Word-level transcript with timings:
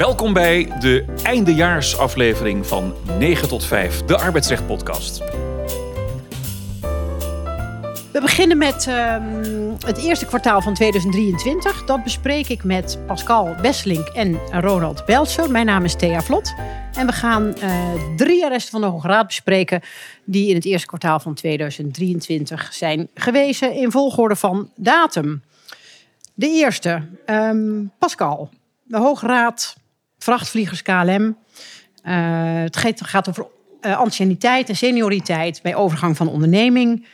Welkom 0.00 0.32
bij 0.32 0.72
de 0.78 1.04
eindejaarsaflevering 1.22 2.66
van 2.66 2.94
9 3.18 3.48
tot 3.48 3.64
5, 3.64 4.02
de 4.02 4.18
Arbeidsrecht 4.18 4.66
Podcast. 4.66 5.18
We 8.12 8.20
beginnen 8.20 8.58
met 8.58 8.86
ehm, 8.86 9.74
het 9.86 9.98
eerste 9.98 10.26
kwartaal 10.26 10.60
van 10.62 10.74
2023. 10.74 11.84
Dat 11.84 12.02
bespreek 12.02 12.48
ik 12.48 12.64
met 12.64 12.98
Pascal 13.06 13.54
Besselink 13.62 14.06
en 14.06 14.38
Ronald 14.50 15.04
Belser. 15.04 15.50
Mijn 15.50 15.66
naam 15.66 15.84
is 15.84 15.94
Thea 15.94 16.20
Vlot. 16.22 16.54
En 16.92 17.06
we 17.06 17.12
gaan 17.12 17.54
eh, 17.54 17.92
drie 18.16 18.44
arresten 18.44 18.70
van 18.70 18.80
de 18.80 18.86
Hoge 18.86 19.08
Raad 19.08 19.26
bespreken... 19.26 19.80
die 20.24 20.48
in 20.48 20.54
het 20.54 20.64
eerste 20.64 20.86
kwartaal 20.86 21.20
van 21.20 21.34
2023 21.34 22.72
zijn 22.72 23.08
gewezen 23.14 23.72
in 23.72 23.90
volgorde 23.90 24.36
van 24.36 24.70
datum. 24.74 25.42
De 26.34 26.48
eerste, 26.48 27.08
ehm, 27.26 27.84
Pascal. 27.98 28.50
De 28.82 28.98
Hoge 28.98 29.26
Raad, 29.26 29.78
vrachtvliegers 30.24 30.82
KLM. 30.82 31.36
Eh, 32.02 32.62
het 32.62 32.76
gaat- 32.76 33.28
over 33.28 33.46
eh, 33.80 33.98
anciëniteit 33.98 34.68
en 34.68 34.76
senioriteit 34.76 35.60
bij 35.62 35.74
overgang 35.74 36.16
van 36.16 36.28
onderneming... 36.28 37.06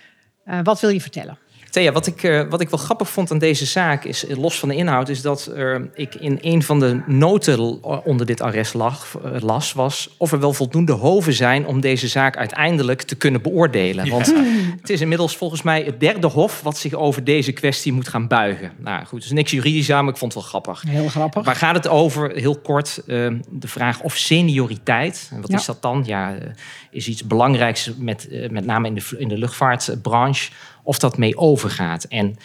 Eh, 0.45 0.59
wat 0.63 0.81
wil 0.81 0.91
je 0.91 1.01
vertellen? 1.01 1.39
Thea, 1.77 1.93
wat 1.93 2.07
ik, 2.07 2.23
eh, 2.23 2.43
wat 2.49 2.61
ik 2.61 2.71
wel 2.71 2.79
grappig 2.79 3.09
vond 3.09 3.31
aan 3.31 3.39
deze 3.39 3.67
zaak, 3.67 4.05
is 4.05 4.27
eh, 4.27 4.37
los 4.37 4.59
van 4.59 4.69
de 4.69 4.75
inhoud, 4.75 5.09
is 5.09 5.23
dat 5.23 5.47
eh, 5.47 5.75
ik 5.95 6.15
in 6.15 6.39
een 6.41 6.63
van 6.63 6.81
de 6.81 7.01
noten 7.07 7.83
onder 8.05 8.27
dit 8.27 8.41
arrest 8.41 8.75
lag, 8.75 9.19
las, 9.41 9.73
was 9.73 10.15
of 10.17 10.33
er 10.33 10.41
wel 10.41 10.53
voldoende 10.53 10.93
hoven 10.93 11.33
zijn 11.33 11.67
om 11.67 11.81
deze 11.81 12.09
zaak 12.09 12.37
uiteindelijk 12.37 13.03
te 13.03 13.15
kunnen 13.15 13.43
beoordelen. 13.43 14.09
Want 14.09 14.35
het 14.81 14.91
is 14.91 15.01
inmiddels 15.01 15.37
volgens 15.37 15.63
mij 15.63 15.83
het 15.83 16.01
derde 16.01 16.27
hof 16.27 16.63
wat 16.63 16.79
zich 16.79 16.95
over 16.95 17.25
deze 17.25 17.53
kwestie 17.53 17.93
moet 17.93 18.09
gaan 18.09 18.27
buigen. 18.29 18.73
Nou 18.77 19.05
goed, 19.05 19.21
dus 19.23 19.31
niks 19.31 19.51
juridisch 19.51 19.91
aan, 19.93 20.05
maar 20.05 20.13
ik 20.13 20.19
vond 20.19 20.35
het 20.35 20.43
wel 20.43 20.51
grappig. 20.51 20.91
Heel 20.91 21.09
grappig. 21.09 21.45
Waar 21.45 21.57
gaat 21.57 21.75
het 21.75 21.89
over? 21.89 22.31
Heel 22.31 22.59
kort, 22.59 23.03
eh, 23.07 23.27
de 23.51 23.69
vraag 23.69 24.01
of 24.01 24.17
senioriteit. 24.17 25.29
En 25.33 25.41
wat 25.41 25.51
Ja. 25.51 25.57
is 25.57 25.65
dat 25.65 25.83
dan? 25.83 26.03
Ja, 26.07 26.35
is 26.91 27.09
iets 27.09 27.27
belangrijks 27.27 27.91
met, 27.99 28.29
met 28.51 28.67
name 28.67 28.87
in 28.87 28.95
de, 28.95 29.03
in 29.19 29.29
de 29.29 29.39
luchtvaartbranche, 29.39 30.51
of 30.87 30.99
dat 30.99 31.19
mee 31.19 31.37
overgaat. 31.37 32.05
En 32.05 32.37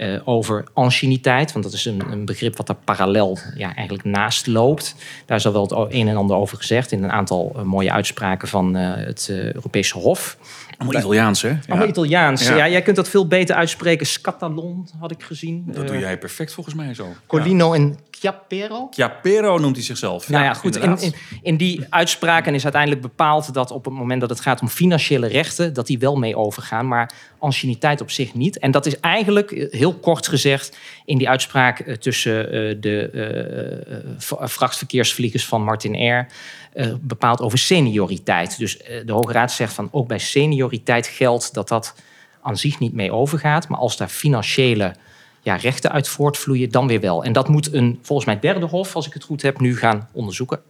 eh, 0.00 0.20
over 0.24 0.64
anciëniteit, 0.72 1.52
want 1.52 1.64
dat 1.64 1.74
is 1.74 1.84
een, 1.84 2.02
een 2.10 2.24
begrip 2.24 2.56
wat 2.56 2.66
daar 2.66 2.76
parallel 2.84 3.38
ja, 3.54 3.74
eigenlijk 3.74 4.08
naast 4.08 4.46
loopt. 4.46 4.94
Daar 5.26 5.36
is 5.36 5.46
al 5.46 5.52
wel 5.52 5.62
het 5.62 5.94
een 5.94 6.08
en 6.08 6.16
ander 6.16 6.36
over 6.36 6.56
gezegd 6.56 6.92
in 6.92 7.02
een 7.02 7.10
aantal 7.10 7.52
eh, 7.56 7.62
mooie 7.62 7.92
uitspraken 7.92 8.48
van 8.48 8.76
eh, 8.76 9.06
het 9.06 9.28
Europese 9.30 9.98
Hof. 9.98 10.36
Allemaal 10.78 11.00
Italiaans, 11.00 11.42
hè? 11.42 11.58
Allemaal 11.68 11.88
Italiaans. 11.88 12.46
Ja. 12.46 12.56
Ja. 12.56 12.68
jij 12.68 12.82
kunt 12.82 12.96
dat 12.96 13.08
veel 13.08 13.26
beter 13.26 13.56
uitspreken. 13.56 14.06
Scatalon 14.06 14.88
had 14.98 15.10
ik 15.10 15.22
gezien. 15.22 15.64
Dat 15.66 15.86
doe 15.86 15.98
jij 15.98 16.18
perfect 16.18 16.52
volgens 16.52 16.74
mij 16.74 16.94
zo. 16.94 17.06
Colino 17.26 17.72
en 17.72 17.98
Chiappero. 18.20 18.88
Chiapero 18.90 19.58
noemt 19.58 19.76
hij 19.76 19.84
zichzelf. 19.84 20.28
Nou 20.28 20.44
ja, 20.44 20.54
goed. 20.54 20.76
In, 20.76 20.98
in, 20.98 21.14
in 21.42 21.56
die 21.56 21.86
uitspraken 21.88 22.54
is 22.54 22.62
uiteindelijk 22.62 23.02
bepaald 23.02 23.54
dat 23.54 23.70
op 23.70 23.84
het 23.84 23.94
moment 23.94 24.20
dat 24.20 24.30
het 24.30 24.40
gaat 24.40 24.60
om 24.60 24.68
financiële 24.68 25.26
rechten, 25.26 25.72
dat 25.74 25.86
die 25.86 25.98
wel 25.98 26.16
mee 26.16 26.36
overgaan, 26.36 26.88
maar 26.88 27.12
anciëniteit 27.38 28.00
op 28.00 28.10
zich 28.10 28.34
niet. 28.34 28.58
En 28.58 28.70
dat 28.70 28.86
is 28.86 29.00
eigenlijk, 29.00 29.50
eh, 29.50 29.72
heel 29.80 29.94
kort 29.94 30.28
gezegd, 30.28 30.76
in 31.04 31.18
die 31.18 31.28
uitspraak 31.28 31.78
eh, 31.80 31.94
tussen 31.96 32.44
eh, 32.46 32.76
de 32.80 33.10
eh, 33.12 33.96
eh, 33.96 34.04
v- 34.18 34.32
vrachtverkeersvliegers 34.52 35.46
van 35.46 35.62
Martin 35.64 35.94
Air 35.94 36.26
eh, 36.72 36.92
bepaald 37.00 37.40
over 37.40 37.58
senioriteit. 37.58 38.58
Dus 38.58 38.78
de 39.04 39.12
Hoge 39.12 39.32
Raad 39.32 39.52
zegt 39.52 39.72
van 39.72 39.88
ook 39.90 40.08
bij 40.08 40.18
senioriteit 40.18 41.06
geldt 41.06 41.54
dat 41.54 41.68
dat 41.68 41.94
aan 42.42 42.56
zich 42.56 42.78
niet 42.78 42.92
mee 42.92 43.12
overgaat, 43.12 43.68
maar 43.68 43.78
als 43.78 43.96
daar 43.96 44.08
financiële 44.08 44.94
ja, 45.40 45.56
rechten 45.56 45.92
uit 45.92 46.08
voortvloeien, 46.08 46.70
dan 46.70 46.86
weer 46.86 47.00
wel. 47.00 47.24
En 47.24 47.32
dat 47.32 47.48
moet 47.48 47.72
een, 47.72 47.98
volgens 48.02 48.26
mij, 48.26 48.38
derde 48.38 48.66
hof, 48.66 48.94
als 48.94 49.06
ik 49.06 49.12
het 49.12 49.24
goed 49.24 49.42
heb, 49.42 49.60
nu 49.60 49.76
gaan 49.76 50.08
onderzoeken. 50.12 50.62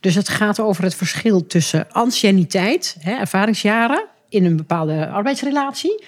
Dus 0.00 0.14
het 0.14 0.28
gaat 0.28 0.60
over 0.60 0.84
het 0.84 0.94
verschil 0.94 1.46
tussen 1.46 1.92
anciëniteit, 1.92 2.96
hè, 2.98 3.12
ervaringsjaren 3.12 4.06
in 4.28 4.44
een 4.44 4.56
bepaalde 4.56 5.08
arbeidsrelatie, 5.08 6.04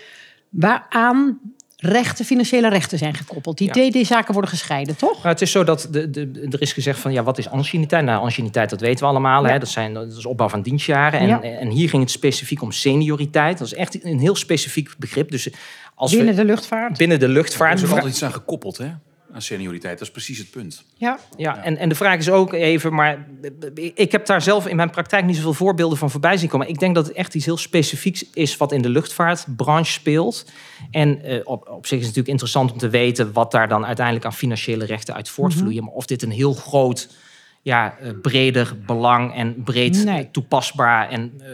waaraan 0.48 1.40
rechten, 1.84 2.24
financiële 2.24 2.68
rechten 2.68 2.98
zijn 2.98 3.14
gekoppeld. 3.14 3.58
Die 3.58 3.66
Ja. 3.66 3.72
twee 3.90 4.04
zaken 4.04 4.32
worden 4.32 4.50
gescheiden, 4.50 4.96
toch? 4.96 5.22
Maar 5.22 5.32
het 5.32 5.40
is 5.42 5.50
zo 5.50 5.64
dat 5.64 5.88
de, 5.90 6.10
de, 6.10 6.46
er 6.50 6.60
is 6.60 6.72
gezegd 6.72 6.98
van 6.98 7.12
ja, 7.12 7.22
wat 7.22 7.38
is 7.38 7.48
anciëniteit? 7.48 8.04
Nou, 8.04 8.22
anciëniteit, 8.22 8.70
dat 8.70 8.80
weten 8.80 9.04
we 9.04 9.10
allemaal. 9.10 9.44
Ja. 9.46 9.52
Hè? 9.52 9.58
Dat, 9.58 9.68
zijn, 9.68 9.94
dat 9.94 10.12
is 10.16 10.26
opbouw 10.26 10.48
van 10.48 10.62
dienstjaren. 10.62 11.20
En, 11.20 11.26
Ja. 11.26 11.42
en 11.42 11.68
hier 11.68 11.88
ging 11.88 12.02
het 12.02 12.10
specifiek 12.10 12.62
om 12.62 12.72
senioriteit. 12.72 13.58
Dat 13.58 13.66
is 13.66 13.74
echt 13.74 14.04
een 14.04 14.18
heel 14.18 14.36
specifiek 14.36 14.90
begrip. 14.98 15.30
Dus 15.30 15.48
als 15.94 16.10
Binnen 16.10 16.34
we 16.34 16.40
de 16.40 16.46
luchtvaart. 16.46 16.96
binnen 16.98 17.18
de 17.18 17.24
Er 17.26 17.30
luchtvaart. 17.32 17.78
is 17.78 17.84
ook 17.84 17.90
altijd 17.90 18.12
iets 18.12 18.22
aan 18.24 18.32
gekoppeld, 18.32 18.78
hè? 18.78 18.88
Aan 19.32 19.42
senioriteit. 19.42 19.98
Dat 19.98 20.06
is 20.06 20.12
precies 20.12 20.38
het 20.38 20.50
punt. 20.50 20.84
Ja. 20.96 21.18
Ja, 21.36 21.64
en, 21.64 21.76
en 21.76 21.88
de 21.88 21.94
vraag 21.94 22.18
is 22.18 22.30
ook 22.30 22.52
even, 22.52 22.94
maar 22.94 23.26
ik 23.94 24.12
heb 24.12 24.26
daar 24.26 24.42
zelf 24.42 24.66
in 24.66 24.76
mijn 24.76 24.90
praktijk 24.90 25.24
niet 25.24 25.36
zoveel 25.36 25.54
voorbeelden 25.54 25.98
van 25.98 26.10
voorbij 26.10 26.36
zien 26.36 26.48
komen. 26.48 26.68
Ik 26.68 26.78
denk 26.78 26.94
dat 26.94 27.06
het 27.06 27.16
echt 27.16 27.34
iets 27.34 27.44
heel 27.44 27.56
specifieks 27.56 28.24
is 28.34 28.56
wat 28.56 28.72
in 28.72 28.82
de 28.82 28.88
luchtvaartbranche 28.88 29.92
speelt. 29.92 30.46
En 30.90 31.22
eh, 31.22 31.40
op, 31.44 31.68
op 31.68 31.86
zich 31.86 31.98
is 31.98 32.06
het 32.06 32.16
natuurlijk 32.16 32.28
interessant 32.28 32.72
om 32.72 32.78
te 32.78 32.88
weten 32.88 33.32
wat 33.32 33.50
daar 33.50 33.68
dan 33.68 33.86
uiteindelijk 33.86 34.26
aan 34.26 34.32
financiële 34.32 34.84
rechten 34.84 35.14
uit 35.14 35.28
voortvloeien. 35.28 35.84
Maar 35.84 35.92
of 35.92 36.06
dit 36.06 36.22
een 36.22 36.30
heel 36.30 36.52
groot, 36.54 37.08
ja, 37.62 37.96
eh, 37.98 38.10
breder 38.22 38.76
belang 38.86 39.34
en 39.34 39.62
breed 39.62 40.04
Nee. 40.04 40.28
toepasbaar 40.30 41.08
en 41.08 41.32
eh, 41.40 41.48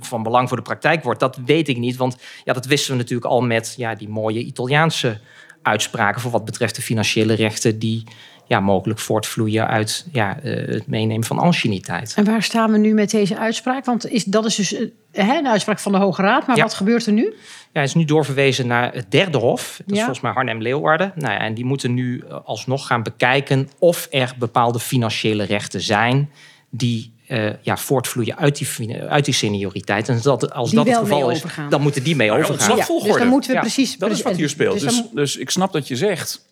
van 0.00 0.22
belang 0.22 0.48
voor 0.48 0.56
de 0.56 0.62
praktijk 0.62 1.02
wordt, 1.02 1.20
dat 1.20 1.38
weet 1.46 1.68
ik 1.68 1.76
niet. 1.76 1.96
Want 1.96 2.16
ja, 2.44 2.52
dat 2.52 2.66
wisten 2.66 2.92
we 2.92 2.98
natuurlijk 2.98 3.30
al 3.30 3.40
met 3.40 3.74
ja, 3.76 3.94
die 3.94 4.08
mooie 4.08 4.40
Italiaanse 4.40 5.20
uitspraken 5.66 6.20
voor 6.20 6.30
wat 6.30 6.44
betreft 6.44 6.76
de 6.76 6.82
financiële 6.82 7.34
rechten 7.34 7.78
die 7.78 8.04
ja, 8.46 8.60
mogelijk 8.60 9.00
voortvloeien 9.00 9.68
uit 9.68 10.06
ja, 10.12 10.40
eh, 10.40 10.68
het 10.74 10.86
meenemen 10.86 11.24
van 11.26 11.38
anciëniteit. 11.38 12.12
En 12.16 12.24
waar 12.24 12.42
staan 12.42 12.72
we 12.72 12.78
nu 12.78 12.94
met 12.94 13.10
deze 13.10 13.38
uitspraak? 13.38 13.84
Want 13.84 14.10
is, 14.10 14.24
dat 14.24 14.44
is 14.44 14.54
dus 14.54 14.74
eh, 14.74 14.88
hè, 15.12 15.38
een 15.38 15.48
uitspraak 15.48 15.78
van 15.78 15.92
de 15.92 15.98
Hoge 15.98 16.22
Raad. 16.22 16.46
Maar 16.46 16.56
Ja. 16.56 16.62
wat 16.62 16.74
gebeurt 16.74 17.06
er 17.06 17.12
nu? 17.12 17.22
Ja, 17.22 17.32
hij 17.72 17.82
is 17.82 17.94
nu 17.94 18.04
doorverwezen 18.04 18.66
naar 18.66 18.92
het 18.94 19.10
derde 19.10 19.38
hof. 19.38 19.76
Dat 19.78 19.90
is 19.94 19.98
volgens 19.98 20.20
mij 20.20 20.32
Arnhem-Leeuwarden. 20.32 21.12
Nou 21.14 21.32
ja, 21.32 21.38
en 21.38 21.54
die 21.54 21.64
moeten 21.64 21.94
nu 21.94 22.24
alsnog 22.44 22.86
gaan 22.86 23.02
bekijken 23.02 23.68
of 23.78 24.06
er 24.10 24.34
bepaalde 24.38 24.80
financiële 24.80 25.44
rechten 25.44 25.80
zijn 25.80 26.30
die 26.70 27.12
eh, 27.26 27.52
ja, 27.62 27.76
voortvloeien 27.76 28.36
uit 28.38 28.56
die, 28.78 28.94
uit 29.02 29.24
die 29.24 29.34
senioriteit. 29.34 30.08
En 30.08 30.18
dat, 30.22 30.52
als 30.52 30.70
Die 30.70 30.78
dat 30.78 30.86
het 30.88 30.96
geval 30.96 31.30
is, 31.30 31.36
overgaan. 31.36 31.70
dan 31.70 31.80
moeten 31.80 32.02
die 32.02 32.16
mee 32.16 32.28
Nou 32.28 32.40
ja, 32.40 32.44
overgaan. 32.48 32.76
dus 32.76 33.16
dan 33.16 33.28
moeten 33.28 33.50
we 33.50 33.56
Ja, 33.56 33.62
precies... 33.62 33.96
Dat 33.98 34.10
is 34.10 34.22
wat 34.22 34.36
hier 34.36 34.48
speelt. 34.48 34.72
Dus 34.72 34.82
Dus, 34.82 34.96
dan- 34.96 35.10
dus 35.14 35.36
ik 35.36 35.50
snap 35.50 35.72
dat 35.72 35.88
je 35.88 35.96
zegt. 35.96 36.44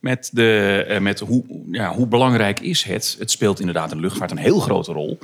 Met, 0.00 0.30
de, 0.32 0.84
eh, 0.88 1.00
met 1.00 1.18
hoe, 1.20 1.44
ja, 1.70 1.94
hoe 1.94 2.06
belangrijk 2.06 2.60
is 2.60 2.82
het? 2.82 3.16
Het 3.18 3.30
speelt 3.30 3.60
inderdaad 3.60 3.90
in 3.90 3.96
de 3.96 4.02
luchtvaart 4.02 4.30
een 4.30 4.36
heel 4.36 4.60
grote 4.60 4.92
rol. 4.92 5.18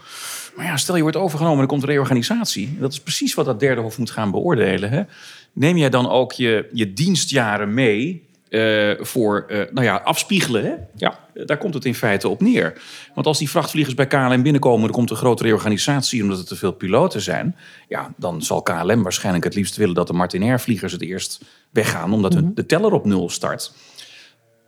Maar 0.57 0.67
ja, 0.67 0.77
stel 0.77 0.97
je 0.97 1.03
wordt 1.03 1.17
overgenomen 1.17 1.57
en 1.57 1.63
er 1.63 1.69
komt 1.69 1.83
een 1.83 1.89
reorganisatie. 1.89 2.77
Dat 2.81 2.93
is 2.93 3.01
precies 3.01 3.34
wat 3.34 3.45
dat 3.45 3.61
derde 3.61 3.81
hof 3.81 3.99
moet 3.99 4.11
gaan 4.11 4.31
beoordelen. 4.31 4.91
Hè? 4.91 5.03
Neem 5.53 5.77
jij 5.77 5.91
dan 5.91 6.11
ook 6.11 6.33
je, 6.33 6.69
je 6.73 6.93
dienstjaren 6.93 7.75
mee 7.75 8.26
eh, 8.49 8.91
voor 8.99 9.45
eh, 9.49 9.61
nou 9.73 9.87
ja, 9.87 9.97
afspiegelen? 9.97 10.65
Hè? 10.65 10.75
Ja. 10.95 11.19
Daar 11.45 11.59
komt 11.59 11.75
het 11.75 11.84
in 11.84 11.95
feite 11.95 12.29
op 12.29 12.41
neer. 12.41 12.81
Want 13.15 13.27
als 13.27 13.39
die 13.39 13.51
vrachtvliegers 13.51 13.95
bij 13.95 14.07
KLM 14.07 14.43
binnenkomen, 14.43 14.87
er 14.87 14.95
komt 14.95 15.11
een 15.11 15.17
grote 15.17 15.43
reorganisatie 15.43 16.23
omdat 16.23 16.39
er 16.39 16.47
te 16.47 16.57
veel 16.57 16.73
piloten 16.73 17.21
zijn. 17.21 17.57
Ja, 17.89 18.15
dan 18.17 18.43
zal 18.43 18.62
KLM 18.62 19.03
waarschijnlijk 19.03 19.45
het 19.45 19.55
liefst 19.55 19.77
willen 19.77 19.95
dat 19.95 20.07
de 20.07 20.12
Martinair 20.12 20.61
vliegers 20.61 20.93
het 20.93 21.03
eerst 21.03 21.45
weggaan, 21.71 22.12
omdat 22.12 22.34
hun 22.34 22.55
de 22.55 22.67
teller 22.67 22.93
op 22.93 23.05
nul 23.05 23.31
start. 23.31 23.73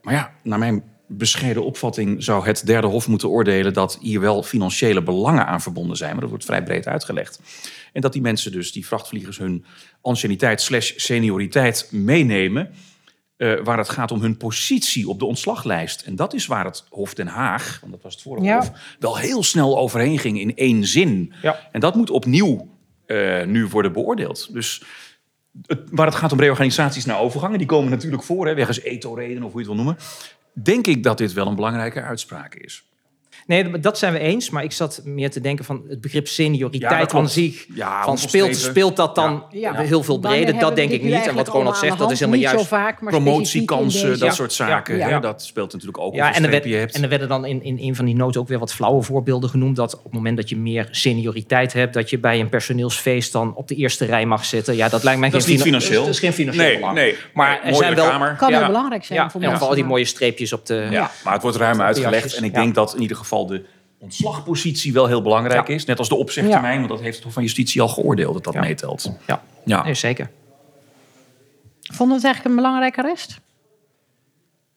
Maar 0.03 0.15
ja, 0.15 0.33
naar 0.43 0.59
mijn 0.59 0.83
bescheiden 1.09 1.65
opvatting 1.65 2.25
zou 2.25 2.47
het 2.47 2.67
derde 2.67 2.87
hof 2.87 3.09
moeten 3.09 3.29
oordelen 3.29 3.73
dat 3.73 3.99
hier 4.01 4.21
wel 4.21 4.43
financiële 4.43 5.03
belangen 5.03 5.47
aan 5.47 5.61
verbonden 5.61 5.97
zijn. 5.97 6.11
Maar 6.11 6.21
dat 6.21 6.31
wordt 6.31 6.45
vrij 6.45 6.63
breed 6.63 6.87
uitgelegd. 6.87 7.41
En 7.93 8.01
dat 8.01 8.13
die 8.13 8.23
mensen 8.23 8.53
dus, 8.53 8.73
die 8.73 8.87
vrachtvliegers, 8.87 9.39
hun 9.39 9.65
anciëniteit 10.01 10.61
slash 10.61 10.93
senioriteit 10.97 11.89
meenemen. 11.91 12.71
Eh, 13.39 13.55
waar 13.63 13.79
het 13.79 13.89
gaat 13.89 14.11
om 14.11 14.21
hun 14.21 14.37
positie 14.37 15.09
op 15.09 15.19
de 15.19 15.25
ontslaglijst. 15.25 16.03
En 16.03 16.17
dat 16.17 16.35
is 16.35 16.47
waar 16.47 16.65
het 16.65 16.85
Hof 16.89 17.15
Den 17.15 17.27
Haag, 17.27 17.79
want 17.81 17.93
dat 17.93 18.03
was 18.03 18.13
het 18.13 18.23
vorige 18.23 18.47
Ja. 18.47 18.57
Hof, 18.59 18.71
wel 18.99 19.17
heel 19.19 19.43
snel 19.43 19.79
overheen 19.79 20.19
ging 20.19 20.41
in 20.41 20.57
één 20.57 20.85
zin. 20.85 21.33
Ja. 21.43 21.69
En 21.73 21.81
dat 21.81 21.95
moet 21.95 22.11
opnieuw 22.11 22.69
eh, 23.07 23.45
nu 23.45 23.67
worden 23.67 23.93
beoordeeld. 23.93 24.53
Dus 24.53 24.83
het, 25.67 25.81
waar 25.91 26.07
het 26.07 26.15
gaat 26.15 26.33
om 26.33 26.41
reorganisaties 26.41 27.05
naar 27.05 27.21
overgangen, 27.21 27.59
die 27.59 27.67
komen 27.67 27.91
natuurlijk 27.91 28.23
voor, 28.23 28.47
hè, 28.47 28.55
wegens 28.55 28.83
eto-redenen 28.83 29.43
of 29.43 29.53
hoe 29.53 29.61
je 29.63 29.67
het 29.67 29.77
wil 29.77 29.85
noemen. 29.85 30.03
Denk 30.53 30.87
ik 30.87 31.03
dat 31.03 31.19
dit 31.19 31.33
wel 31.33 31.47
een 31.47 31.55
belangrijke 31.55 32.03
uitspraak 32.03 32.55
is. 32.55 32.88
Nee, 33.49 33.79
dat 33.81 33.99
zijn 33.99 34.13
we 34.13 34.19
eens. 34.19 34.51
Maar 34.51 34.65
ik 34.65 34.73
zat 34.73 35.01
meer 35.05 35.31
te 35.31 35.41
denken 35.41 35.65
van 35.65 35.83
het 35.89 36.01
begrip 36.01 36.29
senioriteit 36.29 37.15
aan 37.15 37.29
zich. 37.29 37.67
Ja, 37.75 38.05
van 38.05 38.19
speelt, 38.19 38.57
speelt 38.57 38.97
dat 38.97 39.15
dan 39.15 39.45
Ja. 39.51 39.75
heel 39.75 40.03
veel 40.03 40.19
breder? 40.19 40.59
Dat 40.59 40.77
denk 40.77 40.91
ik 40.91 41.03
niet. 41.03 41.27
En 41.27 41.35
wat 41.35 41.49
Ronald 41.49 41.77
zegt, 41.77 41.99
dat 41.99 42.11
is 42.11 42.21
helemaal 42.21 42.41
juist. 42.41 42.69
Promotiekansen, 43.05 44.09
dat 44.09 44.19
Ja. 44.19 44.31
soort 44.31 44.53
zaken. 44.53 44.97
Ja. 44.97 45.05
Hè? 45.05 45.11
Ja. 45.11 45.21
Dat 45.21 45.43
speelt 45.43 45.73
natuurlijk 45.73 45.99
ook 45.99 46.15
Ja, 46.15 46.35
en 46.35 46.45
er, 46.45 46.51
werd, 46.51 46.65
je 46.65 46.75
hebt. 46.75 46.95
en 46.95 47.03
er 47.03 47.09
werden 47.09 47.29
dan 47.29 47.45
in, 47.45 47.63
in 47.63 47.79
een 47.81 47.97
van 47.97 48.05
die 48.05 48.15
noten 48.15 48.41
ook 48.41 48.49
weer 48.49 48.59
wat 48.59 48.73
flauwe 48.73 49.03
voorbeelden 49.03 49.51
genoemd. 49.51 49.77
Dat 49.77 49.97
op 49.97 50.05
het 50.05 50.13
moment 50.13 50.37
dat 50.37 50.49
je 50.49 50.57
meer 50.57 50.89
senioriteit 50.91 51.73
hebt, 51.73 51.95
dat 51.95 52.11
je 52.11 52.19
bij 52.19 52.41
een 52.41 52.49
personeelsfeest 52.49 53.33
dan 53.33 53.55
op 53.55 53.69
de 53.69 53.75
eerste 53.75 54.05
rij 54.05 54.27
mag 54.27 54.45
zitten. 54.45 54.77
Ja, 54.77 54.89
dat 54.89 55.03
lijkt 55.05 55.21
mij 55.21 55.31
Dat 55.31 55.41
is 55.41 55.45
geen 55.47 55.55
niet 55.55 55.63
fina- 55.65 55.77
financieel. 55.79 56.05
Dat 56.05 56.15
is 56.15 56.21
geen 56.21 56.33
financieel 56.33 56.67
nee, 56.67 56.77
belang. 56.77 56.95
nee. 56.95 57.17
Maar 57.35 57.49
Nee, 57.49 57.59
er 57.59 57.65
mooie 57.65 57.77
zijn 57.77 57.95
wel. 57.95 58.09
kamer. 58.09 58.35
Kan 58.39 58.53
heel 58.53 58.67
belangrijk 58.67 59.05
zijn 59.05 59.19
Ja, 59.19 59.25
voor 59.25 59.35
en 59.35 59.41
mensen. 59.41 59.59
vooral 59.59 59.77
die 59.77 59.85
mooie 59.85 60.05
streepjes 60.05 60.53
op 60.53 60.67
de. 60.67 60.87
Ja, 60.91 61.11
maar 61.25 61.33
het 61.33 61.43
wordt 61.43 61.57
ruim 61.57 61.81
uitgelegd. 61.81 62.35
En 62.35 62.45
ik 62.45 62.55
denk 62.55 62.75
dat 62.75 62.95
in 62.95 63.01
ieder 63.03 63.17
geval 63.17 63.38
de 63.47 63.65
ontslagpositie 63.99 64.93
wel 64.93 65.07
heel 65.07 65.23
belangrijk 65.23 65.69
Ja. 65.69 65.75
is. 65.75 65.85
Net 65.85 65.99
als 65.99 66.09
de 66.09 66.15
opzegtermijn, 66.15 66.77
want 66.79 66.89
dat 66.89 67.01
heeft 67.01 67.15
het 67.15 67.25
Hof 67.25 67.33
van 67.33 67.43
Justitie 67.43 67.81
al 67.81 67.89
geoordeeld 67.89 68.35
dat 68.35 68.45
dat 68.45 68.63
meetelt. 68.63 69.13
Ja, 69.27 69.43
Ja. 69.65 69.83
Nee, 69.85 69.95
zeker. 69.95 70.31
Vonden 71.81 72.09
we 72.09 72.15
het 72.15 72.25
eigenlijk 72.25 72.45
een 72.45 72.63
belangrijke 72.63 73.03
rest? 73.03 73.29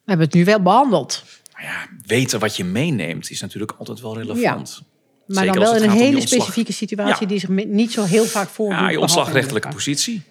We 0.04 0.08
hebben 0.10 0.26
het 0.26 0.34
nu 0.34 0.44
wel 0.44 0.60
behandeld. 0.62 1.24
Maar 1.52 1.62
ja, 1.62 1.86
weten 2.06 2.38
wat 2.40 2.56
je 2.56 2.64
meeneemt 2.64 3.30
is 3.30 3.40
natuurlijk 3.40 3.72
altijd 3.78 4.00
wel 4.00 4.16
relevant. 4.18 4.82
Maar 5.26 5.44
Zeker 5.44 5.52
dan 5.60 5.62
wel 5.72 5.76
in 5.76 5.82
een 5.90 5.96
hele 5.96 6.20
specifieke 6.20 6.72
situatie 6.72 7.20
Ja. 7.22 7.26
die 7.26 7.38
zich 7.38 7.48
niet 7.48 7.92
zo 7.92 8.02
heel 8.04 8.24
vaak 8.24 8.48
voordoet. 8.48 8.78
Ja, 8.78 8.90
je 8.90 9.00
ontslagrechtelijke 9.00 9.68
positie. 9.68 10.22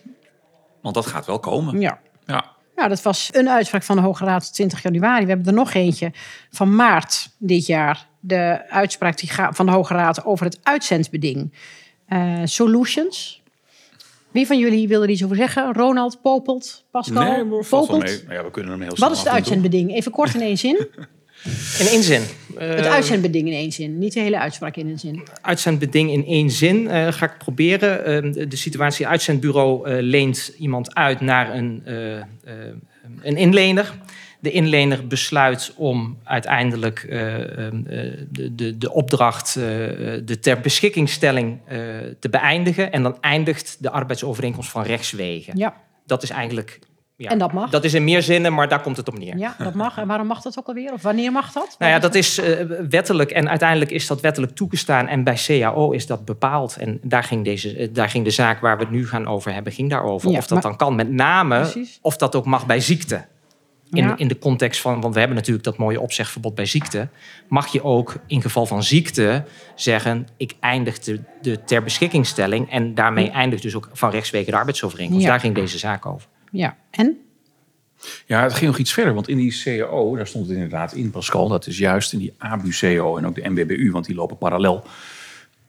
Want 0.81 0.95
dat 0.95 1.05
gaat 1.05 1.25
wel 1.25 1.39
komen. 1.39 1.79
Ja. 1.79 1.99
Ja. 2.25 2.45
Ja, 2.81 2.87
dat 2.87 3.01
was 3.01 3.29
een 3.31 3.49
uitspraak 3.49 3.83
van 3.83 3.95
de 3.95 4.01
Hoge 4.01 4.25
Raad 4.25 4.53
20 4.53 4.83
januari. 4.83 5.23
We 5.23 5.29
hebben 5.29 5.47
er 5.47 5.53
nog 5.53 5.73
eentje 5.73 6.11
van 6.51 6.75
maart 6.75 7.29
dit 7.37 7.65
jaar. 7.65 8.07
De 8.19 8.69
uitspraak 8.69 9.17
die 9.17 9.29
gaat 9.29 9.55
van 9.55 9.65
de 9.65 9.71
Hoge 9.71 9.93
Raad 9.93 10.25
over 10.25 10.45
het 10.45 10.59
uitzendbeding. 10.63 11.53
Eh, 12.05 12.41
solutions. 12.43 13.41
Wie 14.31 14.47
van 14.47 14.59
jullie 14.59 14.87
wil 14.87 15.01
er 15.01 15.09
iets 15.09 15.23
over 15.23 15.35
zeggen? 15.35 15.73
Ronald, 15.73 16.21
Popelt, 16.21 16.83
Pascal? 16.91 17.23
Nee, 17.23 17.63
Popelt? 17.69 18.03
mee. 18.03 18.21
Nou 18.23 18.33
ja, 18.33 18.43
we 18.43 18.51
kunnen 18.51 18.71
hem 18.71 18.81
heel 18.81 18.95
snel 18.95 19.07
Wat 19.07 19.17
is 19.17 19.23
het 19.23 19.33
uitzendbeding? 19.33 19.93
Even 19.93 20.11
kort 20.11 20.33
in 20.33 20.41
één 20.41 20.57
zin. 20.57 20.87
In 21.79 21.87
één 21.87 22.03
zin. 22.03 22.21
Het 22.57 22.85
Eh, 22.85 22.91
uitzendbeding 22.93 23.47
in 23.47 23.53
één 23.53 23.71
zin. 23.71 23.97
Niet 23.97 24.13
de 24.13 24.19
hele 24.19 24.39
uitspraak 24.39 24.75
in 24.75 24.87
een 24.87 24.99
zin. 24.99 25.21
uitzendbeding 25.41 26.11
in 26.11 26.25
één 26.25 26.49
zin 26.49 26.87
eh, 26.89 27.11
ga 27.11 27.25
ik 27.25 27.37
proberen. 27.37 28.05
Eh, 28.05 28.47
de, 28.49 28.55
situatie 28.55 29.07
uitzendbureau 29.07 29.89
eh, 29.89 30.01
leent 30.01 30.53
iemand 30.57 30.95
uit 30.95 31.21
naar 31.21 31.55
een, 31.55 31.81
eh, 31.85 31.95
een 33.21 33.37
inlener. 33.37 33.93
De 34.39 34.51
inlener 34.51 35.07
besluit 35.07 35.73
om 35.77 36.17
uiteindelijk 36.23 36.99
eh, 37.09 37.67
eh, 37.67 37.73
de, 38.29 38.55
de, 38.55 38.77
de 38.77 38.91
opdracht, 38.93 39.53
de 39.53 40.37
ter 40.41 40.59
beschikkingstelling 40.61 41.59
te 42.19 42.29
beëindigen. 42.29 42.91
En 42.91 43.03
dan 43.03 43.17
eindigt 43.21 43.77
de 43.79 43.89
arbeidsovereenkomst 43.89 44.69
van 44.69 44.83
rechtswegen. 44.83 45.57
Ja, 45.57 45.75
Dat 46.05 46.23
is 46.23 46.29
eigenlijk... 46.29 46.79
Ja, 47.21 47.29
En 47.29 47.37
dat 47.37 47.53
mag? 47.53 47.69
Dat 47.69 47.83
is 47.83 47.93
in 47.93 48.03
meer 48.03 48.21
zinnen, 48.21 48.53
maar 48.53 48.67
daar 48.67 48.81
komt 48.81 48.97
het 48.97 49.07
op 49.07 49.17
neer. 49.17 49.37
ja, 49.37 49.55
dat 49.57 49.73
mag. 49.73 49.97
En 49.97 50.07
waarom 50.07 50.27
mag 50.27 50.41
dat 50.41 50.57
ook 50.59 50.67
alweer? 50.67 50.93
Of 50.93 51.01
wanneer 51.01 51.31
mag 51.31 51.51
dat? 51.51 51.75
Nou 51.79 51.91
ja, 51.91 51.99
dat 51.99 52.15
is 52.15 52.37
eh, 52.37 52.65
wettelijk 52.89 53.31
en 53.31 53.49
uiteindelijk 53.49 53.91
is 53.91 54.07
dat 54.07 54.21
wettelijk 54.21 54.55
toegestaan 54.55 55.07
en 55.07 55.23
bij 55.23 55.37
CAO 55.45 55.91
is 55.91 56.05
dat 56.07 56.25
bepaald. 56.25 56.77
En 56.77 56.99
daar 57.03 57.23
ging, 57.23 57.43
deze, 57.45 57.75
eh, 57.75 57.87
daar 57.93 58.09
ging 58.09 58.23
de 58.25 58.31
zaak 58.31 58.59
waar 58.61 58.77
we 58.77 58.83
het 58.83 58.91
nu 58.91 59.07
gaan 59.07 59.27
over 59.27 59.53
hebben, 59.53 59.73
ging 59.73 59.89
daarover. 59.89 60.31
Ja, 60.31 60.37
of 60.37 60.43
dat 60.47 60.53
maar- 60.53 60.61
dan 60.61 60.77
kan, 60.77 60.95
met 60.95 61.11
name 61.11 61.59
Precies. 61.59 61.99
of 62.01 62.17
dat 62.17 62.35
ook 62.35 62.45
mag 62.45 62.65
bij 62.65 62.79
ziekte. 62.79 63.25
In, 63.91 64.03
Ja. 64.03 64.17
in 64.17 64.27
de 64.27 64.37
context 64.39 64.81
van, 64.81 65.01
want 65.01 65.13
we 65.13 65.19
hebben 65.19 65.37
natuurlijk 65.37 65.65
dat 65.65 65.77
mooie 65.77 65.99
opzegverbod 66.01 66.55
bij 66.55 66.65
ziekte. 66.65 67.07
Mag 67.47 67.67
je 67.71 67.83
ook 67.83 68.15
in 68.27 68.41
geval 68.41 68.65
van 68.65 68.83
ziekte 68.83 69.43
zeggen, 69.75 70.27
ik 70.37 70.53
eindig 70.59 70.99
de, 70.99 71.19
de 71.41 71.63
ter 71.63 71.83
beschikkingstelling. 71.83 72.69
En 72.71 72.95
daarmee 72.95 73.29
eindigt 73.31 73.61
dus 73.63 73.75
ook 73.75 73.89
van 73.93 74.09
rechtswege 74.09 74.51
de 74.51 74.57
arbeidsovereenkomst. 74.57 75.23
Ja. 75.23 75.29
Daar 75.29 75.39
ging 75.39 75.55
deze 75.55 75.77
zaak 75.77 76.05
over. 76.05 76.27
Ja, 76.51 76.77
en? 76.89 77.17
Ja, 78.25 78.43
het 78.43 78.53
ging 78.53 78.71
nog 78.71 78.79
iets 78.79 78.93
verder, 78.93 79.13
want 79.13 79.27
in 79.27 79.37
die 79.37 79.61
CAO, 79.63 80.15
daar 80.15 80.27
stond 80.27 80.45
het 80.45 80.55
inderdaad 80.55 80.93
in, 80.93 81.11
Pascal, 81.11 81.47
dat 81.47 81.67
is 81.67 81.77
juist 81.77 82.13
in 82.13 82.19
die 82.19 82.33
ABU-CAO 82.37 83.17
en 83.17 83.27
ook 83.27 83.35
de 83.35 83.49
MBBU, 83.49 83.91
want 83.91 84.05
die 84.05 84.15
lopen 84.15 84.37
parallel. 84.37 84.83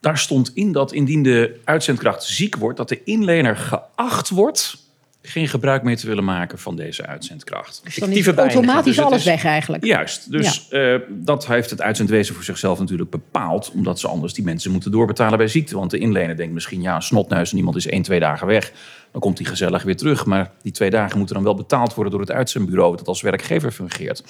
Daar 0.01 0.19
stond 0.19 0.51
in 0.55 0.73
dat 0.73 0.93
indien 0.93 1.23
de 1.23 1.61
uitzendkracht 1.65 2.23
ziek 2.23 2.57
wordt, 2.57 2.77
dat 2.77 2.89
de 2.89 3.05
inlener 3.05 3.57
geacht 3.57 4.29
wordt 4.29 4.79
geen 5.23 5.49
gebruik 5.49 5.83
meer 5.83 5.97
te 5.97 6.07
willen 6.07 6.25
maken 6.25 6.59
van 6.59 6.77
deze 6.77 7.07
uitzendkracht. 7.07 7.81
Dus 7.85 7.95
dan 7.97 8.09
is 8.09 8.15
Fictieve 8.15 8.41
automatisch. 8.41 8.97
Dus 8.97 9.05
alles 9.05 9.19
is- 9.19 9.25
weg 9.25 9.45
eigenlijk. 9.45 9.85
Juist, 9.85 10.31
dus 10.31 10.69
eh, 10.69 10.95
dat 11.09 11.47
heeft 11.47 11.71
het 11.71 11.83
uitzendwezen 11.83 12.35
voor 12.35 12.45
zichzelf 12.45 12.79
natuurlijk 12.79 13.11
bepaald. 13.11 13.71
Omdat 13.75 14.01
ze 14.01 14.09
anders 14.09 14.33
die 14.33 14.45
mensen 14.45 14.71
moeten 14.71 14.91
doorbetalen 14.91 15.39
bij 15.39 15.49
ziekte. 15.49 15.77
Want 15.77 15.91
de 15.91 15.99
inlener 15.99 16.37
denkt 16.37 16.53
misschien, 16.53 16.83
ja, 16.83 16.95
een 16.95 17.03
snotneus 17.03 17.51
en 17.51 17.57
iemand 17.57 17.77
is 17.77 17.87
één, 17.87 18.03
twee 18.03 18.21
dagen 18.21 18.47
weg. 18.47 18.73
Dan 19.13 19.21
komt 19.21 19.39
hij 19.39 19.47
gezellig 19.47 19.83
weer 19.83 19.97
terug. 19.97 20.27
Maar 20.27 20.51
die 20.63 20.73
twee 20.73 20.91
dagen 20.91 21.17
moeten 21.19 21.35
dan 21.35 21.45
wel 21.45 21.55
betaald 21.55 21.95
worden 21.95 22.13
door 22.13 22.21
het 22.21 22.33
uitzendbureau... 22.33 22.97
dat 22.97 23.07
als 23.07 23.21
werkgever 23.21 23.73
fungeert. 23.73 24.25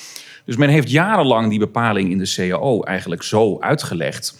Dus 0.44 0.56
men 0.56 0.68
heeft 0.68 0.90
jarenlang 0.90 1.50
die 1.50 1.58
bepaling 1.58 2.10
in 2.10 2.18
de 2.18 2.32
CAO 2.34 2.82
eigenlijk 2.82 3.22
zo 3.22 3.60
uitgelegd. 3.60 4.34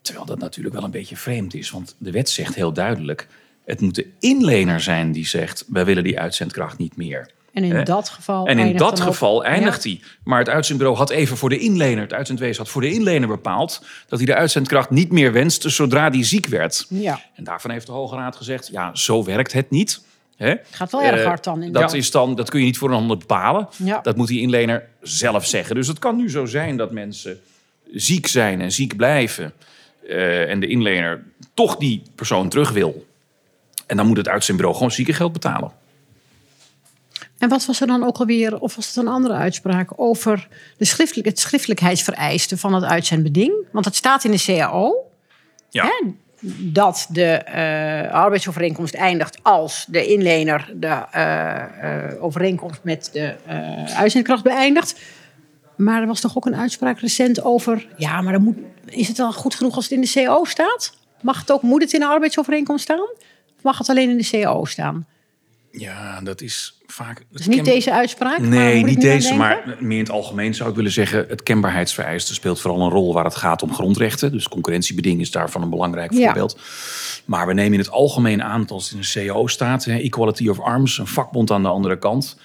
Terwijl 0.00 0.26
dat 0.26 0.38
natuurlijk 0.38 0.74
wel 0.74 0.84
een 0.84 0.90
beetje 0.90 1.16
vreemd 1.16 1.54
is. 1.54 1.70
Want 1.70 1.94
de 1.98 2.10
wet 2.10 2.28
zegt 2.28 2.54
heel 2.54 2.72
duidelijk... 2.72 3.28
het 3.66 3.80
moet 3.80 3.94
de 3.94 4.06
inlener 4.20 4.80
zijn 4.80 5.12
die 5.12 5.26
zegt... 5.26 5.64
wij 5.68 5.84
willen 5.84 6.04
die 6.04 6.20
uitzendkracht 6.20 6.78
niet 6.78 6.96
meer. 6.96 7.30
En 7.52 7.64
in 7.64 7.74
Hè? 7.76 7.82
dat 7.82 8.08
geval. 8.08 8.46
En 8.46 8.52
in 8.52 8.58
eindigt 8.58 8.78
dat 8.84 8.98
Ja. 8.98 9.80
hij. 9.82 10.00
Maar 10.24 10.38
het 10.38 10.48
uitzendbureau 10.48 10.98
had 10.98 11.10
even 11.10 11.36
voor 11.36 11.48
de 11.48 11.58
inlener, 11.58 12.02
het 12.02 12.12
uitzendwezen 12.12 12.62
had 12.62 12.68
voor 12.72 12.80
de 12.80 12.92
inlener 12.92 13.28
bepaald 13.28 13.84
dat 14.08 14.18
hij 14.18 14.26
de 14.26 14.34
uitzendkracht 14.34 14.90
niet 14.90 15.12
meer 15.12 15.32
wenste 15.32 15.68
zodra 15.68 16.10
die 16.10 16.24
ziek 16.24 16.46
werd. 16.46 16.86
Ja, 16.88 17.20
En 17.34 17.44
daarvan 17.44 17.70
heeft 17.70 17.86
de 17.86 17.92
Hoge 17.92 18.16
Raad 18.16 18.36
gezegd: 18.36 18.68
ja, 18.72 18.94
zo 18.94 19.24
werkt 19.24 19.52
het 19.52 19.70
niet. 19.70 20.04
Hè? 20.36 20.54
gaat 20.70 20.92
wel 20.92 21.02
erg 21.02 21.20
Eh, 21.20 21.26
hard 21.26 21.44
dan. 21.44 21.62
In 21.62 21.72
Dat, 21.72 21.92
is 21.92 22.10
dan, 22.10 22.34
dat 22.34 22.50
kun 22.50 22.60
je 22.60 22.66
niet 22.66 22.78
voor 22.78 22.88
een 22.88 22.94
ander 22.96 23.16
bepalen. 23.18 23.68
Ja. 23.84 24.00
Dat 24.00 24.16
moet 24.16 24.28
die 24.28 24.40
inlener 24.40 24.88
zelf 25.02 25.46
zeggen. 25.46 25.74
Dus 25.74 25.88
het 25.88 25.98
kan 25.98 26.16
nu 26.16 26.30
zo 26.30 26.44
zijn 26.46 26.76
dat 26.76 26.90
mensen 26.92 27.40
ziek 27.92 28.26
zijn 28.26 28.60
en 28.60 28.72
ziek 28.72 28.96
blijven. 28.96 29.52
eh, 30.08 30.50
en 30.50 30.60
de 30.60 30.66
inlener 30.66 31.22
toch 31.54 31.76
die 31.76 32.02
persoon 32.14 32.48
terug 32.48 32.70
wil. 32.70 33.06
En 33.86 33.96
dan 33.96 34.06
moet 34.06 34.16
het 34.16 34.28
uitzendbureau 34.28 34.76
gewoon 34.76 34.92
ziekengeld 34.92 35.32
betalen. 35.32 35.72
En 37.38 37.48
wat 37.48 37.66
was 37.66 37.80
er 37.80 37.86
dan 37.86 38.04
ook 38.04 38.18
alweer, 38.18 38.58
of 38.58 38.76
was 38.76 38.86
het 38.86 38.96
een 38.96 39.08
andere 39.08 39.34
uitspraak, 39.34 39.90
over 39.96 40.48
de 40.76 40.84
schriftelijk, 40.84 41.28
het 41.28 41.38
schriftelijkheidsvereiste 41.38 42.56
van 42.56 42.74
het 42.74 42.84
uitzendbeding? 42.84 43.54
Want 43.72 43.84
het 43.84 43.96
staat 43.96 44.24
in 44.24 44.30
de 44.30 44.42
CAO 44.44 44.94
Ja. 45.70 45.84
hè, 45.84 46.10
dat 46.58 47.06
de 47.10 47.24
eh, 47.24 48.12
arbeidsovereenkomst 48.12 48.94
eindigt 48.94 49.38
als 49.42 49.86
de 49.88 50.06
inlener 50.06 50.72
de 50.74 51.04
eh, 51.10 52.12
eh, 52.12 52.24
overeenkomst 52.24 52.80
met 52.82 53.10
de 53.12 53.34
uitzendkracht 53.96 54.42
beëindigt. 54.42 55.00
Maar 55.76 56.00
er 56.00 56.06
was 56.06 56.20
toch 56.20 56.36
ook 56.36 56.46
een 56.46 56.56
uitspraak 56.56 57.00
recent 57.00 57.42
over, 57.42 57.88
ja, 57.96 58.20
maar 58.20 58.32
dan 58.32 58.42
moet, 58.42 58.56
is 58.84 59.08
het 59.08 59.16
dan 59.16 59.32
goed 59.32 59.54
genoeg 59.54 59.76
als 59.76 59.84
het 59.84 59.92
in 59.92 60.00
de 60.00 60.10
CAO 60.12 60.44
staat? 60.44 60.94
Mag 61.20 61.40
het 61.40 61.50
ook, 61.50 61.62
moet 61.62 61.82
het 61.82 61.92
in 61.92 62.00
de 62.00 62.06
arbeidsovereenkomst 62.06 62.84
staan? 62.84 63.08
Mag 63.66 63.78
het 63.78 63.88
alleen 63.88 64.10
in 64.10 64.16
de 64.16 64.28
CAO 64.30 64.64
staan? 64.64 65.06
Ja, 65.70 66.20
dat 66.20 66.40
is 66.40 66.78
vaak. 66.86 67.24
Dus 67.30 67.46
niet 67.46 67.64
deze 67.64 67.92
uitspraak? 67.92 68.38
Nee, 68.38 68.84
niet 68.84 69.00
deze, 69.00 69.34
maar 69.34 69.76
meer 69.80 69.98
in 69.98 70.04
het 70.04 70.10
algemeen 70.10 70.54
zou 70.54 70.70
ik 70.70 70.76
willen 70.76 70.92
zeggen... 70.92 71.26
het 71.28 71.42
kenbaarheidsvereiste 71.42 72.34
speelt 72.34 72.60
vooral 72.60 72.80
een 72.80 72.90
rol 72.90 73.12
waar 73.14 73.24
het 73.24 73.34
gaat 73.34 73.62
om 73.62 73.74
grondrechten. 73.74 74.32
Dus 74.32 74.48
concurrentiebeding 74.48 75.20
is 75.20 75.30
daarvan 75.30 75.62
een 75.62 75.70
belangrijk 75.70 76.12
Ja. 76.12 76.24
voorbeeld. 76.24 76.58
Maar 77.24 77.46
we 77.46 77.52
nemen 77.52 77.72
in 77.72 77.78
het 77.78 77.90
algemeen 77.90 78.42
aan 78.42 78.60
dat 78.60 78.70
als 78.70 78.84
het 78.90 78.92
in 78.92 79.00
de 79.00 79.26
CAO 79.26 79.46
staat... 79.46 79.84
Hè, 79.84 79.98
equality 79.98 80.48
of 80.48 80.60
arms, 80.60 80.98
een 80.98 81.06
vakbond 81.06 81.50
aan 81.50 81.62
de 81.62 81.68
andere 81.68 81.98
kant... 81.98 82.36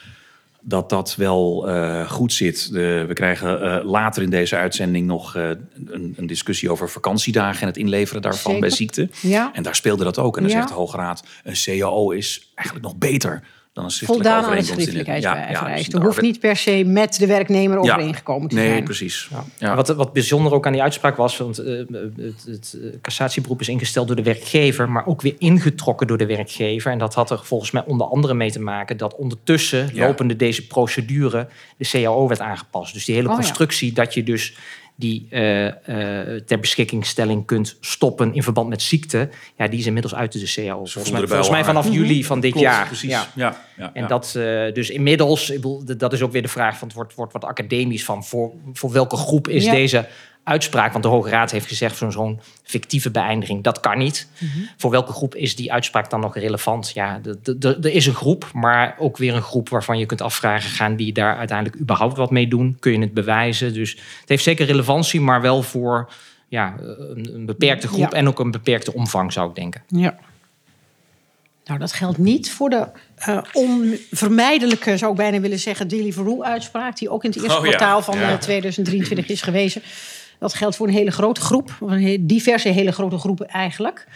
dat 0.61 0.89
dat 0.89 1.15
wel 1.15 1.69
eh, 1.69 2.09
goed 2.09 2.33
zit. 2.33 2.71
De, 2.73 3.05
we 3.07 3.13
krijgen 3.13 3.61
eh, 3.61 3.85
later 3.85 4.23
in 4.23 4.29
deze 4.29 4.55
uitzending 4.55 5.07
nog 5.07 5.35
eh, 5.35 5.49
een, 5.85 6.13
een 6.17 6.27
discussie 6.27 6.71
over 6.71 6.89
vakantiedagen... 6.89 7.61
en 7.61 7.67
het 7.67 7.77
inleveren 7.77 8.21
daarvan 8.21 8.51
Zeker. 8.51 8.59
bij 8.59 8.69
ziekte. 8.69 9.09
Ja. 9.21 9.51
En 9.53 9.63
daar 9.63 9.75
speelde 9.75 10.03
dat 10.03 10.17
ook. 10.19 10.37
En 10.37 10.41
dan 10.43 10.51
Ja. 10.51 10.57
zegt 10.57 10.69
de 10.69 10.75
Hoge 10.75 10.97
Raad, 10.97 11.23
een 11.43 11.79
CAO 11.79 12.11
is 12.11 12.51
eigenlijk 12.55 12.87
nog 12.87 12.97
beter... 12.97 13.43
dan 13.73 13.83
een 13.83 13.89
schriftelijke 13.91 14.29
Voldaan 14.29 14.51
aan 14.51 14.57
het- 14.57 14.65
schriftelijkheidsvereiste. 14.65 15.91
dus 15.91 16.01
hoeft 16.01 16.15
daar- 16.15 16.25
niet 16.25 16.39
per 16.39 16.55
se 16.55 16.83
met 16.85 17.17
de 17.19 17.27
werknemer 17.27 17.77
overeengekomen 17.77 18.49
te 18.49 18.55
nee, 18.55 18.67
zijn. 18.69 18.83
precies. 18.83 19.29
Ja. 19.57 19.75
Wat, 19.75 19.87
wat 19.87 20.13
bijzonder 20.13 20.53
ook 20.53 20.65
aan 20.65 20.71
die 20.71 20.81
uitspraak 20.81 21.15
was, 21.15 21.37
want 21.37 21.57
eh, 21.57 21.77
het, 22.17 22.43
het 22.45 22.77
eh, 22.83 22.89
cassatieberoep 23.01 23.61
is 23.61 23.67
ingesteld 23.67 24.07
door 24.07 24.15
de 24.15 24.23
werkgever, 24.23 24.89
maar 24.89 25.05
ook 25.05 25.21
weer 25.21 25.35
ingetrokken 25.37 26.07
door 26.07 26.17
de 26.17 26.25
werkgever. 26.25 26.91
En 26.91 26.97
dat 26.97 27.13
had 27.13 27.31
er 27.31 27.39
volgens 27.43 27.71
mij 27.71 27.83
onder 27.85 28.07
andere 28.07 28.33
mee 28.33 28.51
te 28.51 28.59
maken 28.61 28.97
dat 28.97 29.15
ondertussen, 29.15 29.89
Ja. 29.93 30.05
lopende 30.07 30.35
deze 30.35 30.67
procedure, 30.67 31.47
de 31.77 31.87
CAO 31.89 32.27
werd 32.27 32.39
aangepast. 32.41 32.93
Dus 32.93 33.05
die 33.05 33.15
hele 33.15 33.27
Oh, 33.27 33.33
ja. 33.33 33.39
constructie 33.39 33.93
dat 33.93 34.13
je 34.13 34.23
dus 34.23 34.55
die 35.01 35.27
eh, 35.29 35.67
eh, 35.67 36.41
ter 36.45 36.59
beschikkingstelling 36.59 37.45
kunt 37.45 37.77
stoppen 37.79 38.33
in 38.33 38.43
verband 38.43 38.69
met 38.69 38.81
ziekte, 38.81 39.29
ja, 39.57 39.67
die 39.67 39.79
is 39.79 39.85
inmiddels 39.85 40.15
uit 40.15 40.31
de 40.31 40.51
CAO. 40.55 40.85
Volgens 40.85 41.11
mij, 41.11 41.27
volgens 41.27 41.49
mij 41.49 41.63
vanaf 41.63 41.89
juli 41.91 42.23
van 42.23 42.39
dit 42.39 42.51
Klopt, 42.51 42.67
jaar. 42.67 42.85
precies. 42.87 43.09
Ja. 43.09 43.27
Ja. 43.35 43.55
Ja, 43.77 43.91
En 43.93 44.01
ja. 44.01 44.07
dat 44.07 44.35
eh, 44.35 44.73
dus 44.73 44.89
inmiddels, 44.89 45.49
ik 45.49 45.55
bedoel, 45.55 45.83
dat 45.97 46.13
is 46.13 46.21
ook 46.21 46.31
weer 46.31 46.41
de 46.41 46.47
vraag 46.47 46.77
van 46.77 46.87
het 46.87 46.97
wordt, 46.97 47.13
wordt 47.15 47.33
wat 47.33 47.45
academisch 47.45 48.05
van 48.05 48.23
voor, 48.23 48.51
voor 48.73 48.91
welke 48.91 49.15
groep 49.17 49.47
is 49.47 49.65
Ja. 49.65 49.71
deze 49.71 50.07
uitspraak. 50.43 50.91
Want 50.91 51.03
de 51.03 51.09
Hoge 51.09 51.29
Raad 51.29 51.51
heeft 51.51 51.67
gezegd 51.67 51.97
van 51.97 52.11
zo'n 52.11 52.39
fictieve 52.63 53.11
beëindiging, 53.11 53.63
dat 53.63 53.79
kan 53.79 53.97
niet. 53.97 54.27
Voor 54.77 54.91
welke 54.91 55.11
groep 55.11 55.35
is 55.35 55.55
die 55.55 55.73
uitspraak 55.73 56.09
dan 56.09 56.19
nog 56.19 56.35
relevant? 56.37 56.91
Ja, 56.93 57.21
er 57.61 57.85
is 57.85 58.05
een 58.05 58.13
groep, 58.15 58.49
maar 58.53 58.95
ook 58.99 59.17
weer 59.17 59.35
een 59.35 59.41
groep 59.41 59.69
waarvan 59.69 59.99
je 59.99 60.05
kunt 60.05 60.21
afvragen: 60.21 60.69
gaan 60.69 60.95
die 60.95 61.13
daar 61.13 61.37
uiteindelijk 61.37 61.79
überhaupt 61.81 62.17
wat 62.17 62.31
mee 62.31 62.47
doen? 62.47 62.77
Kun 62.79 62.91
je 62.91 62.99
het 62.99 63.13
bewijzen? 63.13 63.73
Dus 63.73 63.91
het 63.91 64.29
heeft 64.29 64.43
zeker 64.43 64.65
relevantie, 64.65 65.21
maar 65.21 65.41
wel 65.41 65.61
voor 65.61 66.11
ja, 66.47 66.75
een, 66.79 67.29
een 67.33 67.45
beperkte 67.45 67.87
groep 67.87 67.99
Ja. 67.99 68.17
en 68.17 68.27
ook 68.27 68.39
een 68.39 68.51
beperkte 68.51 68.93
omvang, 68.93 69.33
zou 69.33 69.49
ik 69.49 69.55
denken. 69.55 69.83
Ja. 69.87 70.17
Nou, 71.65 71.79
dat 71.79 71.93
geldt 71.93 72.17
niet 72.17 72.51
voor 72.51 72.69
de 72.69 72.87
eh, 73.15 73.37
onvermijdelijke, 73.53 74.97
zou 74.97 75.11
ik 75.11 75.17
bijna 75.17 75.39
willen 75.39 75.59
zeggen, 75.59 75.87
Deliveroo-uitspraak, 75.87 76.97
die 76.97 77.09
ook 77.09 77.23
in 77.23 77.29
het 77.29 77.41
eerste 77.41 77.57
Oh 77.59 77.65
ja, 77.65 77.69
kwartaal 77.69 78.01
van 78.01 78.17
ja. 78.19 78.31
eh, 78.31 78.37
2023 78.37 79.27
is 79.27 79.41
gewezen. 79.41 79.81
Dat 80.41 80.53
geldt 80.53 80.75
voor 80.75 80.87
een 80.87 80.93
hele 80.93 81.11
grote 81.11 81.41
groep, 81.41 81.77
een 81.79 82.27
diverse 82.27 82.69
hele 82.69 82.91
grote 82.91 83.17
groepen 83.17 83.47
eigenlijk. 83.47 84.07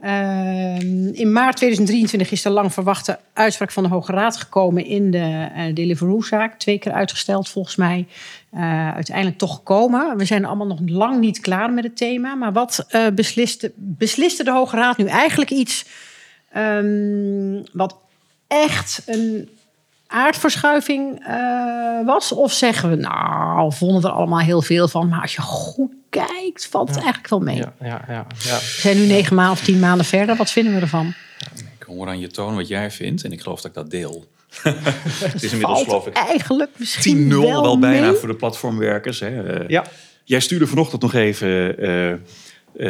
Ehm, 0.00 1.06
in 1.12 1.32
maart 1.32 1.56
2023 1.56 2.30
is 2.30 2.42
de 2.42 2.50
lang 2.50 2.72
verwachte 2.72 3.18
uitspraak 3.32 3.72
van 3.72 3.82
de 3.82 3.88
Hoge 3.88 4.12
Raad 4.12 4.36
gekomen 4.36 4.84
in 4.84 5.10
de 5.10 5.48
eh 5.54 5.74
Deliveroo-zaak. 5.74 6.58
Twee 6.58 6.78
keer 6.78 6.92
uitgesteld 6.92 7.48
volgens 7.48 7.76
mij. 7.76 8.06
Eh, 8.50 8.94
uiteindelijk 8.94 9.38
toch 9.38 9.54
gekomen. 9.54 10.16
We 10.16 10.24
zijn 10.24 10.44
allemaal 10.44 10.66
nog 10.66 10.80
lang 10.84 11.20
niet 11.20 11.40
klaar 11.40 11.72
met 11.72 11.84
het 11.84 11.96
thema. 11.96 12.34
Maar 12.34 12.52
wat 12.52 12.86
eh, 12.88 13.06
besliste, 13.14 13.72
besliste 13.74 14.44
de 14.44 14.52
Hoge 14.52 14.76
Raad 14.76 14.96
nu 14.96 15.06
eigenlijk 15.06 15.50
iets 15.50 15.86
ehm, 16.52 17.62
wat 17.72 17.96
echt 18.46 19.02
een 19.06 19.48
aardverschuiving 20.08 21.24
eh, 21.26 22.06
was? 22.06 22.32
Of 22.32 22.52
zeggen 22.52 22.90
we, 22.90 22.96
nou, 22.96 23.72
vonden 23.72 24.02
er 24.10 24.16
allemaal 24.16 24.38
heel 24.40 24.62
veel 24.62 24.88
van. 24.88 25.08
Maar 25.08 25.20
als 25.20 25.34
je 25.34 25.40
goed 25.40 25.92
kijkt, 26.10 26.66
valt 26.70 26.88
het 26.88 26.96
eigenlijk 26.96 27.28
wel 27.28 27.40
mee. 27.40 27.56
Ja, 27.56 27.72
ja, 27.80 28.04
ja, 28.08 28.26
ja. 28.38 28.56
We 28.56 28.76
zijn 28.80 28.96
nu 28.96 29.06
negen 29.06 29.34
maanden 29.36 29.52
of 29.58 29.64
tien 29.64 29.78
maanden 29.78 30.06
verder. 30.06 30.36
Wat 30.36 30.50
vinden 30.50 30.74
we 30.74 30.80
ervan? 30.80 31.14
Ik 31.78 31.86
hoor 31.86 32.06
aan 32.08 32.18
je 32.20 32.28
toon 32.28 32.54
wat 32.54 32.68
jij 32.68 32.90
vindt 32.90 33.24
en 33.24 33.32
ik 33.32 33.40
geloof 33.40 33.60
dat 33.60 33.70
ik 33.70 33.76
dat 33.76 33.90
deel. 33.90 34.24
het 34.62 35.42
is 35.42 35.52
inmiddels 35.52 35.82
geloof 35.82 36.06
ik 36.06 36.16
eigenlijk 36.16 36.70
misschien 36.76 37.24
10-0 37.24 37.28
wel, 37.28 37.62
wel, 37.62 37.78
bijna 37.78 38.06
mee. 38.10 38.16
voor 38.16 38.28
de 38.28 38.34
platformwerkers. 38.34 39.20
Hè. 39.20 39.58
Eh, 39.58 39.68
Ja. 39.68 39.84
Jij 40.24 40.40
stuurde 40.40 40.66
vanochtend 40.66 41.02
nog 41.02 41.14
even... 41.14 41.78
eh, 41.78 42.10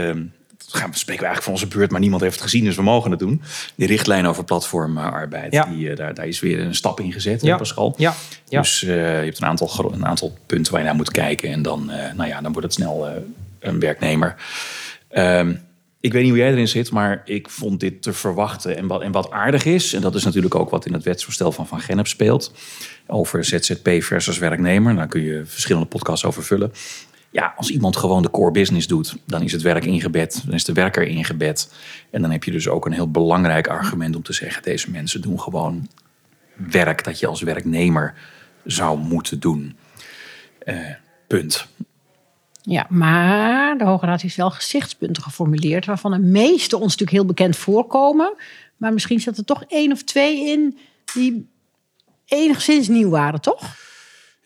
ehm, 0.09 0.25
gaan 0.67 0.91
we 0.91 0.97
spreken 0.97 1.23
we 1.23 1.29
eigenlijk 1.29 1.43
van 1.43 1.53
onze 1.53 1.67
beurt, 1.79 1.91
maar 1.91 2.01
niemand 2.01 2.23
heeft 2.23 2.35
het 2.35 2.43
gezien, 2.43 2.65
dus 2.65 2.77
we 2.77 2.83
mogen 2.83 3.11
het 3.11 3.21
doen. 3.21 3.43
Die 3.75 3.87
richtlijn 3.87 4.27
over 4.27 4.45
platformarbeid, 4.45 5.53
Ja. 5.53 5.65
die, 5.65 5.91
eh, 5.91 5.97
daar, 5.97 6.15
daar 6.15 6.27
is 6.27 6.41
weer 6.41 6.61
een 6.61 6.75
stap 6.75 7.01
in 7.01 7.13
gezet, 7.13 7.43
Ja. 7.43 7.57
Pascal. 7.57 7.95
Ja, 7.97 8.15
ja. 8.49 8.61
Dus 8.61 8.83
eh, 8.83 8.89
je 8.89 9.25
hebt 9.25 9.41
een 9.41 9.47
aantal, 9.47 9.93
een 9.93 10.07
aantal 10.07 10.39
punten 10.47 10.73
waar 10.73 10.81
je 10.81 10.87
naar 10.87 10.97
moet 10.97 11.11
kijken. 11.11 11.51
En 11.51 11.63
dan, 11.63 11.91
eh, 11.91 12.13
nou 12.15 12.29
ja, 12.29 12.41
dan 12.41 12.53
wordt 12.53 12.67
het 12.67 12.77
snel 12.77 13.09
een 13.61 13.79
werknemer. 13.81 14.35
Ehm, 15.09 15.55
ik 16.01 16.13
weet 16.13 16.23
niet 16.23 16.31
hoe 16.31 16.41
jij 16.41 16.51
erin 16.51 16.69
zit, 16.69 16.91
maar 16.91 17.23
ik 17.25 17.49
vond 17.51 17.81
dit 17.81 18.03
te 18.03 18.13
verwachten. 18.13 18.77
En 18.77 18.87
wat, 18.87 19.03
en 19.03 19.13
wat 19.13 19.31
aardig 19.31 19.65
is, 19.65 19.93
en 19.93 20.01
dat 20.01 20.15
is 20.15 20.25
natuurlijk 20.25 20.55
ook 20.55 20.71
wat 20.71 20.87
in 20.87 20.93
het 20.93 21.03
wetsvoorstel 21.03 21.53
van 21.53 21.67
Van 21.67 21.81
Gennep 21.81 22.07
speelt. 22.07 22.53
Over 23.07 23.45
ZZP 23.45 23.89
versus 24.03 24.39
werknemer. 24.39 24.95
Daar 24.97 25.09
kun 25.09 25.23
je 25.23 25.43
verschillende 25.45 25.89
podcasts 25.89 26.25
over 26.25 26.45
vullen. 26.45 26.73
Ja, 27.31 27.55
als 27.57 27.71
iemand 27.71 27.97
gewoon 27.97 28.23
de 28.23 28.31
core 28.31 28.51
business 28.51 28.87
doet, 28.87 29.17
dan 29.25 29.43
is 29.43 29.53
het 29.53 29.63
werk 29.63 29.85
ingebed. 29.85 30.43
Dan 30.45 30.55
is 30.55 30.65
de 30.65 30.73
werker 30.73 31.07
ingebed. 31.07 31.73
En 32.11 32.23
dan 32.23 32.31
heb 32.31 32.45
je 32.45 32.51
dus 32.51 32.69
ook 32.69 32.87
een 32.87 32.93
heel 32.93 33.11
belangrijk 33.11 33.69
argument 33.69 34.17
om 34.17 34.23
te 34.23 34.33
zeggen: 34.33 34.63
deze 34.63 34.91
mensen 34.91 35.21
doen 35.21 35.41
gewoon 35.41 35.89
werk 36.55 37.05
dat 37.05 37.19
je 37.19 37.27
als 37.27 37.43
werknemer 37.43 38.15
zou 38.65 38.99
moeten 38.99 39.41
doen. 39.41 39.77
Eh, 40.59 40.77
punt. 41.27 41.67
Ja, 42.63 42.87
maar 42.89 43.79
de 43.79 43.85
Hoge 43.85 44.07
Raad 44.07 44.21
heeft 44.21 44.37
wel 44.37 44.51
gezichtspunten 44.51 45.23
geformuleerd... 45.23 45.87
waarvan 45.87 46.11
de 46.11 46.19
meeste 46.19 46.77
ons 46.77 46.85
natuurlijk 46.85 47.11
heel 47.11 47.25
bekend 47.25 47.57
voorkomen. 47.57 48.35
Maar 48.77 48.93
misschien 48.93 49.21
zat 49.21 49.39
er 49.39 49.45
toch 49.45 49.65
één 49.69 49.93
of 49.93 50.03
twee 50.03 50.49
in 50.49 50.79
die 51.15 51.49
enigszins 52.25 52.89
nieuw 52.89 53.09
waren, 53.09 53.41
toch? 53.41 53.77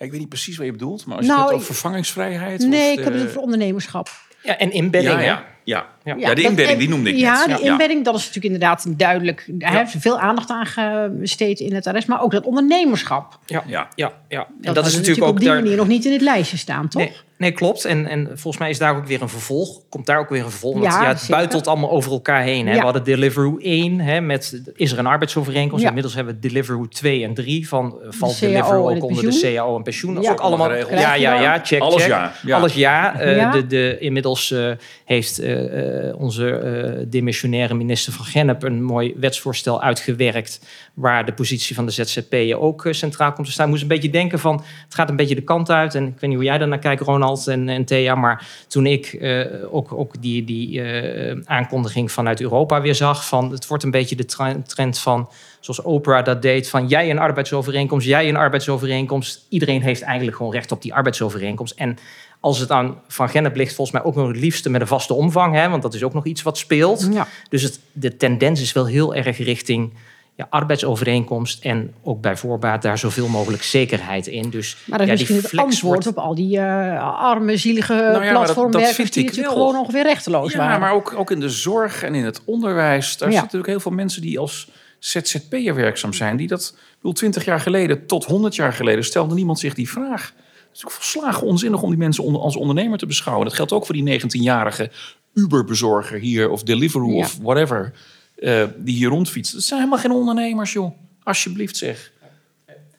Ja, 0.02 0.08
ik 0.08 0.10
weet 0.14 0.20
niet 0.20 0.28
precies 0.28 0.56
wat 0.56 0.66
je 0.66 0.72
bedoelt, 0.72 1.06
maar 1.06 1.16
als 1.16 1.26
je 1.26 1.32
Nou, 1.32 1.42
het 1.44 1.50
ik- 1.50 1.56
over 1.60 1.74
vervangingsvrijheid. 1.74 2.60
Nee, 2.66 2.92
of 2.92 2.98
ik 2.98 3.04
heb 3.04 3.12
de- 3.12 3.18
het 3.18 3.28
over 3.28 3.40
ondernemerschap. 3.40 4.08
ja 4.42 4.58
en 4.58 4.72
inbedding. 4.72 5.14
Ja, 5.14 5.20
ja, 5.20 5.44
ja. 5.64 5.86
ja. 6.04 6.14
Ja, 6.18 6.34
de 6.34 6.42
inbedding, 6.42 6.78
die 6.78 6.88
noemde 6.88 7.10
ik 7.10 7.16
Ja, 7.16 7.46
net. 7.46 7.56
die 7.58 7.66
inbedding, 7.66 8.04
dat 8.04 8.14
is 8.14 8.20
natuurlijk 8.26 8.54
inderdaad 8.54 8.98
duidelijk. 8.98 9.44
Daar 9.48 9.70
hebben 9.72 9.90
ze 9.90 10.00
veel 10.00 10.18
aandacht 10.18 10.50
aan 10.50 11.18
besteed 11.18 11.60
in 11.60 11.74
het 11.74 11.86
arrest. 11.86 12.08
Maar 12.08 12.22
ook 12.22 12.30
dat 12.32 12.44
ondernemerschap. 12.44 13.38
Ja, 13.46 13.62
Ja. 13.66 13.88
ja, 13.94 14.12
ja. 14.28 14.38
En 14.46 14.54
Dat, 14.60 14.74
dat, 14.74 14.86
is 14.86 14.94
natuurlijk 14.96 15.22
ook 15.26 15.30
op 15.30 15.38
die 15.38 15.48
daar. 15.48 15.56
manier 15.62 15.76
nog 15.76 15.86
niet 15.88 16.04
in 16.04 16.12
het 16.12 16.20
lijstje 16.20 16.56
staan, 16.56 16.88
toch? 16.88 17.02
Nee, 17.02 17.12
nee, 17.42 17.52
klopt. 17.52 17.84
En, 17.84 18.06
en 18.06 18.26
volgens 18.26 18.58
mij 18.58 18.70
is 18.70 18.78
daar 18.78 18.96
ook 18.96 19.06
weer 19.06 19.22
een 19.22 19.28
vervolg. 19.28 19.80
Komt 19.88 20.06
daar 20.06 20.18
ook 20.18 20.28
weer 20.28 20.44
een 20.44 20.50
vervolg. 20.50 20.72
Want 20.78 20.84
Ja, 20.84 21.02
ja, 21.02 21.08
het 21.08 21.26
buitelt 21.30 21.66
allemaal 21.66 21.90
over 21.90 22.12
elkaar 22.12 22.42
heen. 22.42 22.66
Hè. 22.66 22.72
Ja. 22.72 22.78
We 22.78 22.84
hadden 22.84 23.04
Deliveroo 23.04 23.58
1 23.58 24.00
hè, 24.00 24.20
met 24.20 24.62
is 24.74 24.92
er 24.92 24.98
een 24.98 25.06
arbeidsovereenkomst. 25.06 25.82
Ja. 25.82 25.88
Inmiddels 25.88 26.14
hebben 26.14 26.34
we 26.34 26.40
Deliveroo 26.40 26.88
2 26.88 27.24
en 27.24 27.34
3 27.34 27.68
van 27.68 27.98
valt 28.08 28.40
Deliveroo 28.40 28.90
ook 28.90 29.04
onder 29.04 29.22
de. 29.22 29.40
CAO 29.54 29.76
en 29.76 29.82
pensioen. 29.82 30.14
Dat 30.14 30.24
is 30.24 30.30
ook 30.30 30.40
allemaal. 30.40 30.72
Ja, 30.72 31.14
ja, 31.14 31.40
ja, 31.40 31.60
check, 31.62 31.80
Alles 31.80 32.02
check. 32.02 32.10
ja, 32.10 32.32
ja. 32.42 32.56
Alles 32.56 32.74
ja. 32.74 33.20
Eh, 33.20 33.36
Ja. 33.36 33.50
De, 33.50 33.66
de, 33.66 33.96
inmiddels 33.98 34.50
eh, 34.50 34.70
heeft 35.04 35.38
eh, 35.38 36.20
onze 36.20 36.50
eh 36.50 37.06
demissionaire 37.08 37.74
minister 37.74 38.12
van 38.12 38.24
Gennep 38.24 38.62
een 38.62 38.82
mooi 38.82 39.14
wetsvoorstel 39.16 39.82
uitgewerkt. 39.82 40.60
Waar 40.94 41.24
de 41.24 41.32
positie 41.32 41.74
van 41.74 41.86
de 41.86 41.92
ZZP'er 41.92 42.58
ook 42.58 42.86
centraal 42.90 43.32
komt 43.32 43.46
te 43.46 43.52
staan. 43.52 43.64
Ik 43.64 43.70
moest 43.70 43.82
een 43.82 43.88
beetje 43.88 44.10
denken 44.10 44.38
van 44.38 44.62
het 44.84 44.94
gaat 44.94 45.08
een 45.08 45.16
beetje 45.16 45.34
de 45.34 45.42
kant 45.42 45.70
uit. 45.70 45.94
En 45.94 46.06
ik 46.06 46.12
weet 46.12 46.30
niet 46.30 46.34
hoe 46.34 46.44
jij 46.44 46.58
daarnaar 46.58 46.78
kijkt, 46.78 47.02
Ronald 47.02 47.31
en, 47.46 47.68
en 47.68 47.84
Thea. 47.84 48.14
Maar 48.14 48.46
toen 48.68 48.86
ik 48.86 49.06
eh, 49.06 49.46
ook, 49.70 49.92
ook 49.92 50.22
die, 50.22 50.44
die 50.44 50.82
eh, 50.82 51.40
aankondiging 51.44 52.12
vanuit 52.12 52.40
Europa 52.40 52.80
weer 52.80 52.94
zag. 52.94 53.26
Van 53.26 53.50
het 53.50 53.66
wordt 53.66 53.84
een 53.84 53.90
beetje 53.90 54.16
de 54.16 54.24
tre- 54.24 54.62
trend 54.66 54.98
van 54.98 55.28
zoals 55.60 55.82
Oprah 55.82 56.24
dat 56.24 56.42
deed. 56.42 56.68
Van 56.68 56.88
jij 56.88 57.10
een 57.10 57.18
arbeidsovereenkomst, 57.18 58.06
jij 58.06 58.28
een 58.28 58.36
arbeidsovereenkomst. 58.36 59.46
Iedereen 59.48 59.82
heeft 59.82 60.02
eigenlijk 60.02 60.36
gewoon 60.36 60.52
recht 60.52 60.72
op 60.72 60.82
die 60.82 60.94
arbeidsovereenkomst. 60.94 61.74
En 61.76 61.98
als 62.40 62.58
het 62.58 62.70
aan 62.70 63.00
Van 63.08 63.28
Gennep 63.28 63.56
ligt, 63.56 63.74
volgens 63.74 63.96
mij 63.96 64.06
ook 64.06 64.14
nog 64.14 64.28
het 64.28 64.36
liefste 64.36 64.70
met 64.70 64.80
een 64.80 64.86
vaste 64.86 65.14
omvang. 65.14 65.54
Hè, 65.54 65.68
want 65.68 65.82
dat 65.82 65.94
is 65.94 66.02
ook 66.02 66.14
nog 66.14 66.26
iets 66.26 66.42
wat 66.42 66.58
speelt. 66.58 67.08
Ja. 67.12 67.26
Dus 67.48 67.62
het, 67.62 67.80
de 67.92 68.16
tendens 68.16 68.60
is 68.60 68.72
wel 68.72 68.86
heel 68.86 69.14
erg 69.14 69.38
richting 69.38 69.92
ja, 70.36 70.46
arbeidsovereenkomst. 70.50 71.64
En 71.64 71.94
ook 72.02 72.20
bij 72.20 72.36
voorbaat 72.36 72.82
daar 72.82 72.98
zoveel 72.98 73.28
mogelijk 73.28 73.62
zekerheid 73.62 74.26
in. 74.26 74.50
Dus 74.50 74.76
Maar 74.86 74.98
dat 74.98 75.06
is 75.08 75.12
ja, 75.12 75.18
misschien 75.18 75.36
het 75.36 75.46
flex 75.46 75.64
antwoord 75.64 76.04
wordt- 76.04 76.18
op 76.18 76.24
al 76.24 76.34
die 76.34 76.58
eh, 76.58 77.18
arme, 77.20 77.56
zielige 77.56 77.94
dat- 77.94 78.12
dat 78.22 78.30
platformwerkers... 78.30 78.94
vind 78.96 79.12
die 79.12 79.22
ik 79.22 79.28
natuurlijk 79.28 79.54
wel. 79.56 79.66
gewoon 79.66 79.80
ongeveer 79.80 80.02
rechteloos 80.02 80.52
Ja, 80.52 80.58
waren. 80.58 80.80
maar 80.80 80.92
ook, 80.92 81.14
ook 81.16 81.30
in 81.30 81.40
de 81.40 81.48
zorg 81.48 82.02
en 82.02 82.14
in 82.14 82.24
het 82.24 82.42
onderwijs. 82.44 83.16
Daar 83.16 83.28
Ja. 83.28 83.34
zitten 83.40 83.42
natuurlijk 83.42 83.66
heel 83.66 83.80
veel 83.80 83.90
mensen 83.92 84.22
die 84.22 84.38
als 84.38 84.68
ZZP'er 84.98 85.74
werkzaam 85.74 86.12
zijn. 86.12 86.36
Die 86.36 86.48
dat, 86.48 86.74
ik 86.78 86.94
bedoel, 86.96 87.12
20 87.12 87.44
jaar 87.44 87.60
geleden 87.60 88.06
tot 88.06 88.24
100 88.24 88.54
jaar 88.54 88.72
geleden 88.72 89.04
stelde 89.04 89.34
niemand 89.34 89.58
zich 89.58 89.74
die 89.74 89.90
vraag. 89.90 90.32
Het 90.68 90.76
is 90.80 90.84
ook 90.84 90.90
volslagen 90.90 91.46
onzinnig 91.46 91.82
om 91.82 91.88
die 91.88 91.98
mensen 91.98 92.24
onder- 92.24 92.40
als 92.42 92.56
ondernemer 92.56 92.98
te 92.98 93.06
beschouwen. 93.06 93.46
Dat 93.46 93.54
geldt 93.54 93.72
ook 93.72 93.86
voor 93.86 93.94
die 93.94 94.20
19-jarige 94.20 94.90
Uber-bezorger 95.34 96.18
hier 96.18 96.50
of 96.50 96.62
Deliveroo 96.62 97.10
Ja. 97.12 97.18
of 97.18 97.38
whatever. 97.42 97.92
Eh, 98.42 98.64
die 98.76 98.96
hier 98.96 99.08
rondfietst. 99.08 99.52
Dat 99.52 99.62
zijn 99.62 99.80
helemaal 99.80 100.00
geen 100.00 100.10
ondernemers, 100.10 100.72
joh. 100.72 100.92
Alsjeblieft 101.22 101.76
zeg. 101.76 102.12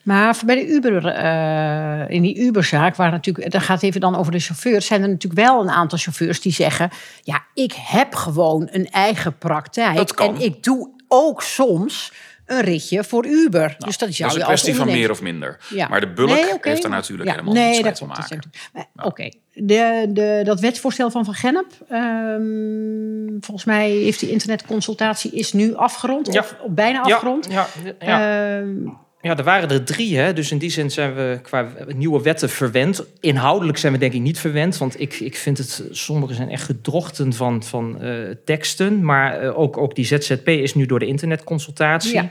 Maar 0.04 0.42
bij 0.46 0.56
de 0.56 0.68
Uber, 0.68 1.06
eh, 1.06 2.10
in 2.16 2.22
die 2.22 2.38
Uberzaak, 2.38 2.96
waar 2.96 3.12
natuurlijk, 3.12 3.52
dat 3.52 3.62
gaat 3.62 3.84
even 3.84 4.02
dan 4.02 4.16
over 4.16 4.32
de 4.32 4.40
chauffeurs, 4.40 4.86
zijn 4.86 5.02
er 5.02 5.10
natuurlijk 5.10 5.48
wel 5.48 5.62
een 5.62 5.70
aantal 5.70 5.98
chauffeurs 5.98 6.42
die 6.42 6.52
zeggen: 6.52 6.90
ja, 7.22 7.44
ik 7.54 7.74
heb 7.74 8.16
gewoon 8.16 8.68
een 8.72 8.90
eigen 8.90 9.38
praktijk 9.38 10.10
en 10.10 10.42
ik 10.42 10.64
doe 10.64 10.90
ook 11.08 11.42
soms 11.42 12.12
een 12.54 12.62
ritje 12.62 13.04
voor 13.04 13.26
Uber. 13.26 13.76
dus 13.78 13.98
dat 13.98 14.10
is 14.10 14.18
Dat 14.18 14.18
jou 14.18 14.30
is 14.30 14.36
een 14.36 14.42
als 14.44 14.62
kwestie 14.62 14.76
van 14.76 14.88
meer 14.88 15.12
of 15.12 15.22
minder. 15.22 15.60
Ja. 15.70 15.88
Maar 15.88 16.00
de 16.00 16.14
bulk 16.14 16.30
Nee, 16.30 16.58
heeft 16.62 16.82
daar 16.82 16.92
natuurlijk 16.92 17.30
Ja, 17.30 17.36
helemaal 17.36 17.54
nee, 17.54 17.64
niets 17.66 17.82
mee 17.82 17.92
dat 17.92 18.00
te 18.00 18.08
dat 18.08 18.18
maken. 18.18 18.50
Oké, 19.04 19.30
de, 19.54 20.06
de, 20.10 20.42
dat 20.44 20.60
wetsvoorstel 20.60 21.12
van 21.12 21.26
Van 21.26 21.34
Gennep, 21.34 21.68
ehm, 21.90 23.40
volgens 23.40 23.66
mij 23.66 23.90
heeft 23.90 24.20
die 24.20 24.32
internetconsultatie 24.32 25.32
is 25.32 25.54
nu 25.54 25.76
afgerond, 25.76 26.34
Ja. 26.34 26.40
of, 26.40 26.56
of 26.62 26.72
bijna 26.72 27.02
afgerond. 27.02 27.48
Ja, 27.52 27.68
ja, 28.00 28.64
ja. 29.24 29.38
Er 29.38 29.44
waren 29.44 29.70
er 29.70 29.84
drie. 29.84 30.18
Hè? 30.18 30.34
Dus 30.34 30.52
in 30.52 30.58
die 30.58 30.70
zin 30.70 30.92
zijn 30.92 31.16
we 31.16 31.40
qua 31.42 31.68
nieuwe 31.96 32.22
wetten 32.22 32.50
verwend. 32.50 33.04
Inhoudelijk 33.20 33.78
zijn 33.78 33.94
we 33.94 34.00
denk 34.00 34.14
ik 34.14 34.22
niet 34.22 34.40
verwend. 34.40 34.78
Want 34.78 35.00
ik, 35.00 35.20
ik 35.20 35.36
vind 35.36 35.58
het, 35.58 35.84
sommige 35.92 36.34
zijn 36.34 36.50
echt 36.50 36.64
gedrochten 36.64 37.34
van, 37.34 37.64
van 37.64 38.02
eh, 38.02 38.14
teksten. 38.46 39.06
Maar 39.06 39.40
eh, 39.40 39.60
ook, 39.60 39.78
ook 39.78 39.96
die 39.96 40.06
ZZP 40.06 40.48
is 40.48 40.74
nu 40.74 40.86
door 40.86 41.00
de 41.00 41.06
internetconsultatie. 41.06 42.30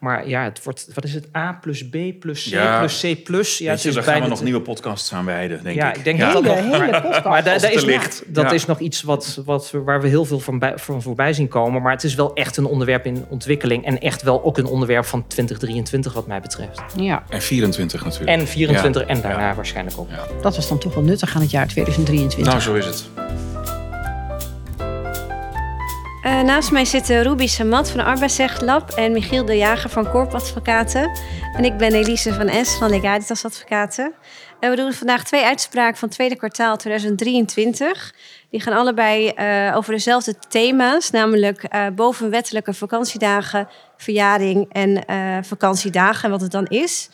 Maar 0.00 0.28
ja, 0.28 0.44
het 0.44 0.62
wordt, 0.64 0.86
wat 0.94 1.04
is 1.04 1.14
het? 1.14 1.26
A 1.36 1.52
plus 1.60 1.88
B 1.88 1.96
plus 2.20 2.42
C 2.48 2.52
Ja. 2.52 2.78
plus 2.78 3.00
C 3.00 3.24
plus. 3.24 3.58
Ja, 3.58 3.72
is 3.72 3.82
daar 3.82 4.02
gaan 4.02 4.22
we 4.22 4.28
nog 4.28 4.38
te- 4.38 4.44
nieuwe 4.44 4.60
podcasts 4.60 5.12
aan 5.12 5.24
wijden, 5.24 5.62
denk 5.62 5.76
ja, 5.76 5.90
ik. 5.90 5.96
ik 5.96 6.04
denk 6.04 6.18
Ja. 6.18 6.32
dat 6.32 6.44
dat 6.44 6.54
Hele, 6.54 6.66
nog... 6.68 6.76
hele 6.80 6.90
maar- 6.90 7.00
podcast. 7.02 7.24
Maar 7.24 7.44
is 7.72 7.84
nog, 7.84 8.22
dat 8.26 8.44
ja. 8.44 8.50
is 8.52 8.66
nog 8.66 8.78
iets 8.78 9.02
wat, 9.02 9.42
wat, 9.44 9.70
we- 9.70 9.82
waar 9.82 10.00
we 10.00 10.08
heel 10.08 10.24
veel 10.24 10.40
van, 10.40 10.58
bij, 10.58 10.72
van 10.78 11.02
voorbij 11.02 11.32
zien 11.32 11.48
komen. 11.48 11.82
Maar 11.82 11.92
het 11.92 12.04
is 12.04 12.14
wel 12.14 12.34
echt 12.34 12.56
een 12.56 12.64
onderwerp 12.64 13.06
in 13.06 13.24
ontwikkeling. 13.28 13.84
En 13.84 13.98
echt 14.00 14.22
wel 14.22 14.44
ook 14.44 14.58
een 14.58 14.66
onderwerp 14.66 15.04
van 15.04 15.26
2023 15.26 16.12
wat 16.12 16.26
mij 16.26 16.40
betreft. 16.40 16.82
Ja, 16.96 17.22
En 17.28 17.42
24 17.42 18.04
natuurlijk. 18.04 18.40
En 18.40 18.46
24 18.46 19.02
Ja. 19.02 19.08
en 19.08 19.20
daarna 19.20 19.54
waarschijnlijk 19.54 19.98
ook. 19.98 20.08
dat 20.42 20.56
was 20.56 20.68
dan 20.68 20.78
toch 20.78 20.94
wel 20.94 21.04
nuttig 21.04 21.34
aan 21.34 21.40
het 21.42 21.50
jaar 21.50 21.66
2023. 21.68 22.46
Nou, 22.52 22.60
zo 22.60 22.74
is 22.74 22.86
het. 22.86 23.08
Eh, 26.22 26.40
naast 26.40 26.70
mij 26.70 26.84
zitten 26.84 27.22
Ruby 27.22 27.46
Samat 27.46 27.90
van 27.90 28.00
Arbeidsrecht 28.00 28.62
Lab 28.62 28.90
en 28.90 29.12
Michiel 29.12 29.44
de 29.44 29.56
Jager 29.56 29.90
van 29.90 30.10
Corp 30.10 30.34
Advocaten. 30.34 31.10
En 31.56 31.64
ik 31.64 31.76
ben 31.76 31.92
Elise 31.92 32.34
van 32.34 32.48
Es 32.48 32.74
van 32.74 32.90
Legalitas 32.90 33.44
Advocaten. 33.44 34.12
En 34.60 34.70
we 34.70 34.76
doen 34.76 34.92
vandaag 34.92 35.24
twee 35.24 35.44
uitspraken 35.44 35.98
van 35.98 36.08
het 36.08 36.16
tweede 36.16 36.36
kwartaal 36.36 36.76
2023. 36.76 38.14
Die 38.50 38.60
gaan 38.60 38.72
allebei 38.72 39.28
eh, 39.28 39.72
over 39.76 39.92
dezelfde 39.92 40.34
thema's, 40.48 41.10
namelijk 41.10 41.62
eh, 41.62 41.86
bovenwettelijke 41.94 42.74
vakantiedagen, 42.74 43.68
verjaring 43.96 44.72
en 44.72 45.04
vakantiedagen 45.44 46.24
en 46.24 46.30
wat 46.30 46.40
het 46.40 46.52
dan 46.52 46.66
is. 46.66 47.10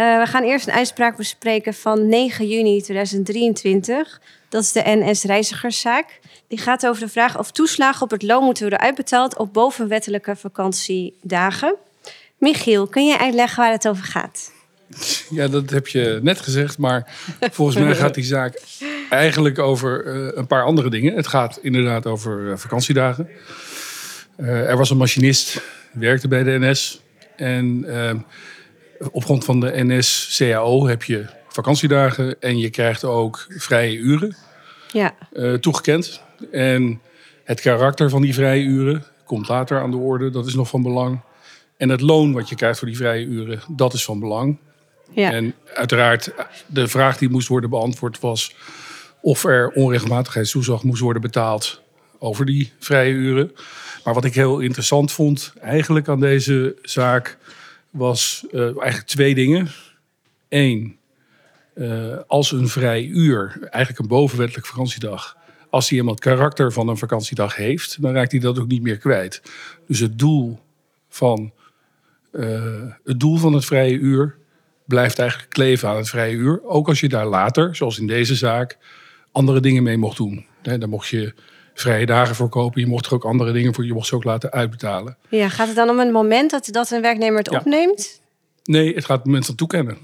Eh, 0.00 0.18
we 0.18 0.26
gaan 0.26 0.42
eerst 0.42 0.66
een 0.66 0.74
uitspraak 0.74 1.16
bespreken 1.16 1.74
van 1.74 2.08
9 2.08 2.48
juni 2.48 2.82
2023. 2.82 4.20
Dat 4.48 4.62
is 4.62 4.72
de 4.72 4.82
NS-reizigerszaak. 4.84 6.20
Die 6.48 6.58
gaat 6.58 6.86
over 6.86 7.02
de 7.02 7.08
vraag 7.08 7.38
of 7.38 7.50
toeslagen 7.50 8.02
op 8.02 8.10
het 8.10 8.22
loon 8.22 8.44
moeten 8.44 8.62
worden 8.62 8.80
uitbetaald 8.80 9.36
op 9.36 9.52
bovenwettelijke 9.52 10.36
vakantiedagen. 10.36 11.74
Michiel, 12.38 12.86
kun 12.86 13.06
je 13.06 13.18
uitleggen 13.18 13.62
waar 13.62 13.72
het 13.72 13.88
over 13.88 14.04
gaat? 14.04 14.52
Ja, 15.30 15.48
dat 15.48 15.70
heb 15.70 15.86
je 15.86 16.18
net 16.22 16.40
gezegd, 16.40 16.78
maar 16.78 17.14
volgens 17.50 17.78
mij 17.78 17.94
gaat 17.94 18.14
die 18.14 18.24
zaak 18.24 18.62
eigenlijk 19.10 19.58
over 19.58 20.06
eh, 20.06 20.36
een 20.36 20.46
paar 20.46 20.64
andere 20.64 20.90
dingen. 20.90 21.16
Het 21.16 21.26
gaat 21.26 21.58
inderdaad 21.62 22.06
over 22.06 22.50
eh, 22.50 22.56
vakantiedagen. 22.56 23.28
Er 24.36 24.76
was 24.76 24.90
een 24.90 24.96
machinist, 24.96 25.62
werkte 25.92 26.28
bij 26.28 26.42
de 26.42 26.58
NS. 26.58 27.00
En 27.36 27.86
op 29.12 29.24
grond 29.24 29.44
van 29.44 29.60
de 29.60 29.72
NS-CAO 29.74 30.86
heb 30.86 31.02
je 31.02 31.26
vakantiedagen 31.48 32.40
en 32.40 32.58
je 32.58 32.70
krijgt 32.70 33.04
ook 33.04 33.46
vrije 33.48 33.96
uren 33.96 34.36
Ja, 34.92 35.14
eh, 35.32 35.54
toegekend. 35.54 36.22
En 36.52 37.00
het 37.44 37.60
karakter 37.60 38.10
van 38.10 38.22
die 38.22 38.34
vrije 38.34 38.64
uren 38.64 39.04
komt 39.24 39.48
later 39.48 39.80
aan 39.80 39.90
de 39.90 39.96
orde, 39.96 40.30
dat 40.30 40.46
is 40.46 40.54
nog 40.54 40.68
van 40.68 40.82
belang. 40.82 41.20
En 41.76 41.88
het 41.88 42.00
loon 42.00 42.32
wat 42.32 42.48
je 42.48 42.54
krijgt 42.54 42.78
voor 42.78 42.88
die 42.88 42.96
vrije 42.96 43.24
uren, 43.24 43.60
dat 43.68 43.92
is 43.92 44.04
van 44.04 44.20
belang. 44.20 44.58
ja. 45.10 45.32
En 45.32 45.54
uiteraard, 45.74 46.32
de 46.66 46.88
vraag 46.88 47.18
die 47.18 47.28
moest 47.28 47.48
worden 47.48 47.70
beantwoord 47.70 48.20
was 48.20 48.54
of 49.20 49.44
er 49.44 49.68
onregelmatigheidstoeslag 49.68 50.82
moest 50.82 51.00
worden 51.00 51.22
betaald 51.22 51.82
over 52.18 52.46
die 52.46 52.72
vrije 52.78 53.12
uren. 53.12 53.52
Maar 54.04 54.14
wat 54.14 54.24
ik 54.24 54.34
heel 54.34 54.58
interessant 54.58 55.12
vond 55.12 55.52
eigenlijk 55.60 56.08
aan 56.08 56.20
deze 56.20 56.76
zaak 56.82 57.38
was 57.90 58.46
eh, 58.52 58.60
eigenlijk 58.60 59.06
twee 59.06 59.34
dingen. 59.34 59.68
Eén, 60.48 60.98
eh, 61.74 62.16
als 62.26 62.52
een 62.52 62.68
vrij 62.68 63.04
uur, 63.04 63.58
eigenlijk 63.60 63.98
een 63.98 64.08
bovenwettelijk 64.08 64.66
vakantiedag, 64.66 65.36
als 65.70 65.88
die 65.88 66.04
het 66.04 66.20
karakter 66.20 66.72
van 66.72 66.88
een 66.88 66.96
vakantiedag 66.96 67.56
heeft, 67.56 68.02
dan 68.02 68.12
raakt 68.12 68.30
hij 68.30 68.40
dat 68.40 68.58
ook 68.58 68.68
niet 68.68 68.82
meer 68.82 68.98
kwijt. 68.98 69.42
Dus 69.86 69.98
het 69.98 70.18
doel 70.18 70.58
van, 71.08 71.52
eh, 72.32 72.82
het, 73.04 73.20
doel 73.20 73.36
van 73.36 73.52
het 73.52 73.64
vrije 73.64 73.98
uur 73.98 74.36
blijft 74.84 75.18
eigenlijk 75.18 75.50
kleven 75.50 75.88
aan 75.88 75.96
het 75.96 76.08
vrije 76.08 76.34
uur. 76.34 76.60
Ook 76.64 76.88
als 76.88 77.00
je 77.00 77.08
daar 77.08 77.26
later, 77.26 77.76
zoals 77.76 77.98
in 77.98 78.06
deze 78.06 78.34
zaak, 78.34 78.78
andere 79.32 79.60
dingen 79.60 79.82
mee 79.82 79.96
mocht 79.96 80.16
doen. 80.16 80.46
Dan 80.62 80.88
mocht 80.88 81.08
je 81.08 81.34
vrije 81.80 82.06
dagen 82.06 82.34
voor 82.34 82.48
kopen. 82.48 82.80
Je 82.80 82.86
mocht 82.86 83.06
er 83.06 83.14
ook 83.14 83.24
andere 83.24 83.52
dingen 83.52 83.74
voor. 83.74 83.84
Je 83.86 83.92
mocht 83.92 84.06
ze 84.06 84.14
ook 84.14 84.24
laten 84.24 84.50
uitbetalen. 84.50 85.16
ja, 85.28 85.48
gaat 85.48 85.66
het 85.66 85.76
dan 85.76 85.88
om 85.90 85.98
een 85.98 86.12
moment 86.12 86.50
dat, 86.50 86.68
dat 86.70 86.90
een 86.90 87.02
werknemer 87.02 87.38
het 87.38 87.50
Ja. 87.50 87.58
opneemt? 87.58 88.20
Nee, 88.64 88.94
het 88.94 89.04
gaat 89.04 89.16
het 89.16 89.26
moment 89.26 89.46
van 89.46 89.54
toekennen. 89.54 89.98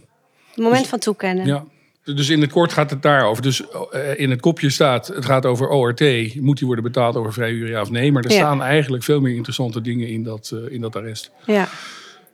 Het 0.54 0.64
moment 0.64 0.86
van 0.86 0.98
toekennen. 0.98 1.46
Ja. 1.46 1.64
Dus 2.04 2.28
in 2.28 2.40
het 2.40 2.50
kort 2.52 2.72
gaat 2.72 2.90
het 2.90 3.02
daarover. 3.02 3.42
Dus 3.42 3.62
eh, 3.90 4.18
in 4.20 4.30
het 4.30 4.40
kopje 4.40 4.70
staat, 4.70 5.06
het 5.06 5.24
gaat 5.24 5.46
over 5.46 5.68
ORT. 5.68 6.00
Moet 6.40 6.56
die 6.58 6.66
worden 6.66 6.84
betaald 6.84 7.16
over 7.16 7.32
vrije 7.32 7.52
uur, 7.52 7.68
ja 7.68 7.80
of 7.80 7.90
nee? 7.90 8.12
Maar 8.12 8.24
er 8.24 8.30
Ja. 8.30 8.36
staan 8.36 8.62
eigenlijk 8.62 9.02
veel 9.04 9.20
meer 9.20 9.34
interessante 9.34 9.80
dingen 9.80 10.08
in 10.08 10.22
dat, 10.22 10.50
eh, 10.54 10.72
in 10.72 10.80
dat 10.80 10.96
arrest. 10.96 11.30
Ja. 11.46 11.68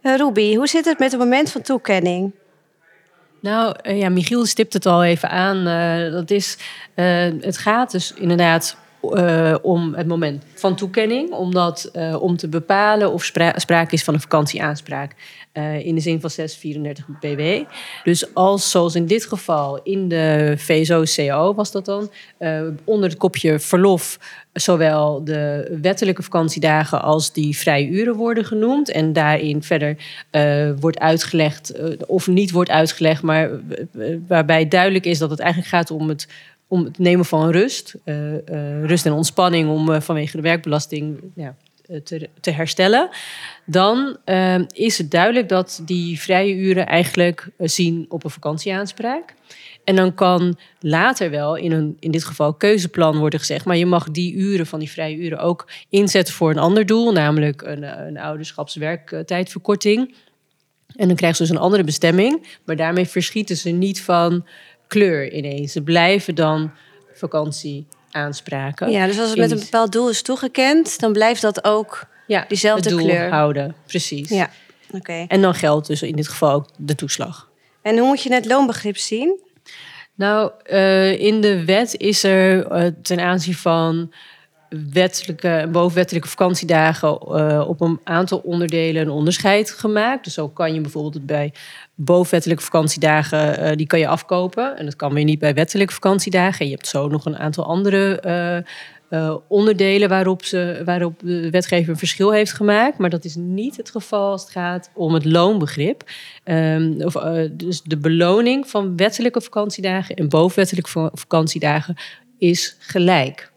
Eh, 0.03 0.17
Ruby, 0.17 0.55
hoe 0.57 0.67
zit 0.67 0.85
het 0.85 0.99
met 0.99 1.11
het 1.11 1.21
moment 1.21 1.51
van 1.51 1.63
toekenning? 1.63 2.33
Nou 3.41 3.77
ja, 3.95 4.09
Michiel 4.09 4.47
stipt 4.47 4.73
het 4.73 4.87
al 4.87 5.05
even 5.05 5.31
aan. 5.31 5.67
Eh, 5.67 6.13
dat 6.13 6.31
is, 6.31 6.59
eh, 6.95 7.31
het 7.41 7.59
gaat 7.59 7.91
dus 7.91 8.13
inderdaad 8.15 8.77
eh, 9.11 9.55
om 9.63 9.95
het 9.95 10.07
moment 10.07 10.45
van 10.55 10.77
toekenning. 10.77 11.33
Omdat, 11.33 11.89
eh, 11.93 12.23
om 12.23 12.37
te 12.37 12.49
bepalen 12.49 13.13
of 13.13 13.25
spra- 13.25 13.59
sprake 13.59 13.95
is 13.95 14.05
van 14.05 14.15
een 14.15 14.21
vakantieaanspraak. 14.21 15.15
eh, 15.53 15.87
in 15.87 15.95
de 15.95 16.01
zin 16.01 16.21
van 16.21 16.31
634 16.31 17.07
BW. 17.21 17.65
Dus 18.05 18.35
als, 18.35 18.71
zoals 18.71 18.95
in 18.95 19.07
dit 19.07 19.27
geval, 19.27 19.81
in 19.83 20.09
de 20.09 20.55
VSO-CO 20.57 21.55
was 21.55 21.73
dat 21.73 21.85
dan... 21.85 22.11
onder 22.85 23.09
het 23.09 23.19
kopje 23.19 23.59
verlof 23.59 24.19
zowel 24.53 25.25
de 25.25 25.77
wettelijke 25.83 26.23
vakantiedagen 26.23 27.03
als 27.03 27.33
die 27.33 27.57
vrije 27.57 27.89
uren 27.89 28.15
worden 28.15 28.45
genoemd. 28.45 28.91
En 28.91 29.13
daarin 29.13 29.63
verder 29.63 29.97
wordt 30.81 30.99
uitgelegd, 30.99 31.73
of 32.07 32.27
niet 32.27 32.51
wordt 32.51 32.71
uitgelegd, 32.71 33.23
maar 33.23 33.51
waarbij 34.29 34.69
duidelijk 34.69 35.07
is 35.07 35.19
dat 35.19 35.31
het 35.31 35.41
eigenlijk 35.41 35.71
gaat 35.71 35.91
om 35.91 36.09
het, 36.09 36.29
om 36.73 36.85
het 36.85 36.99
nemen 36.99 37.25
van 37.25 37.51
rust. 37.51 37.95
eh, 38.05 38.35
eh, 38.35 38.85
rust 38.85 39.07
en 39.07 39.13
ontspanning 39.13 39.71
om 39.71 39.93
eh, 39.93 40.01
vanwege 40.01 40.37
de 40.37 40.43
werkbelasting 40.43 41.21
ja, 41.35 41.57
te, 42.05 42.29
te 42.41 42.51
herstellen. 42.51 43.09
Dan 43.65 44.17
is 44.73 44.99
het 44.99 45.11
duidelijk 45.11 45.49
dat 45.49 45.83
die 45.85 46.21
vrije 46.21 46.55
uren 46.55 46.87
eigenlijk 46.87 47.49
zien 47.59 48.07
op 48.09 48.25
een 48.25 48.31
vakantieaanspraak. 48.31 49.35
En 49.85 49.97
dan 49.97 50.15
kan 50.15 50.59
later 50.81 51.31
wel 51.31 51.57
in 51.57 51.73
een, 51.73 51.97
in 52.01 52.11
dit 52.11 52.25
geval, 52.25 52.55
keuzeplan 52.55 53.19
worden 53.19 53.39
gezegd. 53.39 53.65
Maar 53.65 53.77
je 53.77 53.87
mag 53.87 54.11
die 54.11 54.35
uren 54.35 54.67
van 54.67 54.79
die 54.79 54.91
vrije 54.91 55.17
uren 55.17 55.39
ook 55.39 55.69
inzetten 55.89 56.35
voor 56.35 56.51
een 56.51 56.59
ander 56.59 56.87
doel, 56.87 57.13
namelijk 57.13 57.63
een, 57.63 58.07
een 58.07 58.19
ouderschapswerktijdverkorting. 58.19 60.15
En 60.97 61.07
dan 61.07 61.17
krijgen 61.17 61.37
ze 61.37 61.43
dus 61.43 61.53
een 61.53 61.63
andere 61.63 61.85
bestemming. 61.85 62.59
Maar 62.65 62.77
daarmee 62.77 63.07
verschieten 63.07 63.57
ze 63.57 63.71
niet 63.71 64.03
van 64.03 64.45
kleur 64.93 65.33
ineens. 65.33 65.73
Ze 65.73 65.83
blijven 65.83 66.35
dan 66.35 66.71
vakantieaanspraken. 67.13 68.91
Ja, 68.91 69.07
dus 69.07 69.19
als 69.19 69.29
het 69.29 69.39
met 69.39 69.51
een 69.51 69.59
bepaald 69.59 69.93
doel 69.93 70.09
is 70.09 70.23
toegekend, 70.23 71.01
dan 71.01 71.13
blijft 71.13 71.43
dat 71.43 71.65
ook. 71.65 72.07
ja, 72.27 72.45
diezelfde 72.49 72.89
het 72.89 72.99
doel 72.99 73.09
kleur. 73.09 73.31
houden. 73.31 73.75
Precies. 73.87 74.29
Ja, 74.29 74.51
oké. 74.91 75.25
En 75.29 75.43
dan 75.43 75.55
geldt 75.55 75.87
dus 75.87 76.03
in 76.03 76.17
dit 76.17 76.29
geval 76.29 76.53
ook 76.53 76.67
de 76.77 76.95
toeslag. 76.95 77.51
En 77.83 77.99
hoe 77.99 78.07
moet 78.07 78.23
je 78.23 78.33
het 78.33 78.47
loonbegrip 78.47 78.97
zien? 78.97 79.41
Nou, 80.15 80.51
eh, 80.65 81.21
in 81.21 81.41
de 81.41 81.65
wet 81.65 81.97
is 81.97 82.25
er 82.25 82.67
eh, 82.67 82.87
ten 83.03 83.21
aanzien 83.21 83.55
van 83.55 84.13
wettelijke 84.93 85.49
en 85.49 85.73
bovenwettelijke 85.73 86.29
vakantiedagen 86.29 87.19
eh, 87.19 87.65
op 87.69 87.81
een 87.81 88.01
aantal 88.05 88.39
onderdelen 88.39 89.03
een 89.03 89.11
onderscheid 89.11 89.71
gemaakt. 89.71 90.25
Dus 90.25 90.35
zo 90.35 90.49
kan 90.49 90.75
je 90.75 90.81
bijvoorbeeld 90.81 91.27
bij 91.27 91.53
bovenwettelijke 91.95 92.63
vakantiedagen, 92.63 93.59
eh, 93.59 93.77
die 93.77 93.87
kan 93.87 93.99
je 93.99 94.07
afkopen. 94.07 94.77
En 94.77 94.85
dat 94.85 94.97
kan 94.97 95.15
weer 95.15 95.25
niet 95.25 95.39
bij 95.39 95.55
wettelijke 95.55 95.93
vakantiedagen. 95.93 96.61
En 96.61 96.67
je 96.67 96.73
hebt 96.73 96.87
zo 96.87 97.09
nog 97.09 97.25
een 97.25 97.39
aantal 97.39 97.65
andere 97.65 98.21
eh, 99.09 99.37
onderdelen 99.49 100.09
waarop, 100.09 100.45
ze, 100.45 100.83
waarop 100.85 101.21
de 101.25 101.51
wetgever 101.51 101.91
een 101.91 101.99
verschil 101.99 102.33
heeft 102.33 102.53
gemaakt. 102.53 102.99
Maar 102.99 103.11
dat 103.11 103.25
is 103.25 103.35
niet 103.35 103.77
het 103.77 103.91
geval 103.91 104.31
als 104.31 104.43
het 104.43 104.51
gaat 104.51 104.91
om 104.95 105.15
het 105.15 105.25
loonbegrip. 105.25 106.03
Ehm, 106.45 106.93
of, 106.99 107.13
dus 107.51 107.83
de 107.83 107.97
beloning 107.97 108.69
van 108.69 108.97
wettelijke 108.97 109.41
vakantiedagen 109.41 110.17
en 110.17 110.29
bovenwettelijke 110.29 110.91
va- 110.91 111.11
vakantiedagen 111.13 111.97
is 112.39 112.77
gelijk. 112.79 113.52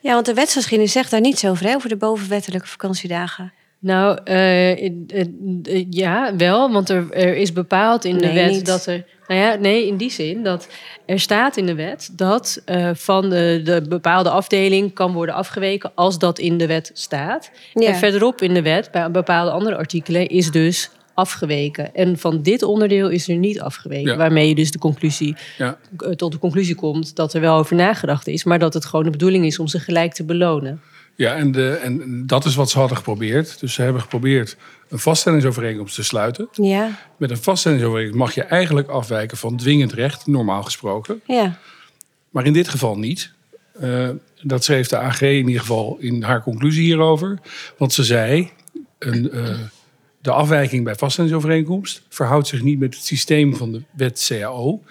Ja, 0.00 0.12
want 0.14 0.26
de 0.26 0.34
wetsgeschiedenis 0.34 0.92
zegt 0.92 1.10
daar 1.10 1.20
niets 1.20 1.44
over, 1.44 1.66
hè, 1.66 1.74
over 1.74 1.88
de 1.88 1.96
bovenwettelijke 1.96 2.66
vakantiedagen. 2.66 3.52
Nou, 3.80 4.18
eh, 4.24 4.70
eh, 4.72 4.98
eh, 5.62 5.86
ja, 5.90 6.36
wel, 6.36 6.72
want 6.72 6.88
er, 6.88 7.12
er 7.12 7.36
is 7.36 7.52
bepaald 7.52 8.04
in 8.04 8.18
de 8.18 8.32
wet 8.32 8.50
niet. 8.50 8.66
dat 8.66 8.86
er. 8.86 9.04
Nou 9.26 9.40
ja, 9.40 9.54
nee, 9.54 9.86
in 9.86 9.96
die 9.96 10.10
zin 10.10 10.42
dat 10.42 10.68
er 11.06 11.20
staat 11.20 11.56
in 11.56 11.66
de 11.66 11.74
wet 11.74 12.10
dat 12.12 12.62
van 12.92 13.30
de, 13.30 13.60
de 13.64 13.82
bepaalde 13.88 14.30
afdeling 14.30 14.94
kan 14.94 15.12
worden 15.12 15.34
afgeweken 15.34 15.92
als 15.94 16.18
dat 16.18 16.38
in 16.38 16.58
de 16.58 16.66
wet 16.66 16.90
staat. 16.94 17.50
Ja. 17.74 17.88
En 17.88 17.94
verderop 17.94 18.42
in 18.42 18.54
de 18.54 18.62
wet, 18.62 18.90
bij 18.90 19.10
bepaalde 19.10 19.50
andere 19.50 19.76
artikelen, 19.76 20.28
is 20.28 20.50
dus 20.50 20.90
afgeweken. 21.18 21.94
En 21.94 22.18
van 22.18 22.42
dit 22.42 22.62
onderdeel 22.62 23.08
is 23.08 23.28
er 23.28 23.36
niet 23.36 23.60
afgeweken. 23.60 24.10
Ja. 24.10 24.16
Waarmee 24.16 24.48
je 24.48 24.54
dus 24.54 24.70
de 24.70 24.78
conclusie, 24.78 25.36
Ja. 25.58 25.78
eh, 25.98 26.10
tot 26.10 26.32
de 26.32 26.38
conclusie 26.38 26.74
komt 26.74 27.16
dat 27.16 27.34
er 27.34 27.40
wel 27.40 27.56
over 27.58 27.76
nagedacht 27.76 28.26
is, 28.26 28.44
maar 28.44 28.58
dat 28.58 28.74
het 28.74 28.84
gewoon 28.84 29.04
de 29.04 29.10
bedoeling 29.10 29.44
is 29.44 29.58
om 29.58 29.66
ze 29.66 29.78
gelijk 29.80 30.12
te 30.14 30.24
belonen. 30.24 30.80
Ja, 31.14 31.34
en, 31.34 31.52
de, 31.52 31.70
en 31.70 32.22
dat 32.26 32.44
is 32.44 32.54
wat 32.54 32.70
ze 32.70 32.78
hadden 32.78 32.96
geprobeerd. 32.96 33.60
Dus 33.60 33.74
ze 33.74 33.82
hebben 33.82 34.02
geprobeerd 34.02 34.56
een 34.88 34.98
vaststellingsovereenkomst 34.98 35.94
te 35.94 36.02
sluiten. 36.02 36.48
Ja, 36.52 36.98
Met 37.16 37.30
een 37.30 37.36
vaststellingsovereenkomst 37.36 38.18
mag 38.24 38.34
je 38.34 38.42
eigenlijk 38.42 38.88
afwijken 38.88 39.36
van 39.36 39.56
dwingend 39.56 39.92
recht, 39.92 40.26
normaal 40.26 40.62
gesproken. 40.62 41.20
ja. 41.26 41.58
Maar 42.30 42.46
in 42.46 42.52
dit 42.52 42.68
geval 42.68 42.98
niet. 42.98 43.32
Eh, 43.80 44.08
dat 44.42 44.64
schreef 44.64 44.88
de 44.88 44.96
AG 44.98 45.20
in 45.22 45.46
ieder 45.46 45.60
geval 45.60 45.96
in 46.00 46.22
haar 46.22 46.42
conclusie 46.42 46.82
hierover. 46.82 47.38
Want 47.78 47.92
ze 47.92 48.04
zei, 48.04 48.50
een, 48.98 49.30
eh, 49.30 49.48
de 50.20 50.30
afwijking 50.30 50.84
bij 50.84 50.94
vaststellingsovereenkomst 50.94 52.02
verhoudt 52.08 52.46
zich 52.46 52.62
niet 52.62 52.78
met 52.78 52.94
het 52.94 53.04
systeem 53.04 53.56
van 53.56 53.72
de 53.72 53.82
wet 53.90 54.24
CAO. 54.28 54.82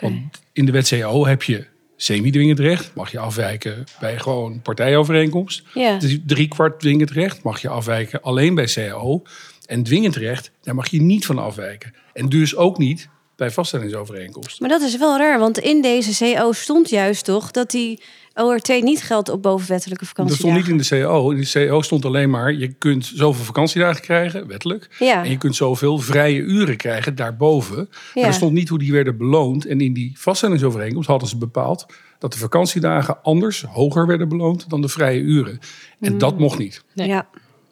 Want 0.00 0.42
in 0.52 0.66
de 0.66 0.72
wet 0.72 0.88
CAO 0.88 1.26
heb 1.26 1.42
je 1.42 1.66
semi-dwingend 1.96 2.58
recht. 2.58 2.94
Mag 2.94 3.10
je 3.10 3.18
afwijken 3.18 3.84
bij 4.00 4.18
gewoon 4.18 4.60
partijovereenkomst. 4.62 5.62
Ja. 5.74 5.98
Dus 5.98 6.18
drie 6.26 6.48
kwart 6.48 6.80
dwingend 6.80 7.10
recht 7.10 7.42
mag 7.42 7.60
je 7.60 7.68
afwijken 7.68 8.22
alleen 8.22 8.54
bij 8.54 8.66
CAO. 8.66 9.22
En 9.66 9.82
dwingend 9.82 10.16
recht, 10.16 10.50
daar 10.62 10.74
mag 10.74 10.88
je 10.88 11.02
niet 11.02 11.26
van 11.26 11.38
afwijken. 11.38 11.94
En 12.12 12.28
dus 12.28 12.56
ook 12.56 12.78
niet 12.78 13.08
bij 13.36 13.50
vaststellingsovereenkomst. 13.50 14.60
Maar 14.60 14.68
dat 14.68 14.80
is 14.80 14.96
wel 14.96 15.18
raar, 15.18 15.38
want 15.38 15.58
in 15.58 15.82
deze 15.82 16.34
CO 16.34 16.52
stond 16.52 16.88
juist 16.88 17.24
toch 17.24 17.50
dat 17.50 17.70
die 17.70 18.02
ORT 18.34 18.68
niet 18.82 19.02
geldt 19.02 19.28
op 19.28 19.42
bovenwettelijke 19.42 20.04
Dat 20.04 20.08
vakantiedagen. 20.08 20.50
stond 20.62 20.78
niet 20.78 20.90
in 20.90 20.98
de 20.98 21.04
CAO. 21.06 21.30
In 21.30 21.40
de 21.40 21.50
CAO 21.66 21.82
stond 21.82 22.04
alleen 22.04 22.30
maar, 22.30 22.52
je 22.52 22.68
kunt 22.72 23.10
zoveel 23.14 23.44
vakantiedagen 23.44 24.02
krijgen, 24.02 24.46
wettelijk. 24.46 24.88
Ja. 24.98 25.24
En 25.24 25.30
je 25.30 25.38
kunt 25.38 25.56
zoveel 25.56 25.98
vrije 25.98 26.40
uren 26.40 26.76
krijgen 26.76 27.14
daarboven. 27.14 27.76
Maar 27.76 27.88
Ja. 28.14 28.26
er 28.26 28.32
stond 28.34 28.52
niet 28.52 28.68
hoe 28.68 28.78
die 28.78 28.92
werden 28.92 29.16
beloond. 29.16 29.66
En 29.66 29.80
in 29.80 29.92
die 29.92 30.12
vaststellingsovereenkomst 30.18 31.08
hadden 31.08 31.28
ze 31.28 31.36
bepaald 31.36 31.86
dat 32.18 32.32
de 32.32 32.38
vakantiedagen 32.38 33.22
anders, 33.22 33.62
hoger 33.62 34.06
werden 34.06 34.28
beloond 34.28 34.70
dan 34.70 34.80
de 34.80 34.88
vrije 34.88 35.20
uren. 35.20 35.58
En 36.00 36.18
dat 36.18 36.38
mocht 36.38 36.58
niet. 36.58 36.84
Nee. 36.94 37.08
Ja, 37.08 37.26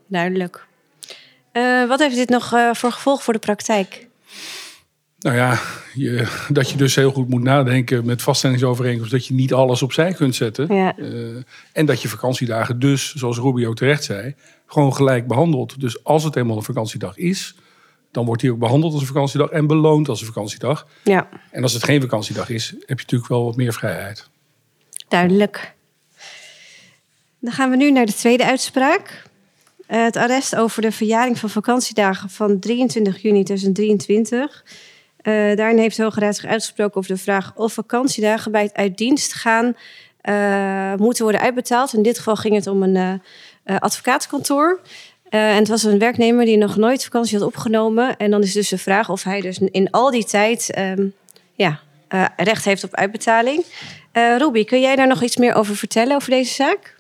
duidelijk. 0.07 0.67
Eh, 1.53 1.85
wat 1.89 1.99
heeft 1.99 2.15
dit 2.17 2.29
nog 2.29 2.53
eh, 2.53 2.71
voor 2.75 2.93
gevolg 2.93 3.23
voor 3.23 3.33
de 3.33 3.39
praktijk? 3.39 4.09
Nou 5.21 5.37
ja, 5.37 5.61
je, 5.95 6.27
dat 6.49 6.71
je 6.71 6.77
dus 6.77 6.95
heel 6.95 7.11
goed 7.13 7.29
moet 7.29 7.43
nadenken 7.43 8.05
met 8.05 8.23
vaststellingsovereenkomst 8.23 9.11
dat 9.11 9.27
je 9.27 9.35
niet 9.35 9.53
alles 9.53 9.83
opzij 9.83 10.13
kunt 10.13 10.35
zetten. 10.35 10.75
Ja. 10.75 10.97
Eh, 10.97 11.37
en 11.73 11.87
dat 11.87 12.03
je 12.03 12.09
vakantiedagen 12.09 12.79
dus, 12.79 13.15
zoals 13.15 13.39
Rubio 13.39 13.73
terecht 13.73 14.05
zei, 14.05 14.35
gewoon 14.67 14.95
gelijk 14.95 15.27
behandelt. 15.27 15.81
Dus 15.81 16.05
als 16.05 16.25
het 16.25 16.37
eenmaal 16.37 16.57
een 16.57 16.63
vakantiedag 16.63 17.17
is, 17.17 17.55
dan 18.11 18.25
wordt 18.25 18.41
die 18.41 18.53
ook 18.53 18.59
behandeld 18.59 18.93
als 18.93 19.01
een 19.01 19.09
vakantiedag 19.09 19.49
en 19.49 19.67
beloond 19.67 20.09
als 20.09 20.21
een 20.21 20.27
vakantiedag. 20.27 20.87
Ja, 21.05 21.29
En 21.51 21.63
als 21.63 21.73
het 21.73 21.85
geen 21.85 22.01
vakantiedag 22.01 22.51
is, 22.51 22.69
heb 22.69 22.99
je 22.99 23.05
natuurlijk 23.05 23.31
wel 23.31 23.45
wat 23.45 23.57
meer 23.57 23.73
vrijheid. 23.73 24.29
duidelijk. 25.09 25.75
Dan 27.39 27.53
gaan 27.53 27.71
we 27.71 27.77
nu 27.77 27.91
naar 27.91 28.07
de 28.07 28.15
tweede 28.15 28.45
uitspraak. 28.45 29.23
Eh, 29.87 30.03
het 30.03 30.17
arrest 30.17 30.57
over 30.57 30.83
de 30.83 30.93
verjaring 30.93 31.39
van 31.39 31.51
vakantiedagen 31.51 32.31
van 32.31 32.59
23 32.59 33.23
juni 33.23 33.45
2023. 33.45 34.65
Eh, 35.23 35.57
daarin 35.57 35.79
heeft 35.79 35.97
de 35.97 36.03
Hoge 36.03 36.21
Raad 36.21 36.37
zich 36.37 36.51
uitgesproken 36.51 36.97
over 36.97 37.15
de 37.15 37.21
vraag 37.21 37.53
of 37.55 37.73
vakantiedagen 37.73 38.53
bij 38.53 38.63
het 38.63 38.75
uit 38.75 38.97
dienst 38.97 39.35
gaan 39.35 39.77
eh, 40.21 40.95
moeten 40.95 41.23
worden 41.23 41.41
uitbetaald. 41.41 41.95
In 41.95 42.03
dit 42.03 42.19
geval 42.19 42.37
ging 42.37 42.55
het 42.55 42.67
om 42.67 42.83
een 42.83 42.97
eh 42.97 43.77
advocatenkantoor. 43.79 44.81
Eh, 45.29 45.51
en 45.51 45.57
het 45.57 45.69
was 45.69 45.83
een 45.83 45.99
werknemer 45.99 46.45
die 46.45 46.57
nog 46.57 46.77
nooit 46.77 47.05
vakantie 47.05 47.39
had 47.39 47.47
opgenomen. 47.47 48.17
En 48.17 48.31
dan 48.31 48.43
is 48.43 48.53
dus 48.53 48.69
de 48.69 48.79
vraag 48.79 49.09
of 49.09 49.23
hij 49.23 49.41
dus 49.41 49.59
in 49.59 49.91
al 49.91 50.11
die 50.11 50.25
tijd 50.25 50.71
ehm, 50.71 51.07
ja, 51.55 51.81
recht 52.37 52.65
heeft 52.65 52.85
op 52.85 52.95
uitbetaling. 52.95 53.65
Ruby, 54.13 54.65
kun 54.65 54.81
jij 54.81 54.97
daar 54.97 55.07
nog 55.07 55.23
iets 55.23 55.37
meer 55.37 55.55
over 55.55 55.77
vertellen, 55.77 56.17
over 56.17 56.31
deze 56.31 56.55
zaak? 56.55 57.00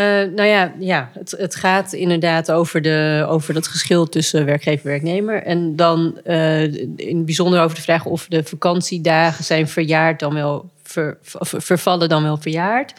Eh, 0.00 0.06
nou 0.06 0.48
ja, 0.48 0.72
ja 0.78 1.10
het, 1.12 1.30
het 1.38 1.54
gaat 1.54 1.92
inderdaad 1.92 2.52
over, 2.52 2.82
de, 2.82 3.26
over 3.28 3.54
dat 3.54 3.66
geschil 3.66 4.08
tussen 4.08 4.44
werkgever 4.44 4.84
en 4.84 4.90
werknemer. 4.90 5.42
En 5.42 5.76
dan 5.76 6.20
eh, 6.24 6.62
in 6.96 7.16
het 7.16 7.24
bijzonder 7.24 7.62
over 7.62 7.76
de 7.76 7.82
vraag 7.82 8.04
of 8.04 8.26
de 8.28 8.44
vakantiedagen 8.44 9.44
zijn 9.44 9.68
verjaard 9.68 10.20
dan 10.20 10.34
wel 10.34 10.70
ver, 10.82 11.18
ver- 11.22 11.62
vervallen 11.62 12.08
dan 12.08 12.22
wel 12.22 12.36
verjaard. 12.36 12.92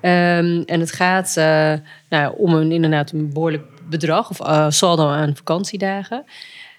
Ehm, 0.00 0.62
en 0.66 0.80
het 0.80 0.92
gaat 0.92 1.36
eh, 1.36 1.72
nou, 2.08 2.34
om 2.36 2.54
een, 2.54 2.72
inderdaad 2.72 3.12
een 3.12 3.32
behoorlijk 3.32 3.64
bedrag 3.88 4.30
of 4.30 4.72
saldo 4.74 5.08
aan 5.08 5.36
vakantiedagen. 5.36 6.24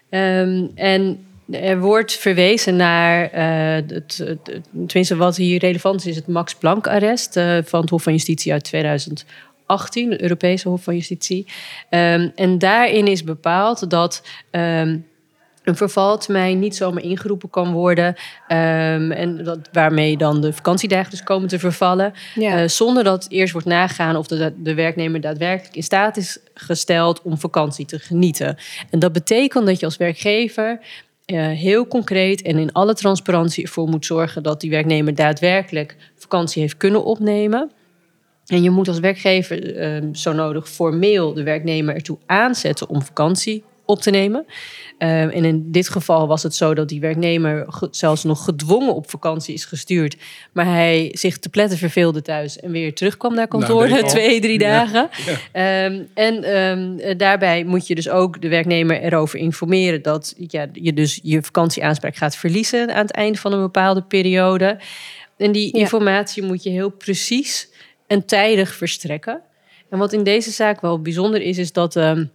Ehm, 0.09 0.65
en 0.75 1.25
er 1.51 1.79
wordt 1.79 2.13
verwezen 2.13 2.75
naar, 2.75 3.29
het, 3.31 4.17
het, 4.17 4.61
tenminste 4.71 5.15
wat 5.15 5.35
hier 5.35 5.59
relevant 5.59 5.99
is, 5.99 6.05
is 6.05 6.15
het 6.15 6.27
Max 6.27 6.55
Planck 6.55 6.87
arrest 6.87 7.37
eh, 7.37 7.57
van 7.63 7.81
het 7.81 7.89
Hof 7.89 8.03
van 8.03 8.13
Justitie 8.13 8.51
uit 8.51 8.67
2018, 9.69 10.11
het 10.11 10.21
Europese 10.21 10.69
Hof 10.69 10.83
van 10.83 10.95
Justitie. 10.95 11.47
Ehm, 11.89 12.29
en 12.35 12.57
daarin 12.57 13.07
is 13.07 13.23
bepaald 13.23 13.89
dat 13.89 14.23
ehm, 14.51 14.97
een 15.63 15.75
vervaltermijn 15.75 16.59
niet 16.59 16.75
zomaar 16.75 17.03
ingeroepen 17.03 17.49
kan 17.49 17.71
worden. 17.71 18.15
ehm, 18.47 19.11
en 19.11 19.43
dat, 19.43 19.69
waarmee 19.71 20.17
dan 20.17 20.41
de 20.41 20.53
vakantiedagen 20.53 21.11
dus 21.11 21.23
komen 21.23 21.47
te 21.47 21.59
vervallen. 21.59 22.13
Ja. 22.35 22.61
eh, 22.61 22.67
zonder 22.67 23.03
dat 23.03 23.25
eerst 23.29 23.51
wordt 23.51 23.67
nagaan 23.67 24.15
of 24.15 24.27
de, 24.27 24.53
de 24.57 24.73
werknemer 24.73 25.21
daadwerkelijk 25.21 25.75
in 25.75 25.83
staat 25.83 26.17
is 26.17 26.39
gesteld 26.53 27.21
om 27.21 27.37
vakantie 27.37 27.85
te 27.85 27.99
genieten. 27.99 28.57
En 28.89 28.99
dat 28.99 29.11
betekent 29.11 29.65
dat 29.65 29.79
je 29.79 29.85
als 29.85 29.97
werkgever 29.97 30.79
eh, 31.25 31.47
heel 31.47 31.87
concreet 31.87 32.41
en 32.41 32.57
in 32.57 32.71
alle 32.71 32.93
transparantie 32.93 33.63
ervoor 33.63 33.87
moet 33.87 34.05
zorgen 34.05 34.43
dat 34.43 34.61
die 34.61 34.69
werknemer 34.69 35.15
daadwerkelijk 35.15 35.95
vakantie 36.15 36.61
heeft 36.61 36.77
kunnen 36.77 37.03
opnemen. 37.03 37.71
En 38.49 38.63
je 38.63 38.69
moet 38.69 38.87
als 38.87 38.99
werkgever 38.99 39.75
eh, 39.75 40.03
zo 40.13 40.33
nodig 40.33 40.69
formeel 40.69 41.33
de 41.33 41.43
werknemer 41.43 41.95
ertoe 41.95 42.17
aanzetten 42.25 42.89
om 42.89 43.01
vakantie 43.01 43.63
op 43.85 44.01
te 44.01 44.09
nemen. 44.09 44.45
Eh, 44.97 45.21
en 45.21 45.45
in 45.45 45.71
dit 45.71 45.89
geval 45.89 46.27
was 46.27 46.43
het 46.43 46.55
zo 46.55 46.73
dat 46.73 46.89
die 46.89 46.99
werknemer 46.99 47.65
ge- 47.67 47.87
zelfs 47.91 48.23
nog 48.23 48.43
gedwongen 48.43 48.95
op 48.95 49.09
vakantie 49.09 49.53
is 49.53 49.65
gestuurd. 49.65 50.15
Maar 50.51 50.65
hij 50.65 51.09
zich 51.13 51.37
te 51.37 51.49
pletten 51.49 51.77
verveelde 51.77 52.21
thuis 52.21 52.59
en 52.59 52.71
weer 52.71 52.93
terugkwam 52.93 53.33
naar 53.35 53.47
kantoor 53.47 53.79
Nou, 53.79 53.89
na 53.89 53.97
ik 53.97 54.03
al. 54.03 54.09
twee, 54.09 54.39
drie 54.41 54.59
Ja, 54.59 54.85
dagen. 54.85 55.09
Ehm, 55.51 56.03
en 56.13 56.43
ehm, 56.43 56.97
eh, 56.99 57.17
daarbij 57.17 57.63
moet 57.63 57.87
je 57.87 57.95
dus 57.95 58.09
ook 58.09 58.41
de 58.41 58.47
werknemer 58.49 59.01
erover 59.01 59.39
informeren 59.39 60.01
dat 60.01 60.35
ja, 60.37 60.67
je 60.73 60.93
dus 60.93 61.19
je 61.23 61.43
vakantieaanspraak 61.43 62.15
gaat 62.15 62.35
verliezen 62.35 62.93
aan 62.93 63.01
het 63.05 63.11
einde 63.11 63.37
van 63.37 63.53
een 63.53 63.61
bepaalde 63.61 64.01
periode. 64.01 64.77
En 65.37 65.51
die 65.51 65.75
Ja. 65.75 65.79
informatie 65.81 66.43
moet 66.43 66.63
je 66.63 66.69
heel 66.69 66.89
precies 66.89 67.69
en 68.09 68.25
tijdig 68.25 68.75
verstrekken. 68.75 69.41
En 69.89 69.97
wat 69.97 70.13
in 70.13 70.23
deze 70.23 70.51
zaak 70.51 70.81
wel 70.81 71.01
bijzonder 71.01 71.41
is, 71.41 71.57
is 71.57 71.71
dat 71.71 71.95
ehm, 71.95 72.25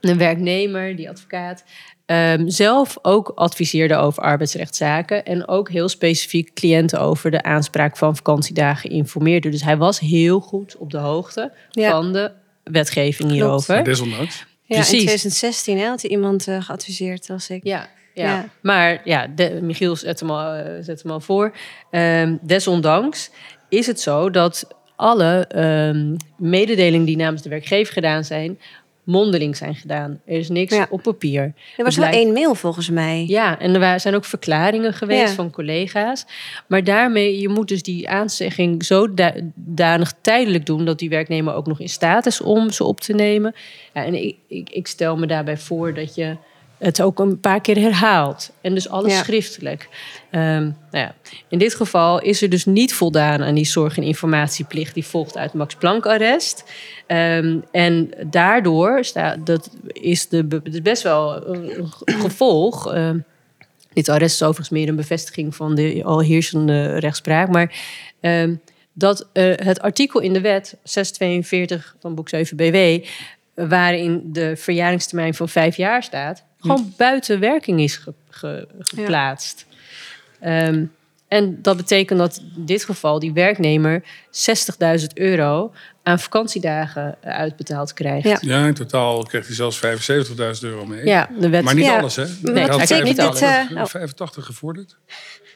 een 0.00 0.18
werknemer, 0.18 0.96
die 0.96 1.08
advocaat, 1.10 1.64
ehm, 2.06 2.48
zelf 2.48 2.98
ook 3.02 3.32
adviseerde 3.34 3.96
over 3.96 4.22
arbeidsrechtszaken. 4.22 5.24
En 5.24 5.48
ook 5.48 5.70
heel 5.70 5.88
specifiek 5.88 6.54
cliënten 6.54 7.00
over 7.00 7.30
de 7.30 7.42
aanspraak 7.42 7.96
van 7.96 8.16
vakantiedagen 8.16 8.90
informeerde. 8.90 9.48
Dus 9.48 9.62
hij 9.62 9.76
was 9.76 10.00
heel 10.00 10.40
goed 10.40 10.76
op 10.76 10.90
de 10.90 10.98
hoogte 10.98 11.52
Ja. 11.70 11.90
van 11.90 12.12
de 12.12 12.32
wetgeving 12.64 13.30
hierover. 13.30 13.74
Maar 13.74 13.84
desondanks. 13.84 14.38
Ja, 14.66 14.74
Precies. 14.76 14.92
in 14.92 14.98
2016 15.06 15.78
hè, 15.78 15.86
had 15.86 16.02
hij 16.02 16.10
iemand 16.10 16.48
eh, 16.48 16.62
geadviseerd, 16.62 17.30
als 17.30 17.50
ik. 17.50 17.64
Ja, 17.64 17.88
ja. 18.14 18.24
Ja. 18.24 18.48
maar 18.62 19.00
ja, 19.04 19.26
de, 19.26 19.58
Michiel 19.62 19.96
zet 19.96 20.20
hem 20.20 20.30
al, 20.30 20.52
eh, 20.52 20.82
zet 20.82 21.02
hem 21.02 21.12
al 21.12 21.20
voor. 21.20 21.56
Ehm, 21.90 22.36
desondanks 22.42 23.30
is 23.68 23.86
het 23.86 24.00
zo 24.00 24.30
dat 24.30 24.66
alle 24.96 25.44
ehm, 25.48 26.14
mededelingen 26.36 27.06
die 27.06 27.16
namens 27.16 27.42
de 27.42 27.48
werkgever 27.48 27.92
gedaan 27.92 28.24
zijn, 28.24 28.58
mondeling 29.04 29.56
zijn 29.56 29.74
gedaan. 29.74 30.20
Er 30.26 30.38
is 30.38 30.48
niks 30.48 30.74
Ja. 30.74 30.86
op 30.90 31.02
papier. 31.02 31.42
Er 31.76 31.84
was 31.84 31.96
wel 31.96 32.04
lijkt- 32.04 32.24
één 32.24 32.32
mail 32.32 32.54
volgens 32.54 32.90
mij. 32.90 33.24
Ja, 33.28 33.58
en 33.58 33.82
er 33.82 34.00
zijn 34.00 34.14
ook 34.14 34.24
verklaringen 34.24 34.92
geweest 34.92 35.28
Ja. 35.28 35.34
van 35.34 35.50
collega's. 35.50 36.26
Maar 36.66 36.84
daarmee, 36.84 37.40
je 37.40 37.48
moet 37.48 37.68
dus 37.68 37.82
die 37.82 38.08
aanzegging 38.08 38.84
zodanig 38.84 40.12
tijdelijk 40.20 40.66
doen... 40.66 40.84
dat 40.84 40.98
die 40.98 41.08
werknemer 41.08 41.54
ook 41.54 41.66
nog 41.66 41.80
in 41.80 41.88
staat 41.88 42.26
is 42.26 42.40
om 42.40 42.70
ze 42.70 42.84
op 42.84 43.00
te 43.00 43.12
nemen. 43.12 43.54
Ja, 43.94 44.04
en 44.04 44.14
ik, 44.24 44.36
ik, 44.48 44.70
ik 44.70 44.86
stel 44.86 45.16
me 45.16 45.26
daarbij 45.26 45.56
voor 45.56 45.94
dat 45.94 46.14
je 46.14 46.36
het 46.84 47.02
ook 47.02 47.18
een 47.18 47.40
paar 47.40 47.60
keer 47.60 47.76
herhaalt. 47.76 48.52
En 48.60 48.74
dus 48.74 48.88
alles 48.88 49.12
Ja. 49.12 49.22
schriftelijk. 49.22 49.88
Ehm, 50.30 50.62
nou 50.62 50.74
ja, 50.90 51.14
in 51.48 51.58
dit 51.58 51.74
geval 51.74 52.20
is 52.20 52.42
er 52.42 52.48
dus 52.48 52.64
niet 52.64 52.94
voldaan 52.94 53.42
aan 53.42 53.54
die 53.54 53.64
zorg- 53.66 53.96
en 53.96 54.02
informatieplicht... 54.02 54.94
die 54.94 55.04
volgt 55.04 55.36
uit 55.36 55.52
Max 55.52 55.74
Planck-arrest. 55.74 56.64
Ehm, 57.06 57.58
en 57.72 58.10
daardoor 58.30 59.04
staat, 59.04 59.46
dat 59.46 59.70
is 59.86 60.28
de, 60.28 60.60
is 60.62 60.82
best 60.82 61.02
wel 61.02 61.46
een 61.46 61.86
ge- 61.86 62.12
gevolg... 62.20 62.92
ehm, 62.92 63.18
dit 63.92 64.08
arrest 64.08 64.34
is 64.34 64.42
overigens 64.42 64.68
meer 64.78 64.88
een 64.88 64.96
bevestiging 64.96 65.54
van 65.54 65.74
de 65.74 66.00
al 66.04 66.20
heersende 66.20 66.98
rechtspraak. 66.98 67.48
Maar 67.48 67.74
dat 68.92 69.28
eh, 69.32 69.52
het 69.54 69.80
artikel 69.80 70.20
in 70.20 70.32
de 70.32 70.40
wet 70.40 70.76
642 70.82 71.96
van 72.00 72.14
boek 72.14 72.28
7 72.28 72.56
BW... 72.56 73.04
waarin 73.68 74.22
de 74.32 74.56
verjaringstermijn 74.56 75.34
van 75.34 75.48
vijf 75.48 75.76
jaar 75.76 76.02
staat... 76.02 76.44
gewoon 76.70 76.92
buiten 76.96 77.40
werking 77.40 77.80
is 77.80 77.96
ge- 77.96 78.12
ge- 78.30 78.68
geplaatst. 78.78 79.66
Ehm, 80.40 80.84
En 81.28 81.58
dat 81.62 81.76
betekent 81.76 82.18
dat 82.18 82.42
in 82.56 82.64
dit 82.64 82.84
geval 82.84 83.18
die 83.18 83.32
werknemer 83.32 84.02
60.000 84.30 85.06
euro 85.14 85.72
aan 86.02 86.18
vakantiedagen 86.20 87.16
eh, 87.20 87.32
uitbetaald 87.38 87.92
krijgt. 87.92 88.26
Ja. 88.28 88.38
Ja, 88.40 88.66
in 88.66 88.74
totaal 88.74 89.22
kreeg 89.22 89.46
hij 89.46 89.54
zelfs 89.54 89.76
75.000 89.78 90.62
euro 90.64 90.86
mee. 90.86 91.04
Ja, 91.06 91.28
de 91.40 91.48
wet. 91.48 91.64
Maar 91.64 91.74
niet 91.74 91.84
Ja. 91.84 91.98
alles, 91.98 92.16
hè? 92.16 92.24
Nee, 92.24 92.54
Hij 92.54 92.62
had 92.66 92.76
hij 92.76 92.86
krijgt 92.86 93.04
niet 93.04 93.16
85, 93.16 93.76
alles. 93.76 93.90
85 93.90 94.44
gevorderd. 94.44 94.96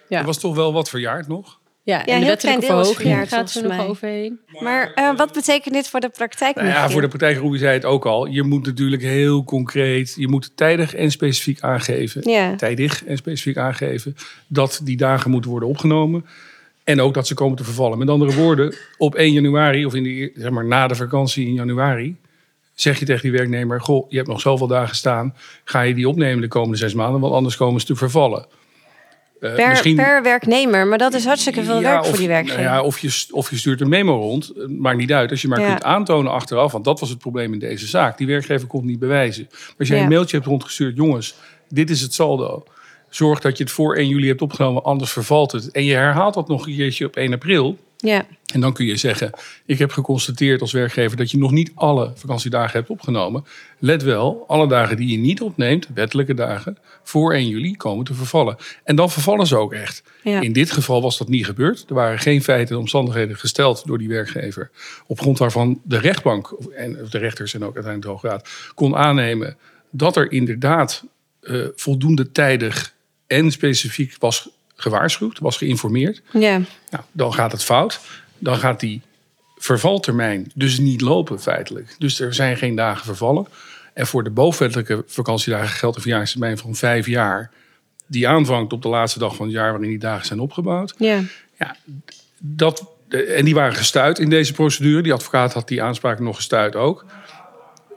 Ja. 0.09 0.17
Dat 0.17 0.27
was 0.27 0.39
toch 0.39 0.55
wel 0.55 0.73
wat 0.73 0.89
verjaard 0.89 1.29
nog? 1.29 1.59
Ja, 1.89 2.03
Ja, 2.05 2.05
en 2.05 2.13
heel 2.13 2.21
de 2.21 2.27
wettelijke 2.27 2.67
verhoging 2.67 3.29
gaat 3.29 3.55
er 3.55 3.63
nog 3.63 3.77
mij. 3.77 3.87
overheen. 3.87 4.41
Maar 4.61 4.93
eh, 4.95 5.17
wat 5.17 5.33
betekent 5.33 5.75
dit 5.75 5.89
voor 5.89 6.01
de 6.01 6.09
praktijk? 6.09 6.55
Nou 6.55 6.69
ja, 6.69 6.91
voor 6.91 7.01
de 7.01 7.09
praktijk, 7.09 7.39
Ruby 7.39 7.59
zei 7.59 7.73
het 7.73 7.85
ook 7.85 8.07
al. 8.07 8.27
Je 8.27 8.43
moet 8.43 8.67
natuurlijk 8.67 9.03
heel 9.03 9.45
concreet, 9.45 10.15
je 10.17 10.29
moet 10.29 10.51
tijdig 10.55 10.95
en 10.95 11.11
specifiek 11.11 11.61
aangeven. 11.61 12.31
Ja. 12.31 12.57
Tijdig 12.57 13.05
en 13.05 13.17
specifiek 13.17 13.57
aangeven 13.57 14.17
dat 14.47 14.81
die 14.85 14.97
dagen 14.97 15.31
moeten 15.31 15.51
worden 15.51 15.69
opgenomen. 15.69 16.27
En 16.85 17.01
ook 17.01 17.15
dat 17.15 17.27
ze 17.27 17.35
komen 17.35 17.57
te 17.57 17.65
vervallen. 17.65 17.99
Met 17.99 18.09
andere 18.09 18.35
woorden, 18.35 18.75
op 18.97 19.15
1 19.15 19.33
januari 19.33 19.87
of 19.87 19.95
in 19.95 20.03
de, 20.03 20.33
zeg 20.35 20.51
maar, 20.51 20.67
na 20.67 20.87
de 20.87 20.95
vakantie 20.95 21.47
in 21.47 21.55
januari... 21.55 22.17
zeg 22.75 22.99
je 22.99 23.05
tegen 23.05 23.23
die 23.23 23.39
werknemer, 23.39 23.81
goh, 23.81 24.11
je 24.11 24.17
hebt 24.17 24.29
nog 24.29 24.41
zoveel 24.41 24.67
dagen 24.67 24.97
staan. 24.97 25.35
Ga 25.65 25.81
je 25.81 25.95
die 25.95 26.09
opnemen 26.09 26.41
de 26.41 26.49
komende 26.49 26.77
zes 26.77 26.95
maanden, 26.95 27.21
want 27.21 27.35
anders 27.35 27.57
komen 27.57 27.81
ze 27.81 27.87
te 27.87 27.97
vervallen. 27.97 28.47
Eh, 29.41 29.55
per, 29.55 29.69
misschien- 29.69 29.97
per 29.97 30.23
werknemer, 30.23 30.87
maar 30.87 30.99
dat 30.99 31.15
is 31.15 31.25
hartstikke 31.25 31.65
veel 31.65 31.81
ja, 31.81 31.91
werk 31.91 32.01
of, 32.01 32.09
voor 32.09 32.19
die 32.19 32.29
werkgever. 32.29 32.63
nou 32.63 32.75
ja, 32.75 32.83
of, 32.83 32.99
je, 32.99 33.27
of 33.31 33.51
je 33.51 33.57
stuurt 33.57 33.81
een 33.81 33.89
memo 33.89 34.17
rond. 34.17 34.53
Het 34.57 34.79
Maakt 34.79 34.97
niet 34.99 35.13
uit. 35.13 35.31
Als 35.31 35.43
je 35.43 35.49
maar 35.49 35.61
Ja. 35.61 35.69
kunt 35.69 35.83
aantonen 35.85 36.33
achteraf. 36.33 36.73
Want 36.73 36.85
dat 36.85 37.01
was 37.01 37.09
het 37.09 37.19
probleem 37.19 37.53
in 37.53 37.59
deze 37.59 37.87
zaak. 37.87 38.19
Die 38.19 38.27
werkgever 38.27 38.69
kon 38.69 38.81
het 38.81 38.89
niet 38.89 38.99
bewijzen. 38.99 39.47
Maar 39.51 39.75
als 39.79 39.89
jij 39.89 40.01
een 40.01 40.09
mailtje 40.09 40.37
hebt 40.37 40.49
rondgestuurd. 40.49 40.97
Jongens, 40.97 41.35
dit 41.69 41.91
is 41.91 42.01
het 42.01 42.15
saldo. 42.15 42.65
Zorg 43.09 43.41
dat 43.41 43.57
je 43.59 43.65
het 43.65 43.73
voor 43.73 43.97
1 43.97 44.09
juli 44.09 44.29
hebt 44.29 44.43
opgenomen. 44.43 44.83
Anders 44.85 45.13
vervalt 45.13 45.53
het. 45.53 45.71
En 45.71 45.85
je 45.85 45.95
herhaalt 45.95 46.35
dat 46.35 46.49
nog 46.49 46.67
een 46.67 46.75
keertje 46.77 47.07
op 47.07 47.17
1 47.17 47.33
april. 47.33 47.79
Ja. 48.01 48.27
En 48.53 48.61
dan 48.61 48.73
kun 48.73 48.87
je 48.87 48.97
zeggen, 48.97 49.31
ik 49.67 49.79
heb 49.79 49.91
geconstateerd 49.91 50.61
als 50.61 50.73
werkgever 50.73 51.17
dat 51.17 51.31
je 51.31 51.39
nog 51.39 51.51
niet 51.51 51.73
alle 51.75 52.13
vakantiedagen 52.15 52.79
hebt 52.79 52.91
opgenomen. 52.91 53.45
Let 53.79 54.03
wel, 54.03 54.45
alle 54.47 54.69
dagen 54.69 54.97
die 54.97 55.11
je 55.11 55.19
niet 55.19 55.41
opneemt, 55.41 55.89
wettelijke 55.95 56.35
dagen, 56.35 56.79
voor 57.03 57.35
1 57.35 57.49
juli 57.49 57.77
komen 57.77 58.05
te 58.05 58.15
vervallen. 58.15 58.57
En 58.85 58.97
dan 58.97 59.11
vervallen 59.11 59.47
ze 59.47 59.57
ook 59.57 59.73
echt. 59.73 60.03
Ja. 60.23 60.41
In 60.41 60.53
dit 60.53 60.71
geval 60.71 61.03
was 61.03 61.19
dat 61.19 61.29
niet 61.29 61.45
gebeurd. 61.45 61.85
Er 61.89 61.95
waren 61.95 62.19
geen 62.19 62.43
feiten 62.43 62.75
en 62.75 62.81
omstandigheden 62.81 63.37
gesteld 63.37 63.87
door 63.87 63.99
die 63.99 64.09
werkgever. 64.09 64.71
Op 65.07 65.21
grond 65.21 65.39
waarvan 65.39 65.81
de 65.85 65.99
rechtbank 65.99 66.57
en 66.77 66.99
de 67.11 67.19
rechters 67.19 67.55
en 67.55 67.65
ook 67.65 67.75
uiteindelijk 67.75 68.05
de 68.05 68.11
Hoge 68.11 68.27
Raad 68.27 68.49
kon 68.75 68.97
aannemen 68.97 69.57
dat 69.91 70.17
er 70.17 70.33
inderdaad 70.33 71.05
eh, 71.41 71.67
voldoende 71.75 72.33
tijdig 72.33 72.95
en 73.27 73.51
specifiek 73.51 74.15
was 74.19 74.49
gewaarschuwd, 74.81 75.39
was 75.39 75.57
geïnformeerd. 75.57 76.23
ja. 76.33 76.61
Nou, 76.91 77.05
dan 77.13 77.35
gaat 77.35 77.53
het 77.53 77.65
fout. 77.65 78.01
Dan 78.39 78.57
gaat 78.57 78.81
die 78.81 79.03
vervaltermijn 79.57 80.51
dus 80.55 80.79
niet 80.79 81.01
lopen 81.01 81.41
feitelijk. 81.41 81.95
Dus 81.99 82.21
er 82.21 82.35
zijn 82.35 82.57
geen 82.57 82.75
dagen 82.75 83.05
vervallen. 83.05 83.47
En 83.95 84.07
voor 84.07 84.25
de 84.25 84.31
bovenwettelijke 84.31 85.05
vakantiedagen 85.07 85.69
geldt 85.69 85.97
een 85.97 86.03
verjaardagstermijn 86.03 86.59
van 86.59 86.75
vijf 86.75 87.07
jaar. 87.07 87.51
Die 88.07 88.29
aanvangt 88.29 88.73
op 88.73 88.83
de 88.83 88.89
laatste 88.89 89.19
dag 89.19 89.37
van 89.37 89.47
het 89.47 89.55
jaar 89.55 89.71
waarin 89.71 89.89
die 89.89 89.99
dagen 89.99 90.27
zijn 90.27 90.41
opgebouwd. 90.41 90.95
ja. 90.99 91.23
Ja, 91.59 91.77
dat, 92.39 92.85
en 93.09 93.45
die 93.45 93.55
waren 93.55 93.75
gestuurd 93.77 94.19
in 94.19 94.31
deze 94.31 94.53
procedure. 94.53 95.03
Die 95.03 95.13
advocaat 95.13 95.53
had 95.53 95.69
die 95.69 95.83
aanspraak 95.83 96.19
nog 96.19 96.37
gestuurd 96.37 96.77
ook. 96.77 97.05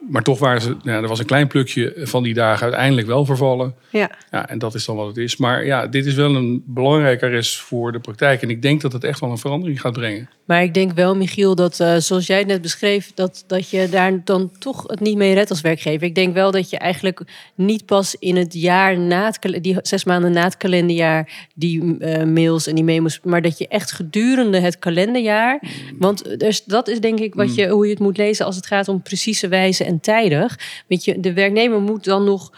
Maar 0.10 0.22
toch 0.24 0.40
waren 0.40 0.62
ze, 0.62 0.76
nou, 0.84 1.02
er 1.04 1.10
was 1.10 1.20
een 1.20 1.26
klein 1.26 1.48
plukje 1.48 1.94
van 1.98 2.24
die 2.24 2.34
dagen 2.34 2.64
uiteindelijk 2.64 3.08
wel 3.08 3.26
vervallen. 3.26 3.76
ja. 3.90 4.12
Ja, 4.32 4.50
en 4.50 4.60
dat 4.60 4.74
is 4.76 4.86
dan 4.86 4.96
wat 4.96 5.08
het 5.08 5.18
is. 5.18 5.38
Maar 5.38 5.66
ja, 5.66 5.88
dit 5.88 6.06
is 6.06 6.14
wel 6.14 6.36
een 6.36 6.64
belangrijke 6.66 7.26
arrest 7.26 7.60
voor 7.60 7.92
de 7.92 8.00
praktijk. 8.00 8.42
En 8.42 8.50
ik 8.50 8.62
denk 8.62 8.82
dat 8.82 8.94
het 8.94 9.04
echt 9.04 9.20
wel 9.20 9.30
een 9.32 9.38
verandering 9.38 9.82
gaat 9.82 9.94
brengen. 9.94 10.30
Maar 10.46 10.64
ik 10.64 10.74
denk 10.74 10.92
wel, 10.94 11.16
Michiel, 11.16 11.56
dat 11.56 11.80
eh, 11.80 11.96
zoals 11.98 12.28
jij 12.28 12.38
het 12.38 12.48
net 12.48 12.62
beschreef, 12.62 13.12
dat, 13.16 13.44
dat 13.48 13.70
je 13.70 13.88
daar 13.92 14.22
dan 14.24 14.52
toch 14.60 14.84
het 14.88 15.00
niet 15.00 15.18
mee 15.18 15.34
redt 15.34 15.50
als 15.50 15.62
werkgever. 15.62 16.08
Ik 16.08 16.16
denk 16.16 16.34
wel 16.34 16.52
dat 16.52 16.70
je 16.70 16.78
eigenlijk 16.78 17.22
niet 17.56 17.86
pas 17.86 18.16
in 18.20 18.36
het 18.36 18.54
jaar 18.54 19.00
na 19.00 19.26
het, 19.26 19.64
die 19.64 19.78
zes 19.82 20.04
maanden 20.04 20.32
na 20.32 20.44
het 20.44 20.58
kalenderjaar, 20.58 21.48
die 21.56 21.98
eh, 22.00 22.24
mails 22.24 22.68
en 22.68 22.76
die 22.76 22.84
memos, 22.84 23.20
maar 23.24 23.42
dat 23.42 23.58
je 23.58 23.68
echt 23.68 23.92
gedurende 23.92 24.60
het 24.60 24.80
kalenderjaar, 24.80 25.62
want 26.00 26.26
er 26.42 26.48
is- 26.48 26.64
dat 26.64 26.88
is 26.88 27.00
denk 27.00 27.20
ik 27.20 27.34
wat 27.36 27.56
je, 27.56 27.68
hoe 27.68 27.86
je 27.86 27.92
het 27.92 28.00
moet 28.02 28.18
lezen 28.18 28.46
als 28.46 28.56
het 28.56 28.66
gaat 28.66 28.88
om 28.88 29.02
precieze 29.02 29.48
wijze 29.48 29.84
en 29.92 30.00
tijdig. 30.00 30.60
Weet 30.88 31.06
je, 31.06 31.20
de 31.20 31.34
werknemer 31.34 31.82
moet 31.82 32.04
dan 32.04 32.24
nog 32.24 32.52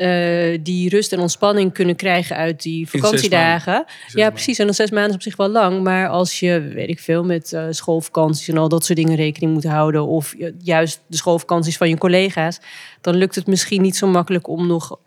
eh, 0.00 0.58
die 0.62 0.88
rust 0.88 1.12
en 1.12 1.20
ontspanning 1.20 1.72
kunnen 1.72 1.96
krijgen 1.96 2.36
uit 2.36 2.62
die 2.62 2.88
vakantiedagen. 2.88 3.84
Ja, 4.06 4.30
precies. 4.30 4.58
En 4.58 4.64
dan 4.64 4.74
zes 4.74 4.90
maanden 4.90 5.10
is 5.10 5.16
op 5.16 5.22
zich 5.22 5.36
wel 5.36 5.48
lang. 5.48 5.82
Maar 5.82 6.08
als 6.08 6.40
je, 6.40 6.60
weet 6.60 6.88
ik 6.88 7.00
veel, 7.00 7.24
met 7.24 7.52
eh, 7.52 7.64
schoolvakanties 7.70 8.48
en 8.48 8.58
al 8.58 8.68
dat 8.68 8.84
soort 8.84 8.98
dingen 8.98 9.16
rekening 9.16 9.52
moet 9.52 9.64
houden. 9.64 10.06
Of 10.06 10.34
juist 10.62 11.00
de 11.06 11.16
schoolvakanties 11.16 11.76
van 11.76 11.88
je 11.88 11.98
collega's. 11.98 12.60
Dan 13.00 13.14
lukt 13.14 13.34
het 13.34 13.46
misschien 13.46 13.82
niet 13.82 13.96
zo 13.96 14.06
makkelijk 14.06 14.48
om 14.48 14.66
nog. 14.66 14.98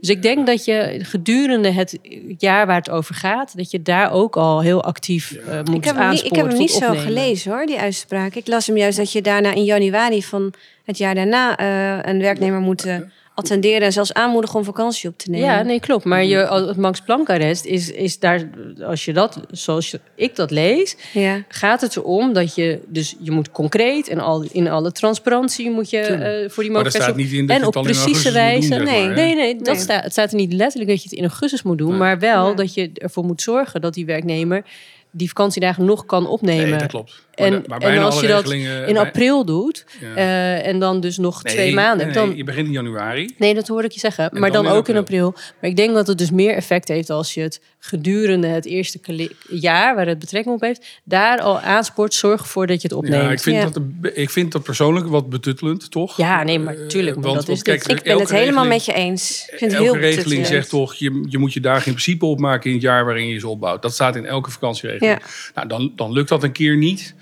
dus 0.00 0.08
ik 0.08 0.22
denk 0.22 0.46
dat 0.46 0.64
je 0.64 0.98
gedurende 1.02 1.70
het 1.70 1.98
jaar 2.38 2.66
waar 2.66 2.76
het 2.76 2.90
over 2.90 3.14
gaat. 3.14 3.56
Dat 3.56 3.70
je 3.70 3.82
daar 3.82 4.12
ook 4.12 4.36
al 4.36 4.60
heel 4.60 4.84
actief 4.84 5.32
eh, 5.32 5.56
moet 5.64 5.74
Ik 5.74 5.84
heb 5.84 5.96
hem 5.96 6.10
niet, 6.10 6.24
ik 6.24 6.34
heb 6.34 6.46
hem 6.46 6.58
niet 6.58 6.70
zo 6.70 6.84
opnemen. 6.84 7.02
gelezen 7.02 7.52
hoor, 7.52 7.66
die 7.66 7.78
uitspraak. 7.78 8.34
Ik 8.34 8.46
las 8.46 8.66
hem 8.66 8.76
juist 8.76 8.96
dat 8.96 9.12
je 9.12 9.22
daarna 9.22 9.54
in 9.54 9.64
januari 9.64 10.22
van 10.22 10.54
het 10.84 10.98
jaar 10.98 11.14
daarna 11.14 11.56
eh, 11.56 12.12
een 12.12 12.20
werknemer 12.20 12.60
moet 12.60 12.84
eh, 12.84 12.96
attenderen 13.34 13.80
en 13.82 13.92
zelfs 13.92 14.12
aanmoedigen 14.12 14.58
om 14.58 14.64
vakantie 14.64 15.08
op 15.08 15.18
te 15.18 15.30
nemen. 15.30 15.48
Ja, 15.48 15.62
nee, 15.62 15.80
klopt. 15.80 16.04
Maar 16.04 16.24
je, 16.24 16.36
het 16.36 16.76
Max 16.76 17.00
Planck 17.00 17.30
arrest 17.30 17.64
is, 17.64 17.90
is 17.90 18.18
daar, 18.18 18.50
als 18.82 19.04
je 19.04 19.12
dat, 19.12 19.40
zoals 19.50 19.90
je- 19.90 20.00
ik 20.14 20.36
dat 20.36 20.50
lees, 20.50 20.96
Ja. 21.12 21.42
gaat 21.48 21.80
het 21.80 21.96
erom 21.96 22.32
dat 22.32 22.54
je, 22.54 22.80
dus 22.86 23.14
je 23.20 23.30
moet 23.30 23.50
concreet 23.50 24.08
en 24.08 24.18
al, 24.18 24.42
in 24.52 24.68
alle 24.68 24.92
transparantie 24.92 25.70
moet 25.70 25.90
je 25.90 25.98
eh, 25.98 26.50
voor 26.50 26.62
die 26.62 26.72
Maar 26.72 26.90
staat 26.90 26.92
mogelijkheid 27.02 27.16
niet 27.16 27.32
in 27.32 27.46
dat 27.46 27.56
en 27.56 27.66
op 27.66 27.72
precieze 27.84 28.32
wijze. 28.32 28.68
doen, 28.68 28.78
zeg 28.78 28.86
nee, 28.94 29.06
maar? 29.06 29.14
Nee, 29.14 29.34
nee, 29.34 29.56
dat 29.56 29.66
Nee. 29.74 29.82
staat, 29.82 30.02
het 30.02 30.12
staat 30.12 30.30
er 30.30 30.36
niet 30.36 30.52
letterlijk 30.52 30.90
dat 30.90 31.02
je 31.02 31.08
het 31.08 31.18
in 31.18 31.24
augustus 31.24 31.62
moet 31.62 31.78
doen, 31.78 31.88
Nee. 31.90 31.98
maar 31.98 32.18
wel 32.18 32.46
Nee. 32.46 32.54
dat 32.54 32.74
je 32.74 32.90
ervoor 32.94 33.24
moet 33.24 33.42
zorgen 33.42 33.80
dat 33.80 33.94
die 33.94 34.06
werknemer 34.06 34.64
die 35.16 35.28
vakantiedagen 35.28 35.84
nog 35.84 36.06
kan 36.06 36.26
opnemen. 36.26 36.68
Nee, 36.70 36.78
dat 36.78 36.88
klopt. 36.88 37.22
En, 37.34 37.64
maar 37.66 37.80
en 37.80 37.98
als 37.98 38.20
je 38.20 38.26
dat 38.26 38.50
in 38.86 38.96
april 38.96 39.44
doet 39.44 39.84
Ja. 40.00 40.14
eh, 40.14 40.66
en 40.66 40.78
dan 40.78 41.00
dus 41.00 41.18
nog 41.18 41.42
Nee, 41.42 41.52
twee 41.54 41.74
maanden, 41.74 42.06
nee, 42.06 42.14
dan, 42.14 42.28
nee, 42.28 42.36
je 42.36 42.44
begint 42.44 42.66
in 42.66 42.72
januari. 42.72 43.34
Nee, 43.38 43.54
dat 43.54 43.68
hoor 43.68 43.84
ik 43.84 43.92
je 43.92 44.00
zeggen. 44.00 44.30
En 44.30 44.40
maar 44.40 44.50
dan 44.52 44.62
dan, 44.64 44.72
in 44.72 44.78
ook 44.78 44.88
in 44.88 44.96
april. 44.96 45.30
Maar 45.60 45.70
ik 45.70 45.76
denk 45.76 45.94
dat 45.94 46.06
het 46.06 46.18
dus 46.18 46.30
meer 46.30 46.54
effect 46.54 46.88
heeft 46.88 47.10
als 47.10 47.34
je 47.34 47.40
het 47.40 47.60
gedurende 47.78 48.46
het 48.46 48.64
eerste 48.66 49.30
jaar 49.48 49.94
waar 49.94 50.06
het 50.06 50.18
betrekking 50.18 50.54
op 50.54 50.60
heeft, 50.60 50.86
daar 51.04 51.40
al 51.40 51.60
aanspoort, 51.60 52.14
zorg 52.14 52.40
ervoor 52.40 52.66
dat 52.66 52.82
je 52.82 52.88
het 52.88 52.96
opneemt. 52.96 53.22
Ja, 53.22 53.30
ik, 53.30 53.40
vind 53.40 53.56
Ja. 53.56 53.70
Dat, 53.70 54.10
ik 54.16 54.30
vind 54.30 54.52
dat 54.52 54.62
persoonlijk 54.62 55.06
wat 55.06 55.28
betuttelend, 55.30 55.90
toch? 55.90 56.16
Ja, 56.16 56.42
nee, 56.42 56.58
maar 56.58 56.74
Eh, 56.74 56.86
tuurlijk, 56.86 57.16
maar 57.16 57.24
want- 57.24 57.36
dat 57.36 57.48
is 57.48 57.62
kijk. 57.62 57.80
Ik 57.86 58.02
ben 58.02 58.18
het 58.18 58.30
helemaal 58.30 58.64
regeling- 58.64 58.68
met 58.68 58.84
je 58.84 58.92
eens. 58.92 59.48
Ik 59.52 59.58
vind 59.58 59.70
het 59.70 59.80
elke 59.80 59.82
heel 59.84 59.92
regeling 60.00 60.14
betuttelend. 60.24 60.46
zegt 60.46 60.68
toch, 60.68 60.94
je, 60.94 61.24
je 61.28 61.38
moet 61.38 61.52
je 61.52 61.60
dagen 61.60 61.86
in 61.86 61.92
principe 61.92 62.26
opmaken 62.26 62.66
in 62.70 62.76
het 62.76 62.82
jaar 62.84 63.04
waarin 63.04 63.26
je 63.28 63.38
ze 63.38 63.48
opbouwt. 63.48 63.82
Dat 63.82 63.92
staat 63.92 64.16
in 64.16 64.26
elke 64.26 64.50
vakantieregeling. 64.50 65.18
Nou, 65.54 65.68
dan, 65.68 65.92
dan 65.96 66.12
lukt 66.12 66.28
dat 66.28 66.42
een 66.42 66.52
keer 66.52 66.76
niet. 66.76 67.14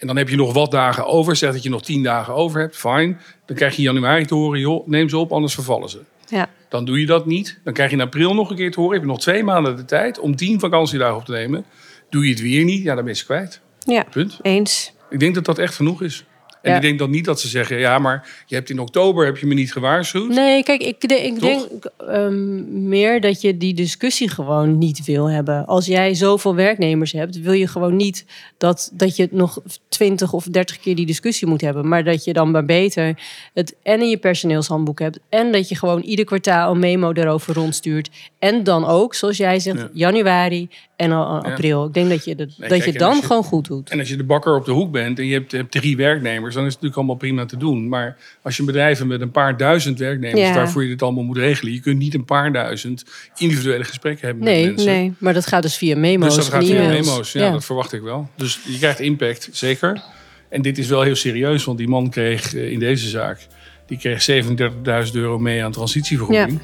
En 0.00 0.06
dan 0.06 0.16
heb 0.16 0.28
je 0.28 0.36
nog 0.36 0.52
wat 0.52 0.70
dagen 0.70 1.06
over. 1.06 1.36
Zeg 1.36 1.52
dat 1.52 1.62
je 1.62 1.70
nog 1.70 1.82
tien 1.82 2.02
dagen 2.02 2.34
over 2.34 2.60
hebt, 2.60 2.76
fijn. 2.76 3.20
Dan 3.46 3.56
krijg 3.56 3.72
je 3.72 3.78
in 3.78 3.84
januari 3.92 4.24
te 4.24 4.34
horen, 4.34 4.60
joh, 4.60 4.86
neem 4.88 5.08
ze 5.08 5.16
op, 5.18 5.32
anders 5.32 5.54
vervallen 5.54 5.88
ze. 5.88 6.00
Ja. 6.28 6.48
Dan 6.68 6.84
doe 6.84 7.00
je 7.00 7.06
dat 7.06 7.26
niet. 7.26 7.60
Dan 7.64 7.72
krijg 7.72 7.90
je 7.90 7.96
in 7.96 8.02
april 8.02 8.34
nog 8.34 8.50
een 8.50 8.56
keer 8.56 8.70
te 8.70 8.80
horen. 8.80 8.94
Heb 8.94 9.02
je 9.02 9.10
nog 9.10 9.20
twee 9.20 9.44
maanden 9.44 9.76
de 9.76 9.84
tijd 9.84 10.18
om 10.18 10.36
tien 10.36 10.60
vakantiedagen 10.60 11.16
op 11.16 11.24
te 11.24 11.32
nemen. 11.32 11.64
Doe 12.10 12.24
je 12.24 12.30
het 12.30 12.40
weer 12.40 12.64
niet, 12.64 12.82
ja, 12.82 12.94
dan 12.94 13.04
ben 13.04 13.12
je 13.12 13.18
ze 13.18 13.24
kwijt. 13.24 13.60
ja, 13.78 14.04
Punt. 14.10 14.38
eens. 14.42 14.92
Ik 15.10 15.20
denk 15.20 15.34
dat 15.34 15.44
dat 15.44 15.58
echt 15.58 15.74
genoeg 15.74 16.02
is. 16.02 16.24
En 16.62 16.70
Ja. 16.70 16.76
ik 16.76 16.82
denk 16.82 16.98
dan 16.98 17.10
niet 17.10 17.24
dat 17.24 17.40
ze 17.40 17.48
zeggen, 17.48 17.78
ja, 17.78 17.98
maar 17.98 18.42
je 18.46 18.54
hebt 18.54 18.70
in 18.70 18.78
oktober 18.78 19.24
heb 19.24 19.36
je 19.36 19.46
me 19.46 19.54
niet 19.54 19.72
gewaarschuwd. 19.72 20.28
Nee, 20.34 20.62
kijk, 20.62 20.82
ik, 20.82 21.08
de- 21.08 21.14
ik 21.26 21.38
Toch? 21.38 21.68
denk 21.68 21.84
ehm, 22.08 22.88
meer 22.88 23.20
dat 23.20 23.40
je 23.40 23.56
die 23.56 23.74
discussie 23.74 24.28
gewoon 24.28 24.78
niet 24.78 25.04
wil 25.04 25.30
hebben. 25.30 25.66
Als 25.66 25.86
jij 25.86 26.14
zoveel 26.14 26.54
werknemers 26.54 27.12
hebt, 27.12 27.40
wil 27.40 27.52
je 27.52 27.66
gewoon 27.66 27.96
niet 27.96 28.24
dat, 28.58 28.90
dat 28.92 29.16
je 29.16 29.28
nog 29.30 29.58
twintig 29.88 30.32
of 30.32 30.44
dertig 30.44 30.78
keer 30.80 30.94
die 30.94 31.06
discussie 31.06 31.46
moet 31.48 31.60
hebben. 31.60 31.88
Maar 31.88 32.04
dat 32.04 32.24
je 32.24 32.32
dan 32.32 32.50
maar 32.50 32.64
beter 32.64 33.18
het 33.54 33.74
en 33.82 34.00
in 34.00 34.08
je 34.08 34.16
personeelshandboek 34.18 34.98
hebt. 34.98 35.18
En 35.28 35.52
dat 35.52 35.68
je 35.68 35.74
gewoon 35.76 36.00
ieder 36.00 36.24
kwartaal 36.24 36.72
een 36.72 36.78
memo 36.78 37.12
daarover 37.12 37.54
rondstuurt. 37.54 38.10
En 38.38 38.64
dan 38.64 38.84
ook, 38.86 39.14
zoals 39.14 39.36
jij 39.36 39.58
zegt, 39.60 39.78
Ja. 39.78 39.88
januari 39.92 40.68
en 41.00 41.10
Ja. 41.10 41.24
april. 41.24 41.86
Ik 41.86 41.94
denk 41.94 42.08
dat 42.08 42.24
je, 42.24 42.34
dat, 42.34 42.46
Nee, 42.46 42.68
dat 42.68 42.78
kijk, 42.78 42.92
je 42.92 42.98
dan 42.98 43.16
je- 43.16 43.22
gewoon 43.22 43.42
goed 43.44 43.66
doet. 43.66 43.90
En 43.90 43.98
als 43.98 44.08
je 44.08 44.16
de 44.16 44.24
bakker 44.24 44.56
op 44.56 44.64
de 44.64 44.70
hoek 44.72 44.92
bent 44.92 45.18
en 45.18 45.26
je 45.26 45.32
hebt, 45.32 45.52
hebt 45.52 45.70
drie 45.70 45.96
werknemers, 45.96 46.54
dan 46.54 46.66
is 46.66 46.72
het 46.72 46.82
natuurlijk 46.82 46.96
allemaal 46.96 47.16
prima 47.16 47.44
te 47.44 47.56
doen. 47.56 47.88
Maar 47.88 48.16
als 48.42 48.54
je 48.54 48.60
een 48.60 48.66
bedrijf 48.66 48.98
hebt 48.98 49.10
met 49.10 49.20
een 49.20 49.30
paar 49.30 49.56
duizend 49.56 49.98
werknemers, 49.98 50.40
Ja. 50.48 50.54
waarvoor 50.54 50.82
je 50.82 50.88
dit 50.88 51.02
allemaal 51.02 51.24
moet 51.24 51.36
regelen, 51.36 51.72
je 51.72 51.80
kunt 51.80 51.98
niet 51.98 52.14
een 52.14 52.24
paar 52.24 52.52
duizend 52.52 53.04
individuele 53.36 53.84
gesprekken 53.84 54.26
hebben 54.26 54.44
met 54.44 54.54
Nee, 54.54 54.66
mensen. 54.66 54.86
Nee. 54.86 55.12
Maar 55.18 55.34
dat 55.34 55.46
gaat 55.46 55.62
dus 55.62 55.76
via 55.76 55.96
memo's 55.96 56.34
Dus 56.34 56.44
dat 56.44 56.54
gaat 56.54 56.64
via 56.64 56.88
memo's. 56.88 57.32
Ja, 57.32 57.50
dat 57.50 57.64
verwacht 57.64 57.92
ik 57.92 58.02
wel. 58.02 58.28
Dus 58.36 58.60
je 58.66 58.78
krijgt 58.78 59.00
impact, 59.00 59.48
zeker. 59.52 60.02
En 60.48 60.62
dit 60.62 60.78
is 60.78 60.86
wel 60.88 61.02
heel 61.02 61.14
serieus, 61.16 61.64
want 61.64 61.78
die 61.78 61.88
man 61.88 62.10
kreeg 62.10 62.54
eh, 62.54 62.70
in 62.72 62.78
deze 62.78 63.08
zaak, 63.08 63.46
die 63.86 63.98
kreeg 63.98 64.22
37.000 64.22 65.14
euro 65.16 65.38
mee 65.38 65.64
aan 65.64 65.72
transitievergoeding. 65.72 66.60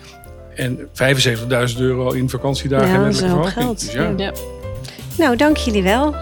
En 0.57 0.79
75.000 0.79 1.79
euro 1.79 2.11
in 2.11 2.29
vakantiedagen 2.31 2.89
Ja, 2.89 3.05
dat 3.05 3.15
is 3.15 3.21
wel 3.21 3.43
geld, 3.43 3.81
Dus 3.81 3.93
ja, 3.93 4.13
Ja. 4.17 4.33
Nou, 5.19 5.37
dank 5.37 5.57
jullie 5.57 5.83
wel. 5.83 6.15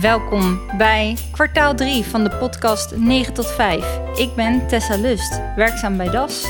Welkom 0.00 0.60
bij 0.78 1.16
kwartaal 1.30 1.74
3 1.74 2.04
van 2.04 2.24
de 2.24 2.30
podcast 2.30 2.96
9 2.96 3.34
tot 3.34 3.46
5. 3.46 4.00
Ik 4.14 4.34
ben 4.34 4.66
Tessa 4.66 4.96
Lust, 4.96 5.40
werkzaam 5.56 5.96
bij 5.96 6.10
DAS. 6.10 6.44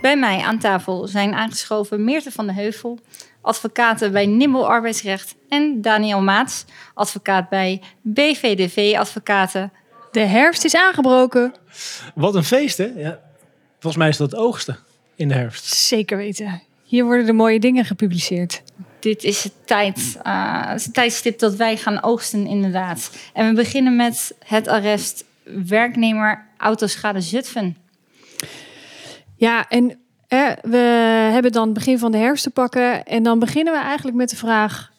Bij 0.00 0.16
mij 0.16 0.40
aan 0.40 0.58
tafel 0.58 1.06
zijn 1.06 1.34
aangeschoven 1.34 2.04
Meerte 2.04 2.30
van 2.30 2.46
de 2.46 2.52
Heuvel, 2.52 2.98
advocaten 3.40 4.12
bij 4.12 4.26
Nimbel 4.26 4.68
Arbeidsrecht, 4.68 5.34
en 5.48 5.80
Daniel 5.80 6.20
Maats, 6.20 6.64
advocaat 6.94 7.48
bij 7.48 7.82
BVDV 8.02 8.96
Advocaten. 8.98 9.72
De 10.10 10.20
herfst 10.20 10.64
is 10.64 10.76
aangebroken. 10.76 11.54
Wat 12.14 12.34
een 12.34 12.44
feest, 12.44 12.78
hè? 12.78 12.90
Ja. 12.96 13.26
Volgens 13.78 13.96
mij 13.96 14.08
is 14.08 14.16
dat 14.16 14.30
het 14.30 14.40
oogsten 14.40 14.78
in 15.14 15.28
de 15.28 15.34
herfst. 15.34 15.64
Zeker 15.64 16.16
weten. 16.16 16.62
Hier 16.84 17.04
worden 17.04 17.26
de 17.26 17.32
mooie 17.32 17.60
dingen 17.60 17.84
gepubliceerd. 17.84 18.62
Dit 19.00 19.24
is 19.24 19.44
het, 19.44 19.52
tijd, 19.64 20.18
uh, 20.26 20.68
het 20.68 20.94
tijdstip 20.94 21.38
dat 21.38 21.54
wij 21.54 21.76
gaan 21.76 22.02
oogsten, 22.02 22.46
inderdaad. 22.46 23.10
En 23.32 23.48
we 23.48 23.54
beginnen 23.54 23.96
met 23.96 24.34
het 24.44 24.68
arrest 24.68 25.24
werknemer 25.66 26.46
Autoschade 26.56 27.20
Zutphen. 27.20 27.76
Ja, 29.36 29.68
en 29.68 29.98
eh, 30.28 30.52
we 30.62 30.76
hebben 31.32 31.52
dan 31.52 31.72
begin 31.72 31.98
van 31.98 32.12
de 32.12 32.18
herfst 32.18 32.42
te 32.42 32.50
pakken. 32.50 33.04
En 33.04 33.22
dan 33.22 33.38
beginnen 33.38 33.72
we 33.72 33.80
eigenlijk 33.80 34.16
met 34.16 34.30
de 34.30 34.36
vraag... 34.36 34.92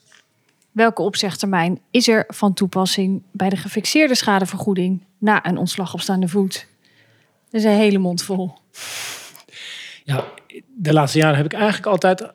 welke 0.72 1.02
opzegtermijn 1.02 1.80
is 1.92 2.08
er 2.08 2.24
van 2.28 2.54
toepassing... 2.54 3.22
bij 3.32 3.50
de 3.50 3.58
gefixeerde 3.58 4.16
schadevergoeding 4.16 5.04
na 5.18 5.46
een 5.46 5.58
ontslag 5.58 5.94
op 5.94 6.02
staande 6.02 6.28
voet? 6.28 6.68
Dat 7.50 7.62
is 7.62 7.64
een 7.64 7.72
hele 7.72 7.98
mond 7.98 8.22
vol. 8.22 8.54
Ja, 10.04 10.26
de 10.68 10.94
laatste 10.94 11.18
jaren 11.18 11.36
heb 11.36 11.46
ik 11.46 11.54
eigenlijk 11.54 11.86
altijd 11.86 12.32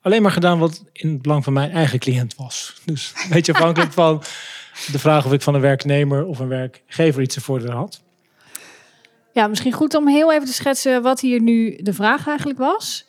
alleen 0.00 0.22
maar 0.22 0.30
gedaan 0.30 0.58
wat 0.58 0.84
in 0.92 1.08
het 1.08 1.22
belang 1.22 1.44
van 1.44 1.52
mijn 1.52 1.70
eigen 1.70 1.98
cliënt 1.98 2.34
was. 2.34 2.80
Dus 2.84 3.12
een 3.24 3.30
beetje 3.30 3.52
afhankelijk 3.52 3.92
van 4.02 4.22
de 4.92 4.98
vraag 4.98 5.26
of 5.26 5.32
ik 5.32 5.42
van 5.42 5.54
een 5.54 5.60
werknemer 5.60 6.26
of 6.26 6.38
een 6.38 6.48
werkgever 6.48 7.22
iets 7.22 7.36
ervoor 7.36 7.70
had. 7.70 8.02
Ja, 9.32 9.46
misschien 9.46 9.72
goed 9.72 9.94
om 9.94 10.08
heel 10.08 10.32
even 10.32 10.46
te 10.46 10.52
schetsen 10.52 11.02
wat 11.02 11.20
hier 11.20 11.40
nu 11.40 11.76
de 11.82 11.92
vraag 11.92 12.26
eigenlijk 12.26 12.58
was. 12.58 13.06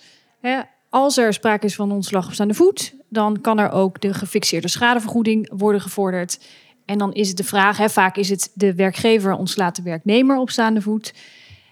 Als 0.89 1.17
er 1.17 1.33
sprake 1.33 1.65
is 1.65 1.75
van 1.75 1.91
ontslag 1.91 2.25
op 2.25 2.33
staande 2.33 2.53
voet, 2.53 2.95
dan 3.09 3.41
kan 3.41 3.59
er 3.59 3.71
ook 3.71 4.01
de 4.01 4.13
gefixeerde 4.13 4.67
schadevergoeding 4.67 5.49
worden 5.57 5.81
gevorderd. 5.81 6.39
En 6.85 6.97
dan 6.97 7.13
is 7.13 7.27
het 7.27 7.37
de 7.37 7.43
vraag, 7.43 7.77
hè, 7.77 7.89
vaak 7.89 8.17
is 8.17 8.29
het 8.29 8.51
de 8.53 8.75
werkgever 8.75 9.33
ontslaat 9.33 9.75
de 9.75 9.81
werknemer 9.81 10.37
op 10.37 10.49
staande 10.49 10.81
voet. 10.81 11.13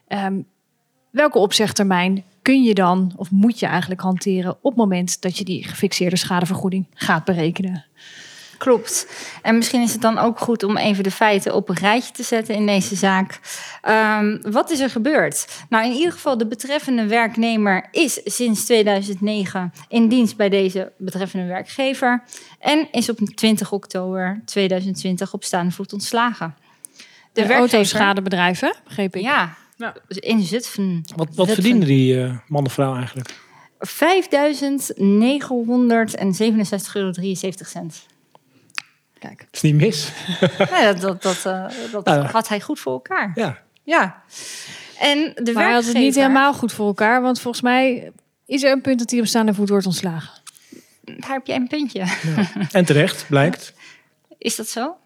Um, 0.07 0.47
welke 1.15 1.37
opzegtermijn 1.37 2.23
kun 2.41 2.63
je 2.63 2.73
dan, 2.73 3.13
of 3.15 3.31
moet 3.31 3.59
je 3.59 3.65
eigenlijk 3.65 4.01
hanteren 4.01 4.51
op 4.51 4.63
het 4.63 4.75
moment 4.75 5.21
dat 5.21 5.37
je 5.37 5.43
die 5.43 5.63
gefixeerde 5.63 6.15
schadevergoeding 6.17 6.85
gaat 6.93 7.25
berekenen? 7.25 7.85
Klopt. 8.57 9.07
En 9.41 9.55
misschien 9.55 9.81
is 9.81 9.91
het 9.91 10.01
dan 10.01 10.17
ook 10.17 10.39
goed 10.39 10.63
om 10.63 10.77
even 10.77 11.03
de 11.03 11.11
feiten 11.11 11.55
op 11.55 11.69
een 11.69 11.75
rijtje 11.75 12.13
te 12.13 12.23
zetten 12.23 12.55
in 12.55 12.65
deze 12.65 12.95
zaak. 12.95 13.39
Um, 14.19 14.41
wat 14.51 14.71
is 14.71 14.79
er 14.79 14.89
gebeurd? 14.89 15.47
Nou, 15.69 15.85
in 15.85 15.91
ieder 15.91 16.11
geval, 16.11 16.37
de 16.37 16.47
betreffende 16.47 17.07
werknemer 17.07 17.87
is 17.91 18.21
sinds 18.23 18.65
2009 18.65 19.73
in 19.87 20.07
dienst 20.07 20.35
bij 20.37 20.49
deze 20.49 20.91
betreffende 20.97 21.45
werkgever 21.45 22.23
en 22.59 22.87
is 22.91 23.09
op 23.09 23.17
20 23.17 23.71
oktober 23.71 24.41
2020 24.45 25.33
op 25.33 25.43
staande 25.43 25.71
voet 25.71 25.93
ontslagen. 25.93 26.55
De, 27.33 27.45
de 27.45 27.53
autoschadebedrijven, 27.53 28.75
begreep 28.83 29.15
ik. 29.15 29.21
Ja, 29.21 29.55
ja. 29.75 29.95
In 30.07 30.41
Zutphen. 30.41 31.01
Wat, 31.15 31.35
wat 31.35 31.51
verdiende 31.51 31.85
die 31.85 32.15
uh, 32.15 32.37
man 32.47 32.65
of 32.65 32.73
vrouw 32.73 32.95
eigenlijk? 32.95 33.33
5.967,73 33.87 33.87
euro. 36.93 37.11
Kijk. 39.19 39.39
Dat 39.39 39.47
is 39.51 39.61
niet 39.61 39.75
mis. 39.75 40.11
ja, 40.57 40.93
dat 40.93 41.01
dat, 41.01 41.21
dat, 41.21 41.43
uh, 41.47 41.91
dat 41.91 42.05
nou, 42.05 42.25
had 42.25 42.47
hij 42.47 42.61
goed 42.61 42.79
voor 42.79 42.93
elkaar. 42.93 43.31
Ja. 43.35 43.59
ja. 43.83 44.23
En 44.99 45.31
de 45.43 45.51
maar 45.53 45.63
hij 45.63 45.73
had 45.73 45.85
het 45.85 45.97
niet 45.97 46.15
helemaal 46.15 46.53
goed 46.53 46.71
voor 46.71 46.87
elkaar. 46.87 47.21
Want 47.21 47.39
volgens 47.41 47.63
mij 47.63 48.11
is 48.45 48.63
er 48.63 48.71
een 48.71 48.81
punt 48.81 48.99
dat 48.99 49.11
hij 49.11 49.19
op 49.19 49.25
staande 49.25 49.53
voet 49.53 49.69
wordt 49.69 49.85
ontslagen. 49.85 50.41
Daar 51.01 51.31
heb 51.31 51.45
je 51.45 51.53
een 51.53 51.67
puntje. 51.67 51.99
Ja. 51.99 52.51
En 52.71 52.85
terecht, 52.85 53.25
blijkt. 53.27 53.73
Is 54.37 54.55
dat 54.55 54.67
zo? 54.67 54.97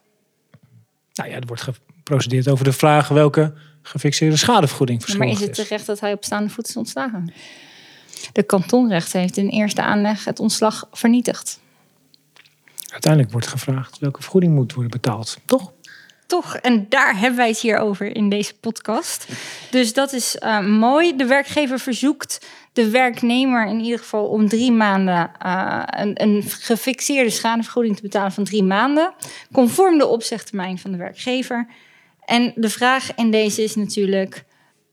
Nou 1.14 1.30
ja, 1.30 1.36
er 1.36 1.46
wordt 1.46 1.62
geprocedeerd 1.62 2.48
over 2.50 2.66
de 2.66 2.72
vraag 2.72 3.08
welke 3.08 3.54
gefixeerde 3.90 4.38
schadevergoeding 4.38 5.18
Maar 5.18 5.28
is 5.28 5.40
het 5.40 5.54
terecht 5.54 5.86
dat 5.86 6.00
hij 6.00 6.14
op 6.14 6.24
staande 6.24 6.50
voet 6.50 6.68
is 6.68 6.78
ontslagen? 6.78 7.34
De 8.34 8.44
kantonrechter 8.44 9.20
heeft 9.20 9.38
in 9.38 9.48
eerste 9.48 9.82
aanleg 9.82 10.26
het 10.26 10.40
ontslag 10.40 10.88
vernietigd. 10.92 11.60
Uiteindelijk 12.92 13.32
wordt 13.32 13.48
gevraagd 13.48 14.00
welke 14.00 14.22
vergoeding 14.22 14.54
moet 14.54 14.74
worden 14.74 14.92
betaald, 14.92 15.38
toch? 15.46 15.72
Toch, 16.26 16.56
en 16.56 16.86
daar 16.90 17.18
hebben 17.18 17.38
wij 17.38 17.48
het 17.48 17.60
hier 17.60 17.78
over 17.78 18.16
in 18.16 18.30
deze 18.30 18.54
podcast. 18.54 19.28
Dus 19.72 19.94
dat 19.94 20.14
is 20.14 20.38
uh, 20.40 20.60
mooi. 20.60 21.16
De 21.16 21.26
werkgever 21.26 21.80
verzoekt 21.80 22.48
de 22.74 22.90
werknemer 22.90 23.68
in 23.68 23.80
ieder 23.80 24.00
geval 24.00 24.26
om 24.26 24.48
drie 24.48 24.72
maanden 24.72 25.32
uh, 25.46 25.84
een, 25.86 26.22
een 26.22 26.44
gefixeerde 26.44 27.30
schadevergoeding 27.30 27.96
te 27.96 28.02
betalen 28.02 28.32
van 28.32 28.44
drie 28.44 28.64
maanden, 28.64 29.14
conform 29.52 29.98
de 29.98 30.08
opzegtermijn 30.08 30.78
van 30.80 30.92
de 30.92 30.98
werkgever. 30.98 31.68
En 32.30 32.54
de 32.56 32.70
vraag 32.70 33.16
in 33.16 33.32
deze 33.32 33.64
is 33.64 33.76
natuurlijk: 33.76 34.46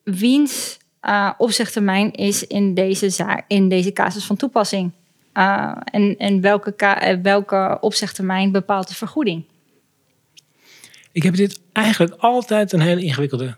wiens 0.02 0.78
uh, 1.02 1.32
opzegtermijn 1.38 2.12
is 2.12 2.46
in 2.46 2.74
deze, 2.74 3.10
zaak, 3.10 3.44
in 3.48 3.68
deze 3.68 3.92
casus 3.92 4.24
van 4.24 4.36
toepassing? 4.36 4.92
Uh, 5.34 5.76
en 5.84 6.16
en 6.16 6.40
welke, 6.40 6.74
uh, 6.78 7.22
welke 7.22 7.78
opzegtermijn 7.80 8.52
bepaalt 8.52 8.88
de 8.88 8.94
vergoeding? 8.94 9.44
Ik 11.12 11.22
heb 11.22 11.34
dit 11.34 11.60
eigenlijk 11.72 12.14
altijd 12.14 12.72
een 12.72 12.80
hele 12.80 13.02
ingewikkelde 13.02 13.56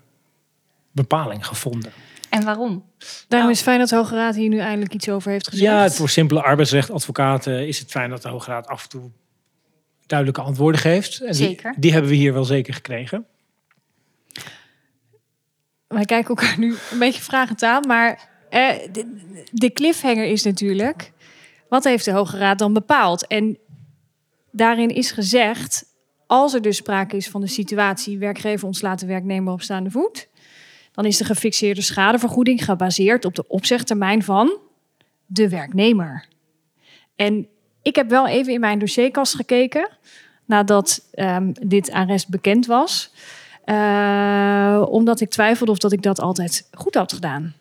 bepaling 0.93 1.47
gevonden. 1.47 1.93
En 2.29 2.45
waarom? 2.45 2.85
Daarom 3.29 3.51
is 3.51 3.57
het 3.57 3.67
fijn 3.67 3.79
dat 3.79 3.89
de 3.89 3.97
Hoge 3.97 4.15
Raad 4.15 4.35
hier 4.35 4.49
nu 4.49 4.59
eindelijk 4.59 4.95
iets 4.95 5.09
over 5.09 5.31
heeft 5.31 5.49
gezegd. 5.49 5.71
Ja, 5.71 5.91
voor 5.91 6.09
simpele 6.09 6.43
arbeidsrechtadvocaten 6.43 7.67
is 7.67 7.79
het 7.79 7.91
fijn 7.91 8.11
dat 8.11 8.23
de 8.23 8.29
Hoge 8.29 8.51
Raad 8.51 8.67
af 8.67 8.83
en 8.83 8.89
toe 8.89 9.11
duidelijke 10.07 10.43
antwoorden 10.43 10.81
geeft. 10.81 11.21
En 11.21 11.35
zeker. 11.35 11.71
Die, 11.71 11.81
die 11.81 11.93
hebben 11.93 12.11
we 12.11 12.17
hier 12.17 12.33
wel 12.33 12.45
zeker 12.45 12.75
gekregen 12.75 13.27
wij 15.89 16.05
kijken 16.05 16.29
elkaar 16.29 16.59
nu 16.59 16.77
een 16.91 16.99
beetje 16.99 17.23
vragend 17.23 17.63
aan. 17.63 17.87
Maar 17.87 18.29
eh, 18.51 18.75
de, 19.53 19.73
cliffhanger 19.73 20.25
is 20.25 20.43
natuurlijk... 20.43 21.13
wat 21.69 21.85
heeft 21.85 22.05
de 22.05 22.11
Hoge 22.13 22.37
Raad 22.37 22.59
dan 22.59 22.73
bepaald? 22.73 23.27
En 23.27 23.59
daarin 24.51 24.89
is 24.89 25.11
gezegd... 25.11 25.85
als 26.27 26.55
er 26.55 26.63
dus 26.63 26.77
sprake 26.77 27.17
is 27.17 27.29
van 27.29 27.41
de 27.41 27.47
situatie... 27.47 28.19
werkgever 28.19 28.67
ontslaat 28.67 29.01
de 29.01 29.07
werknemer 29.07 29.53
op 29.53 29.63
staande 29.63 29.91
voet... 29.91 30.29
dan 30.93 31.05
is 31.05 31.17
de 31.17 31.25
gefixeerde 31.25 31.83
schadevergoeding 31.83 32.65
gebaseerd 32.65 33.25
op 33.25 33.35
de 33.35 33.49
opzegtermijn 33.49 34.23
van 34.23 34.59
de 35.27 35.49
werknemer. 35.49 36.27
En 37.17 37.49
ik 37.83 37.97
heb 37.97 38.09
wel 38.09 38.27
even 38.27 38.53
in 38.53 38.61
mijn 38.61 38.79
dossierkast 38.79 39.35
gekeken... 39.35 39.89
nadat 40.45 41.09
um, 41.15 41.53
dit 41.61 41.91
arrest 41.91 42.29
bekend 42.29 42.67
was... 42.67 43.13
Uh, 43.71 44.87
omdat 44.89 45.21
ik 45.21 45.31
twijfelde 45.31 45.73
of 45.73 45.79
dat 45.79 45.93
ik 45.93 46.03
dat 46.03 46.21
altijd 46.21 46.69
goed 46.73 46.95
had 46.95 47.13
gedaan. 47.13 47.55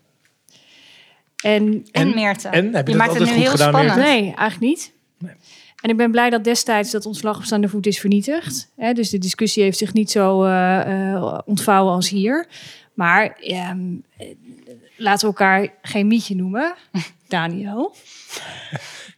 En, 1.44 1.86
en 1.92 2.16
Meerte. 2.16 2.48
En, 2.48 2.76
heb 2.76 2.86
je, 2.86 2.92
je 2.92 2.98
maakt 2.98 3.14
het 3.14 3.26
nu 3.26 3.32
heel 3.32 3.52
gedaan, 3.52 3.70
spannend. 3.70 3.98
Nee, 3.98 4.22
eigenlijk 4.22 4.60
niet. 4.60 4.92
Nee. 5.18 5.34
En 5.82 5.90
ik 5.90 5.98
ben 5.98 6.12
blij 6.12 6.30
dat 6.30 6.44
destijds 6.44 6.92
dat 6.92 7.06
ontslag 7.06 7.38
op 7.38 7.44
staande 7.44 7.70
voet 7.70 7.86
is 7.86 8.00
vernietigd. 8.00 8.72
Hè, 8.76 8.94
dus 8.94 9.10
de 9.10 9.18
discussie 9.18 9.64
heeft 9.64 9.78
zich 9.78 9.94
niet 9.94 10.12
zo 10.12 10.46
uh, 10.46 10.82
uh, 10.88 11.38
ontvouwen 11.46 11.94
als 11.94 12.10
hier. 12.10 12.48
Maar 12.94 13.38
um, 13.72 14.04
laten 14.96 15.20
we 15.20 15.36
elkaar 15.36 15.68
geen 15.82 16.08
mietje 16.08 16.36
noemen, 16.36 16.76
Daniel. 17.28 17.96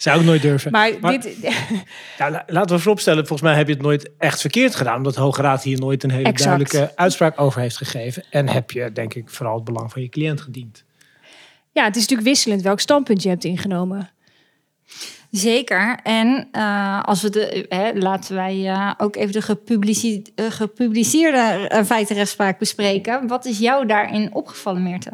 Zou 0.02 0.20
ik 0.20 0.26
nooit 0.26 0.42
durven. 0.42 0.72
Maar, 0.72 0.92
maar 1.02 1.20
dit... 1.20 1.38
ja, 2.18 2.44
laten 2.48 2.76
we 2.76 2.82
vooropstellen, 2.82 3.28
volgens 3.28 3.50
mij 3.50 3.58
heb 3.58 3.68
je 3.68 3.74
het 3.74 3.82
nooit 3.82 4.10
echt 4.18 4.42
verkeerd 4.42 4.76
gedaan. 4.76 4.98
Omdat 4.98 5.14
de 5.14 5.22
Hoge 5.22 5.42
Raad 5.42 5.64
hier 5.64 5.80
nooit 5.80 6.04
een 6.04 6.12
hele 6.12 6.28
exact. 6.28 6.60
duidelijke 6.60 6.96
uitspraak 6.96 7.40
over 7.42 7.62
heeft 7.62 7.78
gegeven. 7.78 8.24
En 8.30 8.50
heb 8.50 8.72
je, 8.72 8.92
denk 8.92 9.14
ik, 9.14 9.30
vooral 9.30 9.56
het 9.56 9.64
belang 9.64 9.92
van 9.92 10.02
je 10.02 10.10
cliënt 10.10 10.42
gediend. 10.42 10.84
Ja, 11.72 11.84
het 11.84 11.96
is 11.96 12.02
natuurlijk 12.02 12.28
wisselend 12.28 12.62
welk 12.62 12.80
standpunt 12.80 13.24
je 13.24 13.30
hebt 13.30 13.44
ingenomen. 13.44 14.10
Zeker. 15.32 16.00
En 16.04 16.48
uh, 16.52 17.04
als 17.04 17.22
we 17.22 17.30
de, 17.30 17.66
hè, 17.70 17.92
laten 17.94 18.36
wij 18.36 18.56
uh, 18.56 18.92
ook 18.98 19.16
even 19.16 19.32
de 19.32 19.42
gepubliceerde, 19.42 20.32
uh, 20.36 20.52
gepubliceerde 20.52 21.70
feitenrechtspraak 21.86 22.60
bespreken. 22.60 23.28
Wat 23.28 23.46
is 23.46 23.60
jou 23.60 23.86
daarin 23.86 24.34
opgevallen, 24.34 24.84
Meerte? 24.84 25.12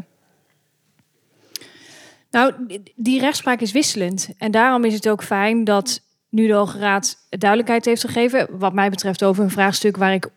Nou, 2.36 2.54
die 2.96 3.20
rechtspraak 3.20 3.62
is 3.62 3.72
wisselend. 3.72 4.30
En 4.38 4.52
daarom 4.52 4.84
is 4.84 4.94
het 4.94 5.10
ook 5.10 5.24
fijn 5.24 5.64
dat 5.64 6.02
nu 6.30 6.48
de 6.48 6.54
Hoge 6.54 6.80
Raad 6.80 7.18
duidelijkheid 7.30 7.86
heeft 7.86 8.02
gegeven. 8.02 8.48
Wat 8.52 8.74
mij 8.74 8.90
betreft 8.90 9.24
over 9.24 9.44
een 9.44 9.50
vraagstuk 9.50 9.98
waar 9.98 10.14
ik 10.14 10.30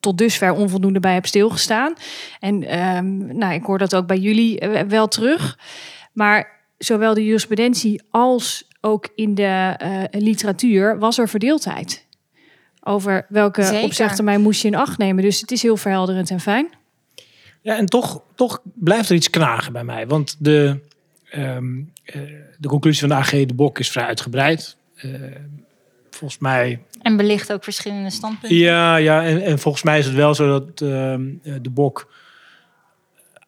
tot 0.00 0.18
dusver 0.18 0.52
onvoldoende 0.52 1.00
bij 1.00 1.14
heb 1.14 1.26
stilgestaan. 1.26 1.94
En 2.40 2.78
um, 2.78 3.36
nou, 3.36 3.54
ik 3.54 3.64
hoor 3.64 3.78
dat 3.78 3.94
ook 3.94 4.06
bij 4.06 4.18
jullie 4.18 4.62
wel 4.88 5.08
terug. 5.08 5.58
Maar 6.12 6.60
zowel 6.78 7.14
de 7.14 7.24
jurisprudentie 7.24 8.02
als 8.10 8.68
ook 8.80 9.08
in 9.14 9.34
de 9.34 9.74
eh, 9.76 10.20
literatuur 10.20 10.98
was 10.98 11.18
er 11.18 11.28
verdeeldheid. 11.28 12.06
Over 12.82 13.26
welke 13.28 13.62
Zeker. 13.62 13.84
opzegtermijn 13.84 14.40
moest 14.40 14.62
je 14.62 14.68
in 14.68 14.74
acht 14.74 14.98
nemen. 14.98 15.22
Dus 15.22 15.40
het 15.40 15.50
is 15.50 15.62
heel 15.62 15.76
verhelderend 15.76 16.30
en 16.30 16.40
fijn. 16.40 16.68
Ja, 17.62 17.76
en 17.76 17.86
toch, 17.86 18.22
toch 18.34 18.60
blijft 18.74 19.08
er 19.08 19.14
iets 19.14 19.30
knagen 19.30 19.72
bij 19.72 19.84
mij. 19.84 20.06
Want 20.06 20.36
de, 20.38 20.80
ehm, 21.30 21.78
eh, 22.04 22.20
de 22.58 22.68
conclusie 22.68 23.00
van 23.00 23.08
de 23.08 23.14
AG 23.14 23.30
De 23.30 23.54
Bok 23.54 23.78
is 23.78 23.90
vrij 23.90 24.04
uitgebreid. 24.04 24.76
Eh, 24.96 25.10
volgens 26.10 26.40
mij 26.40 26.82
En 27.02 27.16
belicht 27.16 27.52
ook 27.52 27.64
verschillende 27.64 28.10
standpunten. 28.10 28.58
Ja, 28.58 28.96
ja 28.96 29.24
en, 29.24 29.42
en 29.42 29.58
volgens 29.58 29.82
mij 29.84 29.98
is 29.98 30.06
het 30.06 30.14
wel 30.14 30.34
zo 30.34 30.46
dat 30.58 30.80
ehm, 30.88 31.28
eh, 31.42 31.54
de 31.62 31.70
Bok 31.70 32.12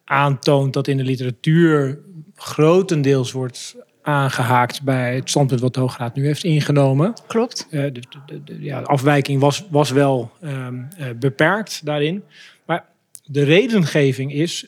aantoont 0.05 0.73
dat 0.73 0.87
in 0.87 0.97
de 0.97 1.03
literatuur 1.03 1.99
grotendeels 2.35 3.31
wordt 3.31 3.75
aangehaakt 4.01 4.81
bij 4.81 5.15
het 5.15 5.29
standpunt 5.29 5.59
wat 5.59 5.73
de 5.73 5.79
Hoge 5.79 5.97
Raad 5.97 6.15
nu 6.15 6.25
heeft 6.25 6.43
ingenomen. 6.43 7.13
Klopt. 7.27 7.67
Eh, 7.69 7.81
de, 7.81 7.91
de, 7.91 8.01
de- 8.25 8.43
de- 8.43 8.61
ja, 8.61 8.79
de 8.79 8.85
afwijking 8.85 9.39
was, 9.41 9.65
was 9.69 9.91
wel 9.91 10.31
ehm, 10.41 10.83
beperkt 11.19 11.85
daarin. 11.85 12.23
Maar 12.65 12.85
de 13.25 13.43
redengeving 13.43 14.33
is 14.33 14.67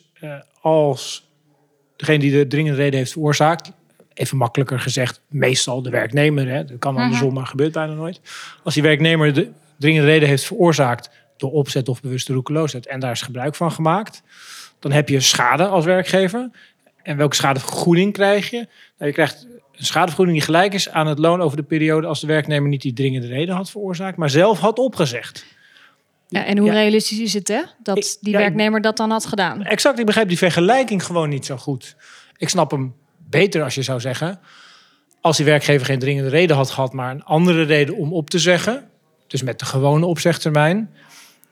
als 0.60 1.25
degene 1.96 2.18
die 2.18 2.32
de 2.32 2.46
dringende 2.46 2.78
reden 2.78 2.98
heeft 2.98 3.12
veroorzaakt, 3.12 3.72
even 4.14 4.36
makkelijker 4.36 4.80
gezegd, 4.80 5.20
meestal 5.28 5.82
de 5.82 5.90
werknemer, 5.90 6.48
hè, 6.48 6.64
dat 6.64 6.78
kan 6.78 6.96
andersom, 6.96 7.34
maar 7.34 7.46
gebeurt 7.46 7.72
bijna 7.72 7.92
nooit. 7.92 8.20
Als 8.64 8.74
die 8.74 8.82
werknemer 8.82 9.32
de 9.32 9.50
dringende 9.78 10.06
reden 10.06 10.28
heeft 10.28 10.44
veroorzaakt 10.44 11.10
door 11.36 11.52
opzet 11.52 11.88
of 11.88 12.00
bewuste 12.00 12.32
roekeloosheid 12.32 12.86
en 12.86 13.00
daar 13.00 13.12
is 13.12 13.22
gebruik 13.22 13.54
van 13.54 13.72
gemaakt, 13.72 14.22
dan 14.78 14.92
heb 14.92 15.08
je 15.08 15.20
schade 15.20 15.66
als 15.66 15.84
werkgever. 15.84 16.50
En 17.02 17.16
welke 17.16 17.36
schadevergoeding 17.36 18.12
krijg 18.12 18.50
je? 18.50 18.56
Nou, 18.56 19.10
je 19.10 19.12
krijgt 19.12 19.46
een 19.72 19.84
schadevergoeding 19.84 20.36
die 20.36 20.46
gelijk 20.46 20.74
is 20.74 20.90
aan 20.90 21.06
het 21.06 21.18
loon 21.18 21.40
over 21.40 21.56
de 21.56 21.62
periode 21.62 22.06
als 22.06 22.20
de 22.20 22.26
werknemer 22.26 22.68
niet 22.68 22.82
die 22.82 22.92
dringende 22.92 23.26
reden 23.26 23.54
had 23.54 23.70
veroorzaakt, 23.70 24.16
maar 24.16 24.30
zelf 24.30 24.58
had 24.58 24.78
opgezegd. 24.78 25.55
Ja, 26.28 26.44
en 26.44 26.58
hoe 26.58 26.66
Ja. 26.66 26.72
realistisch 26.72 27.18
is 27.20 27.32
het, 27.34 27.48
hè? 27.48 27.60
Dat 27.82 28.18
die 28.20 28.32
ja, 28.32 28.38
werknemer 28.38 28.80
dat 28.80 28.96
dan 28.96 29.10
had 29.10 29.26
gedaan. 29.26 29.64
Exact, 29.64 29.98
ik 29.98 30.06
begrijp 30.06 30.28
die 30.28 30.38
vergelijking 30.38 31.04
gewoon 31.04 31.28
niet 31.28 31.46
zo 31.46 31.56
goed. 31.56 31.96
Ik 32.36 32.48
snap 32.48 32.70
hem 32.70 32.94
beter 33.28 33.62
als 33.62 33.74
je 33.74 33.82
zou 33.82 34.00
zeggen, 34.00 34.40
als 35.20 35.36
die 35.36 35.46
werkgever 35.46 35.86
geen 35.86 35.98
dringende 35.98 36.30
reden 36.30 36.56
had 36.56 36.70
gehad, 36.70 36.92
maar 36.92 37.10
een 37.10 37.24
andere 37.24 37.62
reden 37.62 37.96
om 37.96 38.12
op 38.12 38.30
te 38.30 38.38
zeggen, 38.38 38.88
dus 39.26 39.42
met 39.42 39.58
de 39.58 39.64
gewone 39.64 40.06
opzegtermijn, 40.06 40.90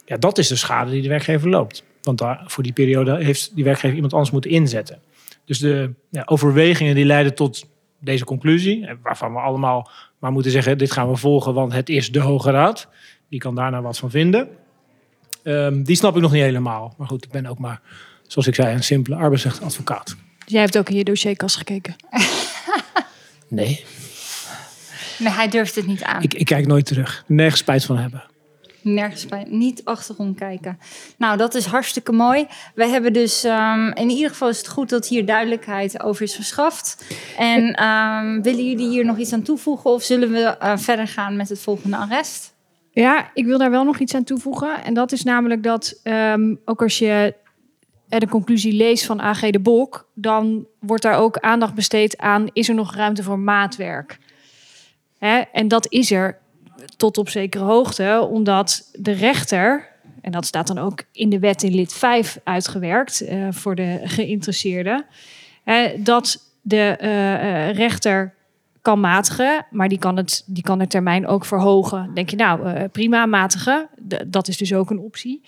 ja, 0.04 0.16
dat 0.16 0.38
is 0.38 0.48
de 0.48 0.56
schade 0.56 0.90
die 0.90 1.02
de 1.02 1.08
werkgever 1.08 1.48
loopt. 1.48 1.84
Want 2.02 2.18
daar, 2.18 2.42
voor 2.46 2.62
die 2.62 2.72
periode 2.72 3.24
heeft 3.24 3.54
die 3.54 3.64
werkgever 3.64 3.94
iemand 3.94 4.12
anders 4.12 4.30
moeten 4.30 4.50
inzetten. 4.50 5.02
Dus 5.44 5.58
de 5.58 5.90
ja, 6.10 6.22
overwegingen 6.26 6.94
die 6.94 7.04
leiden 7.04 7.34
tot 7.34 7.64
deze 8.00 8.24
conclusie, 8.24 8.86
en 8.86 8.98
waarvan 9.02 9.32
we 9.32 9.38
allemaal 9.38 9.90
maar 10.18 10.32
moeten 10.32 10.50
zeggen, 10.52 10.78
dit 10.78 10.92
gaan 10.92 11.08
we 11.08 11.16
volgen, 11.16 11.54
want 11.54 11.72
het 11.72 11.88
is 11.88 12.12
de 12.12 12.20
Hoge 12.20 12.50
Raad. 12.50 12.88
Die 13.28 13.40
kan 13.40 13.54
daar 13.54 13.70
nou 13.70 13.82
wat 13.82 13.98
van 13.98 14.10
vinden. 14.10 14.48
Ehm, 15.44 15.82
die 15.82 15.96
snap 15.96 16.16
ik 16.16 16.22
nog 16.22 16.32
niet 16.32 16.42
helemaal. 16.42 16.94
Maar 16.98 17.06
goed, 17.06 17.24
ik 17.24 17.30
ben 17.30 17.46
ook 17.46 17.58
maar, 17.58 17.80
zoals 18.26 18.48
ik 18.48 18.54
zei, 18.54 18.74
een 18.74 18.82
simpele 18.84 19.16
arbeidsrechtadvocaat. 19.16 20.16
Jij 20.46 20.60
hebt 20.60 20.78
ook 20.78 20.88
in 20.88 20.96
je 20.96 21.04
dossierkast 21.04 21.56
gekeken. 21.56 21.96
Nee, 23.48 23.84
Nee, 25.18 25.32
hij 25.32 25.48
durft 25.48 25.74
het 25.74 25.86
niet 25.86 26.02
aan. 26.02 26.22
ik, 26.22 26.34
ik 26.34 26.46
kijk 26.46 26.66
nooit 26.66 26.86
terug. 26.86 27.24
Nergens 27.26 27.60
spijt 27.60 27.84
van 27.84 27.96
hebben. 27.98 28.24
Nergens 28.82 29.26
bij. 29.26 29.46
Niet 29.48 29.84
achterom 29.84 30.34
kijken. 30.34 30.78
Nou, 31.18 31.36
dat 31.36 31.54
is 31.54 31.64
hartstikke 31.64 32.12
mooi. 32.12 32.46
We 32.74 32.86
hebben 32.86 33.12
dus, 33.12 33.44
ehm, 33.44 33.90
in 33.94 34.10
ieder 34.10 34.30
geval 34.30 34.48
is 34.48 34.58
het 34.58 34.68
goed 34.68 34.88
dat 34.90 35.08
hier 35.08 35.26
duidelijkheid 35.26 36.02
over 36.02 36.22
is 36.22 36.34
verschaft. 36.34 37.04
En 37.38 37.74
ehm, 37.74 38.40
willen 38.42 38.68
jullie 38.68 38.88
hier 38.88 39.04
nog 39.04 39.18
iets 39.18 39.32
aan 39.32 39.42
toevoegen 39.42 39.90
of 39.90 40.02
zullen 40.02 40.30
we 40.30 40.42
eh, 40.42 40.76
verder 40.76 41.08
gaan 41.08 41.36
met 41.36 41.48
het 41.48 41.60
volgende 41.60 41.96
arrest? 41.96 42.53
Ja, 42.94 43.30
ik 43.34 43.44
wil 43.44 43.58
daar 43.58 43.70
wel 43.70 43.84
nog 43.84 43.98
iets 43.98 44.14
aan 44.14 44.24
toevoegen. 44.24 44.84
En 44.84 44.94
dat 44.94 45.12
is 45.12 45.22
namelijk 45.22 45.62
dat 45.62 46.00
ehm, 46.02 46.54
ook 46.64 46.82
als 46.82 46.98
je 46.98 47.34
eh, 48.08 48.18
de 48.18 48.28
conclusie 48.28 48.72
leest 48.72 49.06
van 49.06 49.20
AG 49.20 49.50
de 49.50 49.60
Bok, 49.60 50.08
dan 50.14 50.66
wordt 50.80 51.02
daar 51.02 51.18
ook 51.18 51.38
aandacht 51.38 51.74
besteed 51.74 52.18
aan: 52.18 52.46
is 52.52 52.68
er 52.68 52.74
nog 52.74 52.94
ruimte 52.94 53.22
voor 53.22 53.38
maatwerk? 53.38 54.18
Hè? 55.18 55.38
En 55.38 55.68
dat 55.68 55.86
is 55.92 56.10
er 56.10 56.38
tot 56.96 57.18
op 57.18 57.28
zekere 57.28 57.64
hoogte, 57.64 58.28
omdat 58.30 58.90
de 58.92 59.12
rechter, 59.12 59.88
en 60.20 60.32
dat 60.32 60.46
staat 60.46 60.66
dan 60.66 60.78
ook 60.78 61.02
in 61.12 61.28
de 61.28 61.38
wet 61.38 61.62
in 61.62 61.74
lid 61.74 61.92
5 61.92 62.38
uitgewerkt 62.44 63.20
eh, 63.20 63.46
voor 63.50 63.74
de 63.74 64.00
geïnteresseerden, 64.04 65.04
hè, 65.64 66.02
dat 66.02 66.52
de 66.60 66.96
eh, 66.98 67.70
rechter 67.70 68.34
kan 68.84 69.00
matigen, 69.00 69.66
maar 69.70 69.88
die 69.88 69.98
kan, 69.98 70.16
het, 70.16 70.42
die 70.46 70.62
kan 70.62 70.78
de 70.78 70.86
termijn 70.86 71.26
ook 71.26 71.44
verhogen. 71.44 72.10
Denk 72.14 72.30
je, 72.30 72.36
nou, 72.36 72.66
eh, 72.66 72.84
prima, 72.92 73.26
matigen. 73.26 73.88
Dat 74.26 74.48
is 74.48 74.56
dus 74.56 74.74
ook 74.74 74.90
een 74.90 74.98
optie. 74.98 75.42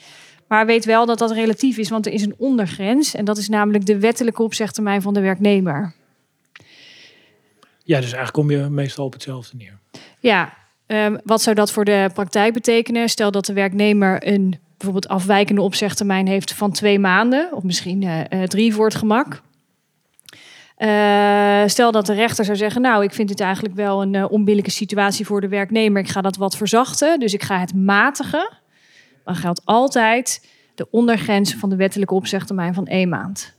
Maar 0.49 0.67
weet 0.67 0.85
wel 0.85 1.07
dat 1.07 1.19
dat 1.19 1.31
relatief 1.31 1.77
is, 1.77 1.89
want 1.89 2.07
er 2.07 2.13
is 2.13 2.23
een 2.23 2.35
ondergrens. 2.39 3.15
En 3.15 3.25
dat 3.25 3.39
is 3.39 3.49
namelijk 3.49 3.87
de 3.87 3.99
wettelijke 3.99 4.43
opzegtermijn 4.43 5.03
van 5.03 5.15
de 5.15 5.21
werknemer. 5.21 5.95
Ja, 7.83 8.01
dus 8.01 8.13
eigenlijk 8.13 8.33
kom 8.33 8.51
je 8.51 8.69
meestal 8.71 9.05
op 9.05 9.13
hetzelfde 9.13 9.57
neer. 9.57 9.79
Ja, 10.21 10.53
ehm, 10.87 11.17
wat 11.25 11.43
zou 11.43 11.57
dat 11.57 11.73
voor 11.73 11.85
de 11.85 12.11
praktijk 12.15 12.53
betekenen? 12.53 13.09
Stel 13.09 13.31
dat 13.31 13.47
de 13.47 13.53
werknemer 13.53 14.27
een 14.27 14.59
bijvoorbeeld 14.77 15.09
afwijkende 15.09 15.63
opzegtermijn 15.63 16.27
heeft 16.27 16.53
van 16.53 16.73
twee 16.73 16.99
maanden, 16.99 17.53
of 17.53 17.63
misschien 17.63 18.03
eh, 18.03 18.43
eh, 18.43 18.49
drie 18.49 18.75
voor 18.75 18.85
het 18.85 18.95
gemak. 18.95 19.43
Eh, 20.77 21.63
stel 21.67 21.93
dat 21.93 22.07
de 22.07 22.15
rechter 22.15 22.45
zou 22.45 22.57
zeggen, 22.57 22.83
nou, 22.83 23.05
ik 23.05 23.13
vind 23.13 23.29
dit 23.29 23.41
eigenlijk 23.41 23.75
wel 23.75 24.03
een 24.03 24.15
eh, 24.15 24.31
onbillijke 24.31 24.71
situatie 24.71 25.27
voor 25.27 25.41
de 25.41 25.49
werknemer. 25.49 26.03
Ik 26.03 26.09
ga 26.09 26.21
dat 26.21 26.37
wat 26.37 26.57
verzachten, 26.57 27.21
dus 27.21 27.35
ik 27.35 27.43
ga 27.43 27.61
het 27.61 27.75
matigen. 27.75 28.59
Dan 29.25 29.35
geldt 29.35 29.61
altijd 29.65 30.49
de 30.75 30.91
ondergrens 30.91 31.55
van 31.55 31.71
de 31.71 31.77
wettelijke 31.77 32.15
opzegtermijn 32.15 32.75
van 32.75 32.87
één 32.87 33.09
maand. 33.09 33.55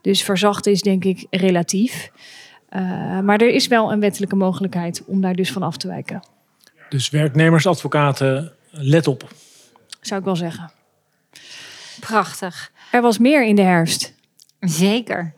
Dus 0.00 0.22
verzachten 0.22 0.72
is 0.72 0.82
denk 0.82 1.04
ik 1.04 1.26
relatief. 1.30 2.10
Uh, 2.70 3.20
maar 3.20 3.40
er 3.40 3.48
is 3.48 3.66
wel 3.66 3.92
een 3.92 4.00
wettelijke 4.00 4.36
mogelijkheid 4.36 5.04
om 5.06 5.20
daar 5.20 5.34
dus 5.34 5.52
van 5.52 5.62
af 5.62 5.76
te 5.76 5.88
wijken. 5.88 6.22
Dus 6.88 7.10
werknemers, 7.10 7.66
advocaten, 7.66 8.52
let 8.70 9.06
op. 9.06 9.32
Zou 10.00 10.20
ik 10.20 10.26
wel 10.26 10.36
zeggen. 10.36 10.70
Prachtig. 12.00 12.72
Er 12.92 13.02
was 13.02 13.18
meer 13.18 13.44
in 13.44 13.54
de 13.54 13.62
herfst. 13.62 14.14
Zeker. 14.60 15.34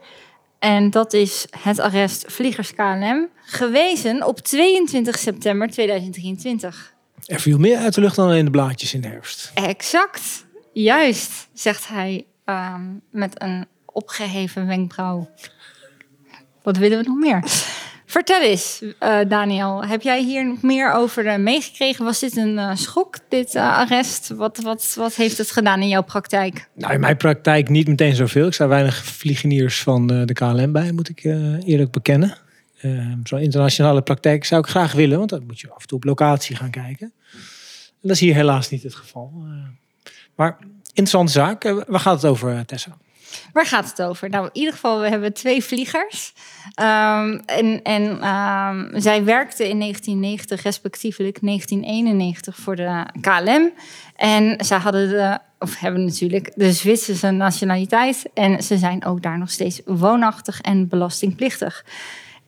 En 0.62 0.90
dat 0.90 1.12
is 1.12 1.46
het 1.60 1.78
arrest 1.78 2.24
Vliegers 2.26 2.74
KLM, 2.74 3.28
gewezen 3.44 4.26
op 4.26 4.38
22 4.38 5.18
september 5.18 5.70
2023. 5.70 6.94
Er 7.26 7.40
viel 7.40 7.58
meer 7.58 7.78
uit 7.78 7.94
de 7.94 8.00
lucht 8.00 8.16
dan 8.16 8.32
in 8.32 8.44
de 8.44 8.50
blaadjes 8.50 8.94
in 8.94 9.00
de 9.00 9.08
herfst. 9.08 9.50
Exact. 9.54 10.46
Juist, 10.72 11.48
zegt 11.52 11.88
hij 11.88 12.26
um, 12.44 13.02
met 13.10 13.42
een 13.42 13.66
opgeheven 13.86 14.66
wenkbrauw. 14.66 15.30
Wat 16.62 16.76
willen 16.76 16.98
we 16.98 17.08
nog 17.08 17.18
meer? 17.18 17.44
Vertel 18.12 18.42
eens, 18.42 18.82
uh, 18.82 19.18
Daniel. 19.28 19.84
Heb 19.84 20.02
jij 20.02 20.22
hier 20.22 20.54
meer 20.62 20.92
over 20.92 21.26
uh, 21.26 21.36
meegekregen? 21.36 22.04
Was 22.04 22.18
dit 22.18 22.36
een 22.36 22.54
uh, 22.54 22.74
schok, 22.74 23.16
dit 23.28 23.56
arrest? 23.56 24.28
Wat, 24.28 24.58
wat, 24.58 24.94
wat 24.98 25.14
heeft 25.14 25.38
het 25.38 25.50
gedaan 25.50 25.80
in 25.80 25.88
jouw 25.88 26.02
praktijk? 26.02 26.68
Nou, 26.74 26.92
in 26.92 27.00
mijn 27.00 27.16
praktijk 27.16 27.68
niet 27.68 27.88
meteen 27.88 28.14
zoveel. 28.14 28.46
Ik 28.46 28.52
sta 28.52 28.68
weinig 28.68 29.04
vliegeniers 29.04 29.82
van 29.82 30.06
de 30.06 30.32
KLM 30.32 30.72
bij, 30.72 30.92
moet 30.92 31.08
ik 31.08 31.24
eerlijk 31.64 31.90
bekennen. 31.90 32.36
Zo'n 33.24 33.40
internationale 33.40 34.02
praktijk 34.02 34.44
zou 34.44 34.60
ik 34.60 34.68
graag 34.68 34.92
willen, 34.92 35.18
want 35.18 35.30
dan 35.30 35.46
moet 35.46 35.60
je 35.60 35.70
af 35.70 35.82
en 35.82 35.86
toe 35.86 35.98
op 35.98 36.04
locatie 36.04 36.56
gaan 36.56 36.70
kijken. 36.70 37.12
En 37.32 38.08
dat 38.08 38.10
is 38.10 38.20
hier 38.20 38.34
helaas 38.34 38.70
niet 38.70 38.82
het 38.82 38.94
geval. 38.94 39.32
maar 40.34 40.58
interessante 40.86 41.32
zaak. 41.32 41.62
waar 41.86 42.00
gaat 42.00 42.22
het 42.22 42.30
over, 42.30 42.64
Tessa? 42.66 42.96
Waar 43.52 43.66
gaat 43.66 43.88
het 43.88 44.02
over? 44.02 44.30
Nou, 44.30 44.44
in 44.44 44.50
ieder 44.52 44.72
geval, 44.72 45.00
we 45.00 45.08
hebben 45.08 45.32
twee 45.32 45.64
vliegers. 45.64 46.32
Um, 46.80 47.42
en 47.82 48.28
um, 48.28 49.00
zij 49.00 49.24
werkten 49.24 49.68
in 49.68 49.78
1990, 49.78 50.62
respectievelijk 50.62 51.38
1991, 51.40 52.56
voor 52.56 52.76
de 52.76 53.06
KLM. 53.20 53.72
En 54.16 54.64
ze 54.64 54.74
hadden 54.74 55.08
de, 55.08 55.38
of 55.58 55.78
hebben 55.78 56.04
natuurlijk 56.04 56.52
de 56.54 56.72
Zwitserse 56.72 57.30
nationaliteit. 57.30 58.30
En 58.34 58.62
ze 58.62 58.78
zijn 58.78 59.04
ook 59.04 59.22
daar 59.22 59.38
nog 59.38 59.50
steeds 59.50 59.80
woonachtig 59.84 60.60
en 60.60 60.88
belastingplichtig. 60.88 61.84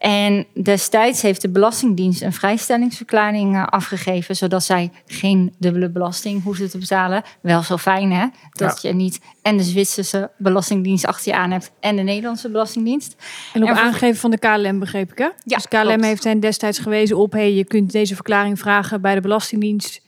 En 0.04 0.46
destijds 0.62 1.22
heeft 1.22 1.42
de 1.42 1.48
Belastingdienst 1.48 2.22
een 2.22 2.32
vrijstellingsverklaring 2.32 3.54
uh, 3.54 3.66
afgegeven, 3.66 4.36
zodat 4.36 4.64
zij 4.64 4.90
geen 5.06 5.54
dubbele 5.58 5.90
belasting 5.90 6.42
hoefden 6.42 6.70
te 6.70 6.78
betalen. 6.78 7.22
Wel 7.40 7.62
zo 7.62 7.76
fijn, 7.76 8.12
hè? 8.12 8.26
Dat 8.52 8.82
ja. 8.82 8.88
je 8.88 8.94
niet 8.94 9.20
en 9.42 9.56
de 9.56 9.62
Zwitserse 9.62 10.30
Belastingdienst 10.38 11.06
achter 11.06 11.32
je 11.32 11.38
aan 11.38 11.50
hebt 11.50 11.70
en 11.80 11.96
de 11.96 12.02
Nederlandse 12.02 12.50
Belastingdienst. 12.50 13.16
En 13.52 13.62
op 13.62 13.68
en 13.68 13.76
aangeven 13.76 14.20
van 14.20 14.30
de 14.30 14.38
KLM, 14.38 14.78
begreep 14.78 15.12
ik, 15.12 15.18
hè? 15.18 15.24
Ja, 15.24 15.56
dus 15.56 15.68
KLM 15.68 15.80
klopt. 15.80 16.04
heeft 16.04 16.24
hen 16.24 16.40
destijds 16.40 16.78
gewezen 16.78 17.16
op, 17.16 17.32
hey, 17.32 17.52
je 17.52 17.64
kunt 17.64 17.92
deze 17.92 18.14
verklaring 18.14 18.58
vragen 18.58 19.00
bij 19.00 19.14
de 19.14 19.20
Belastingdienst. 19.20 20.00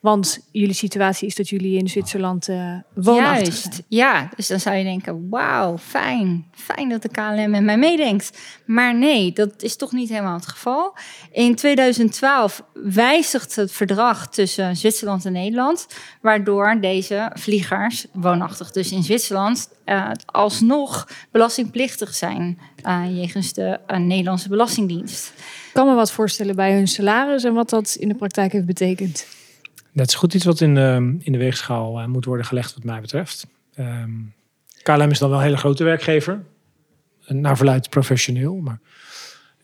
Want 0.00 0.38
jullie 0.52 0.74
situatie 0.74 1.26
is 1.26 1.34
dat 1.34 1.48
jullie 1.48 1.78
in 1.78 1.88
Zwitserland 1.88 2.48
eh 2.48 2.74
woonachtig 2.94 3.54
zijn. 3.54 3.72
Juist, 3.72 3.82
ja. 3.88 4.28
Dus 4.36 4.46
dan 4.46 4.60
zou 4.60 4.76
je 4.76 4.84
denken, 4.84 5.28
wauw, 5.30 5.78
fijn. 5.78 6.46
Fijn 6.52 6.88
dat 6.88 7.02
de 7.02 7.08
KLM 7.08 7.50
met 7.50 7.62
mij 7.62 7.78
meedenkt. 7.78 8.38
Maar 8.64 8.94
nee, 8.94 9.32
dat 9.32 9.62
is 9.62 9.76
toch 9.76 9.92
niet 9.92 10.08
helemaal 10.08 10.34
het 10.34 10.46
geval. 10.46 10.94
In 11.32 11.54
2012 11.54 12.62
wijzigt 12.72 13.56
het 13.56 13.72
verdrag 13.72 14.28
tussen 14.28 14.76
Zwitserland 14.76 15.24
en 15.24 15.32
Nederland... 15.32 15.86
waardoor 16.20 16.80
deze 16.80 17.30
vliegers, 17.34 18.06
woonachtig 18.12 18.72
dus 18.72 18.92
in 18.92 19.02
Zwitserland... 19.02 19.68
eh, 19.84 20.10
alsnog 20.24 21.08
belastingplichtig 21.30 22.14
zijn... 22.14 22.58
eh, 22.82 23.02
jegens 23.10 23.52
de 23.52 23.80
Nederlandse 23.86 24.48
Belastingdienst. 24.48 25.32
Ik 25.36 25.72
kan 25.72 25.86
me 25.86 25.94
wat 25.94 26.12
voorstellen 26.12 26.56
bij 26.56 26.72
hun 26.74 26.88
salaris 26.88 27.44
en 27.44 27.54
wat 27.54 27.70
dat 27.70 27.96
in 27.98 28.08
de 28.08 28.14
praktijk 28.14 28.52
heeft 28.52 28.66
betekend. 28.66 29.26
Dat 29.96 30.08
is 30.08 30.14
goed 30.14 30.34
iets 30.34 30.44
wat 30.44 30.60
in 30.60 30.74
de, 30.74 31.16
in 31.18 31.32
de 31.32 31.38
weegschaal 31.38 32.00
eh, 32.00 32.06
moet 32.06 32.24
worden 32.24 32.46
gelegd 32.46 32.74
wat 32.74 32.84
mij 32.84 33.00
betreft. 33.00 33.46
Ehm, 33.74 34.10
KLM 34.82 35.10
is 35.10 35.18
dan 35.18 35.28
wel 35.30 35.38
een 35.38 35.44
hele 35.44 35.56
grote 35.56 35.84
werkgever. 35.84 36.42
En 37.26 37.40
Naar 37.40 37.56
verluidt 37.56 37.88
professioneel. 37.90 38.54
Maar 38.56 38.78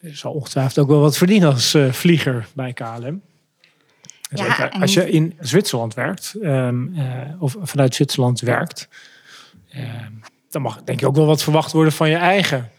zal 0.02 0.32
ongetwijfeld 0.32 0.78
ook 0.78 0.88
wel 0.88 1.00
wat 1.00 1.16
verdienen 1.16 1.48
als 1.52 1.74
eh, 1.74 1.92
vlieger 1.92 2.46
bij 2.54 2.72
KLM. 2.72 3.22
Ja, 4.30 4.44
zeker 4.44 4.70
en- 4.70 4.80
als 4.80 4.94
je 4.94 5.10
in 5.10 5.36
Zwitserland 5.40 5.94
werkt, 5.94 6.34
ehm, 6.42 6.94
eh, 6.94 7.42
of 7.42 7.56
vanuit 7.62 7.94
Zwitserland 7.94 8.40
werkt, 8.40 8.88
ehm, 9.70 10.10
dan 10.50 10.62
mag 10.62 10.82
denk 10.84 11.00
ik 11.00 11.06
ook 11.06 11.16
wel 11.16 11.26
wat 11.26 11.42
verwacht 11.42 11.72
worden 11.72 11.92
van 11.92 12.08
je 12.10 12.16
eigen 12.16 12.70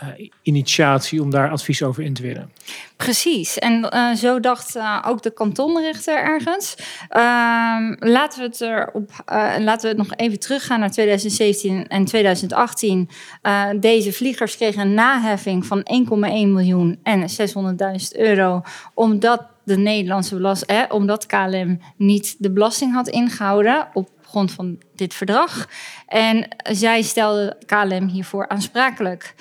eh, 0.00 0.28
initiatie 0.42 1.22
om 1.22 1.30
daar 1.30 1.50
advies 1.50 1.82
over 1.82 2.02
in 2.02 2.14
te 2.14 2.22
winnen. 2.22 2.50
Precies, 2.96 3.58
en 3.58 3.90
eh, 3.90 4.14
zo 4.14 4.40
dacht 4.40 4.76
eh, 4.76 5.04
ook 5.06 5.22
de 5.22 5.30
kantonrechter 5.30 6.18
ergens. 6.18 6.74
Ehm, 7.08 7.94
laten, 7.98 8.40
we 8.40 8.46
het 8.46 8.60
erop, 8.60 9.10
eh, 9.24 9.54
laten 9.58 9.82
we 9.82 9.88
het 9.88 10.08
nog 10.08 10.16
even 10.16 10.38
teruggaan 10.38 10.80
naar 10.80 10.90
2017 10.90 11.88
en 11.88 12.04
2018. 12.04 13.08
Eh, 13.42 13.64
deze 13.80 14.12
vliegers 14.12 14.56
kregen 14.56 14.80
een 14.80 14.94
naheffing 14.94 15.66
van 15.66 15.80
1,1 15.84 16.52
miljoen 16.52 16.98
en 17.02 17.28
600.000 17.30 18.16
euro, 18.16 18.62
omdat 18.94 19.46
de 19.64 19.76
Nederlandse 19.76 20.34
belasting, 20.34 20.70
eh, 20.70 20.94
omdat 20.94 21.26
KLM 21.26 21.80
niet 21.96 22.36
de 22.38 22.50
belasting 22.50 22.92
had 22.92 23.08
ingehouden 23.08 23.88
op 23.92 24.10
grond 24.22 24.52
van 24.52 24.78
dit 24.94 25.14
verdrag. 25.14 25.68
En 26.06 26.48
zij 26.62 27.02
stelde 27.02 27.56
KLM 27.66 28.06
hiervoor 28.08 28.48
aansprakelijk. 28.48 29.34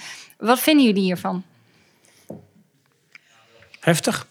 Wat 0.45 0.59
vinden 0.59 0.85
jullie 0.85 1.03
hiervan? 1.03 1.43
Heftig. 3.79 4.27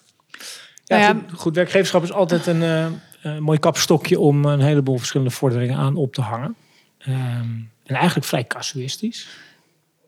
Ja, 0.85 0.97
Nou 0.99 1.01
ja, 1.01 1.23
goed, 1.29 1.39
goed 1.39 1.55
werkgeverschap 1.55 2.03
is 2.03 2.12
altijd 2.12 2.47
een 2.47 2.62
eh, 2.62 2.87
eh, 3.25 3.39
mooi 3.39 3.59
kapstokje 3.59 4.19
om 4.21 4.45
een 4.45 4.61
heleboel 4.61 4.99
verschillende 4.99 5.33
vorderingen 5.33 5.77
aan 5.77 5.97
op 5.97 6.15
te 6.15 6.21
hangen. 6.21 6.55
Ehm, 6.99 7.49
en 7.87 7.95
eigenlijk 7.95 8.27
vrij 8.27 8.47
casuïstisch. 8.47 9.29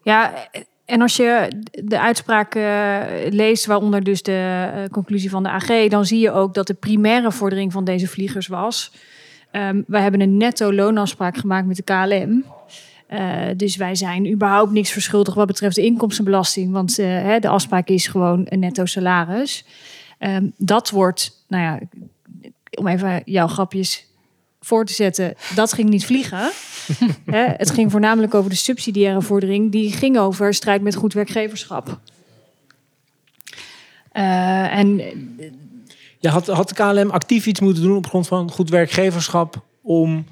Ja, 0.02 0.48
en 0.84 1.00
als 1.00 1.16
je 1.16 1.48
de 1.70 2.00
uitspraak 2.00 2.54
eh, 2.54 3.00
leest, 3.30 3.66
waaronder 3.66 4.04
dus 4.04 4.22
de 4.22 4.70
eh, 4.74 4.90
conclusie 4.90 5.30
van 5.30 5.42
de 5.42 5.48
AG, 5.48 5.88
dan 5.88 6.07
zie 6.07 6.20
je 6.20 6.32
ook 6.32 6.54
dat 6.54 6.66
de 6.66 6.74
primaire 6.74 7.32
vordering 7.32 7.72
van 7.72 7.84
deze 7.84 8.09
vliegers 8.09 8.46
was. 8.46 8.92
wij 9.86 10.02
hebben 10.02 10.20
een 10.20 10.36
netto 10.36 10.72
loonafspraak 10.72 11.36
gemaakt 11.36 11.66
met 11.66 11.76
de 11.76 11.82
KLM. 11.82 12.44
Eh, 13.07 13.46
dus 13.57 13.76
wij 13.76 13.94
zijn 13.94 14.32
überhaupt 14.32 14.72
niks 14.72 14.90
verschuldigd 14.90 15.36
wat 15.36 15.46
betreft 15.46 15.74
de 15.74 15.84
inkomstenbelasting. 15.84 16.72
Want 16.72 16.98
eh, 16.98 17.07
hè, 17.07 17.38
de 17.38 17.48
afspraak 17.48 17.88
is 17.88 18.07
gewoon 18.07 18.46
een 18.48 18.59
netto 18.59 18.84
salaris. 18.84 19.64
Ehm, 20.18 20.46
dat 20.57 20.90
wordt, 20.90 21.44
nou 21.48 21.62
ja, 21.62 21.80
om 22.78 22.86
even 22.86 23.22
jouw 23.24 23.46
grapjes 23.46 24.07
voor 24.61 24.84
te 24.84 24.92
zetten, 24.92 25.34
dat 25.54 25.72
ging 25.72 25.88
niet 25.88 26.07
vliegen. 26.07 26.50
Hè, 27.26 27.44
het 27.57 27.70
ging 27.70 27.90
voornamelijk 27.90 28.34
over 28.34 28.50
de 28.50 28.57
subsidiaire 28.57 29.22
vordering. 29.22 29.72
Die 29.72 29.92
ging 29.92 30.18
over 30.18 30.54
strijd 30.54 30.82
met 30.82 30.94
goed 30.94 31.12
werkgeverschap. 31.12 32.00
Eh, 34.12 34.76
en 34.76 35.02
Ja, 36.18 36.30
had, 36.30 36.46
had 36.46 36.68
de 36.68 36.74
KLM 36.74 37.11
actief 37.11 37.46
iets 37.46 37.61
moeten 37.61 37.82
doen 37.82 37.96
op 37.96 38.07
grond 38.07 38.26
van 38.26 38.50
goed 38.50 38.70
werkgeverschap 38.70 39.64
om 39.82 40.26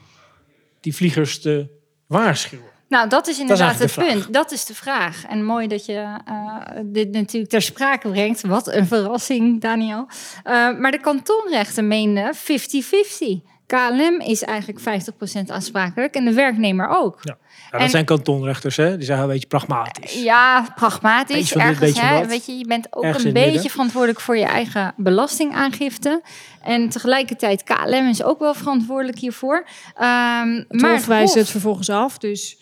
die 0.80 0.94
vliegers 0.94 1.40
te 1.40 1.66
waarschuwen? 2.06 2.72
Nou, 2.88 3.08
dat 3.08 3.26
is 3.26 3.38
inderdaad 3.38 3.78
het 3.78 3.94
punt. 3.94 4.32
Dat 4.32 4.52
is 4.52 4.64
de 4.64 4.74
vraag. 4.74 5.24
En 5.26 5.44
mooi 5.44 5.66
dat 5.66 5.86
je 5.86 6.18
eh, 6.24 6.56
dit 6.84 7.12
natuurlijk 7.12 7.50
ter 7.50 7.62
sprake 7.62 8.08
brengt. 8.08 8.42
Wat 8.42 8.66
een 8.66 8.86
verrassing, 8.86 9.60
Daniel. 9.60 10.06
Eh, 10.42 10.52
maar 10.78 10.90
de 10.90 11.00
kantonrechten 11.00 11.88
meenden 11.88 12.34
50-50. 12.34 13.42
KLM 13.74 14.20
is 14.20 14.42
eigenlijk 14.42 14.80
50% 14.80 15.46
aansprakelijk 15.46 16.14
en 16.14 16.24
de 16.24 16.32
werknemer 16.32 16.88
ook. 16.88 17.18
Ja. 17.22 17.36
Ja, 17.64 17.70
dat 17.70 17.80
En- 17.80 17.90
zijn 17.90 18.04
kantonrechters, 18.04 18.76
hè? 18.76 18.96
Die 18.96 19.04
zijn 19.06 19.18
wel 19.18 19.26
een 19.26 19.32
beetje 19.32 19.48
pragmatisch. 19.48 20.22
Ja, 20.22 20.66
pragmatisch. 20.74 21.48
Dit, 21.48 21.56
ergens, 21.62 21.78
beetje 21.78 22.02
hè, 22.02 22.26
weet 22.26 22.46
je, 22.46 22.52
je 22.52 22.66
bent 22.66 22.86
ook 22.90 23.02
Ergens 23.04 23.24
een 23.24 23.32
beetje 23.32 23.50
midden. 23.52 23.70
verantwoordelijk 23.70 24.20
voor 24.20 24.36
je 24.36 24.44
eigen 24.44 24.94
belastingaangifte. 24.96 26.22
En 26.62 26.88
tegelijkertijd, 26.88 27.62
KLM 27.62 28.08
is 28.08 28.22
ook 28.22 28.38
wel 28.38 28.54
verantwoordelijk 28.54 29.18
hiervoor. 29.18 29.66
Ehm 29.94 30.48
het 30.68 30.80
maar 30.80 30.90
Hof 30.92 31.06
wijst 31.06 31.28
Hof- 31.34 31.42
het 31.42 31.50
vervolgens 31.50 31.90
af. 31.90 32.18
Dus 32.18 32.56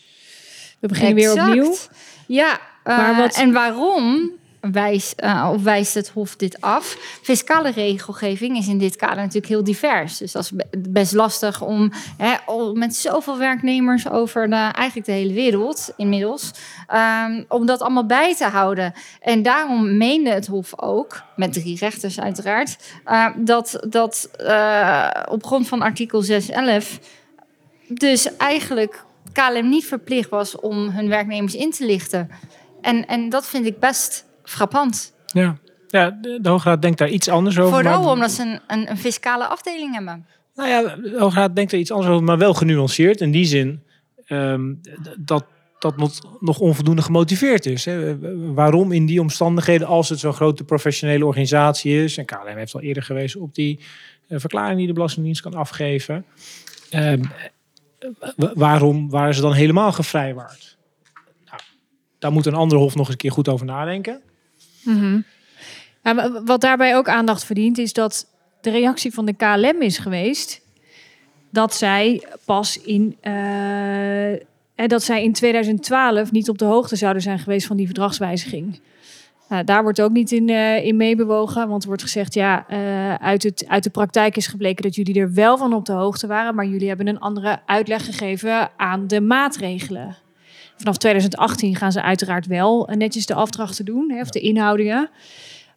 we 0.79 0.87
beginnen 0.87 1.15
weer 1.15 1.31
opnieuw. 1.31 1.75
Ja, 2.27 2.59
eh, 2.83 2.97
Maar 2.97 3.15
wat- 3.15 3.35
en 3.35 3.51
waarom 3.53 4.31
wijst, 4.71 5.19
eh, 5.19 5.49
of 5.53 5.63
wijst 5.63 5.93
het 5.93 6.09
Hof 6.09 6.35
dit 6.35 6.61
af? 6.61 6.97
Fiscale 7.21 7.71
regelgeving 7.71 8.57
is 8.57 8.67
in 8.67 8.77
dit 8.77 8.95
kader 8.95 9.15
natuurlijk 9.15 9.47
heel 9.47 9.63
divers. 9.63 10.17
Dus 10.17 10.31
dat 10.31 10.43
is 10.43 10.51
be- 10.51 10.67
best 10.89 11.13
lastig 11.13 11.61
om, 11.61 11.91
hè, 12.17 12.35
met 12.73 12.95
zoveel 12.95 13.37
werknemers 13.37 14.09
over 14.09 14.49
de, 14.49 14.55
eigenlijk 14.55 15.05
de 15.05 15.11
hele 15.11 15.33
wereld 15.33 15.93
inmiddels, 15.97 16.51
ehm, 16.87 17.43
om 17.47 17.65
dat 17.65 17.81
allemaal 17.81 18.05
bij 18.05 18.35
te 18.35 18.45
houden. 18.45 18.93
En 19.21 19.41
daarom 19.41 19.97
meende 19.97 20.29
het 20.29 20.47
Hof 20.47 20.79
ook, 20.79 21.21
met 21.35 21.53
drie 21.53 21.77
rechters 21.77 22.19
uiteraard, 22.19 22.77
eh, 23.05 23.27
dat, 23.37 23.85
dat 23.89 24.29
eh, 24.37 25.09
op 25.29 25.45
grond 25.45 25.67
van 25.67 25.81
artikel 25.81 26.21
611 26.21 26.99
dus 27.87 28.37
eigenlijk 28.37 29.03
KLM 29.33 29.69
niet 29.69 29.85
verplicht 29.85 30.29
was 30.29 30.59
om 30.59 30.89
hun 30.89 31.09
werknemers 31.09 31.55
in 31.55 31.71
te 31.71 31.85
lichten. 31.85 32.29
En, 32.81 33.05
en 33.05 33.29
dat 33.29 33.45
vind 33.45 33.65
ik 33.65 33.79
best 33.79 34.25
frappant. 34.43 35.13
Ja, 35.25 35.57
ja 35.87 36.09
de, 36.21 36.39
de 36.41 36.49
Hoge 36.49 36.69
Raad 36.69 36.81
denkt 36.81 36.97
daar 36.97 37.09
iets 37.09 37.29
anders 37.29 37.59
over. 37.59 37.73
Vooral 37.73 38.01
maar- 38.03 38.11
omdat 38.11 38.31
ze 38.31 38.41
een, 38.41 38.59
een, 38.67 38.89
een 38.89 38.97
fiscale 38.97 39.47
afdeling 39.47 39.93
hebben. 39.93 40.25
Nou 40.55 40.69
ja, 40.69 40.81
de 40.95 41.15
Hoge 41.19 41.39
Raad 41.39 41.55
denkt 41.55 41.71
er 41.71 41.79
iets 41.79 41.91
anders 41.91 42.11
over, 42.11 42.23
maar 42.23 42.37
wel 42.37 42.53
genuanceerd. 42.53 43.21
In 43.21 43.31
die 43.31 43.45
zin 43.45 43.83
ehm, 44.25 44.73
dat 45.19 45.45
dat 45.79 45.97
nog, 45.97 46.11
nog 46.39 46.59
onvoldoende 46.59 47.01
gemotiveerd 47.01 47.65
is. 47.65 47.85
Hè. 47.85 48.17
Waarom 48.53 48.91
in 48.91 49.05
die 49.05 49.21
omstandigheden, 49.21 49.87
als 49.87 50.09
het 50.09 50.19
zo'n 50.19 50.33
grote 50.33 50.63
professionele 50.63 51.25
organisatie 51.25 52.03
is... 52.03 52.17
en 52.17 52.25
KLM 52.25 52.57
heeft 52.57 52.73
al 52.75 52.81
eerder 52.81 53.03
gewezen 53.03 53.41
op 53.41 53.55
die 53.55 53.79
eh, 54.27 54.39
verklaring 54.39 54.77
die 54.77 54.87
de 54.87 54.93
Belastingdienst 54.93 55.41
kan 55.41 55.53
afgeven... 55.53 56.25
ehm, 56.89 57.23
wa- 58.35 58.51
waarom 58.55 59.09
waren 59.09 59.33
ze 59.35 59.41
dan 59.41 59.53
helemaal 59.53 59.91
gevrijwaard? 59.91 60.77
Nou, 61.45 61.59
daar 62.19 62.31
moet 62.31 62.45
een 62.45 62.53
ander 62.53 62.77
hof 62.77 62.91
nog 62.95 62.99
eens 63.05 63.09
een 63.13 63.17
keer 63.17 63.31
goed 63.31 63.49
over 63.49 63.65
nadenken. 63.65 64.21
Mhm. 64.83 65.21
Wat 66.45 66.61
daarbij 66.61 66.97
ook 66.97 67.07
aandacht 67.07 67.43
verdient, 67.43 67.77
is 67.77 67.93
dat 67.93 68.27
de 68.61 68.69
reactie 68.69 69.13
van 69.13 69.25
de 69.25 69.33
KLM 69.33 69.81
is 69.81 69.97
geweest 69.97 70.61
dat 71.49 71.75
zij 71.75 72.23
pas 72.45 72.81
in, 72.81 73.17
eh, 73.21 74.87
dat 74.87 75.03
zij 75.03 75.23
in 75.23 75.33
2012 75.33 76.31
niet 76.31 76.49
op 76.49 76.57
de 76.57 76.65
hoogte 76.65 76.95
zouden 76.95 77.21
zijn 77.21 77.39
geweest 77.39 77.67
van 77.67 77.77
die 77.77 77.85
verdragswijziging. 77.85 78.79
Nou, 79.49 79.63
daar 79.63 79.83
wordt 79.83 80.01
ook 80.01 80.11
niet 80.11 80.31
in, 80.31 80.49
eh, 80.49 80.85
in 80.85 80.95
meebewogen, 80.95 81.67
want 81.67 81.81
er 81.81 81.87
wordt 81.87 82.03
gezegd, 82.03 82.33
ja, 82.33 82.65
eh, 82.67 83.15
uit, 83.15 83.43
het, 83.43 83.65
uit 83.67 83.83
de 83.83 83.89
praktijk 83.89 84.37
is 84.37 84.47
gebleken 84.47 84.83
dat 84.83 84.95
jullie 84.95 85.19
er 85.19 85.33
wel 85.33 85.57
van 85.57 85.73
op 85.73 85.85
de 85.85 85.91
hoogte 85.91 86.27
waren, 86.27 86.55
maar 86.55 86.65
jullie 86.65 86.87
hebben 86.87 87.07
een 87.07 87.19
andere 87.19 87.59
uitleg 87.65 88.05
gegeven 88.05 88.69
aan 88.77 89.07
de 89.07 89.21
maatregelen. 89.21 90.17
Vanaf 90.83 90.97
2018 90.97 91.75
gaan 91.75 91.91
ze 91.91 92.01
uiteraard 92.01 92.47
wel 92.47 92.87
eh, 92.87 92.95
netjes 92.95 93.25
de 93.25 93.33
afdrachten 93.33 93.85
doen, 93.85 94.11
hè, 94.11 94.21
of 94.21 94.29
de 94.29 94.39
inhoudingen. 94.39 95.09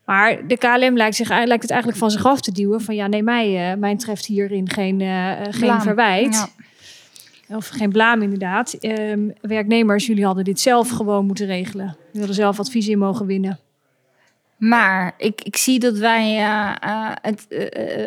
Maar 0.05 0.47
de 0.47 0.57
KLM 0.57 0.97
lijkt, 0.97 1.17
zich, 1.17 1.29
lijkt 1.29 1.63
het 1.63 1.71
eigenlijk 1.71 2.01
van 2.01 2.11
zich 2.11 2.27
af 2.27 2.41
te 2.41 2.53
duwen. 2.53 2.81
Van 2.81 2.95
ja, 2.95 3.07
nee, 3.07 3.23
mij, 3.23 3.77
mij 3.77 3.97
treft 3.97 4.27
hierin 4.27 4.71
geen, 4.71 5.01
eh, 5.01 5.33
geen 5.51 5.81
verwijt. 5.81 6.49
Ja. 7.49 7.57
Of 7.57 7.69
geen 7.69 7.91
blaam 7.91 8.23
inderdaad. 8.23 8.73
Ehm, 8.73 9.29
werknemers, 9.41 10.07
jullie 10.07 10.25
hadden 10.25 10.45
dit 10.45 10.61
zelf 10.61 10.91
gewoon 10.91 11.27
moeten 11.27 11.47
regelen. 11.47 11.87
Jullie 11.87 12.19
hadden 12.19 12.35
zelf 12.35 12.59
advies 12.59 12.89
in 12.89 12.99
mogen 12.99 13.27
winnen. 13.27 13.59
Maar 14.57 15.15
ik, 15.19 15.43
ik 15.43 15.57
zie 15.57 15.79
dat 15.79 15.99
wij 15.99 16.35
het 17.21 17.47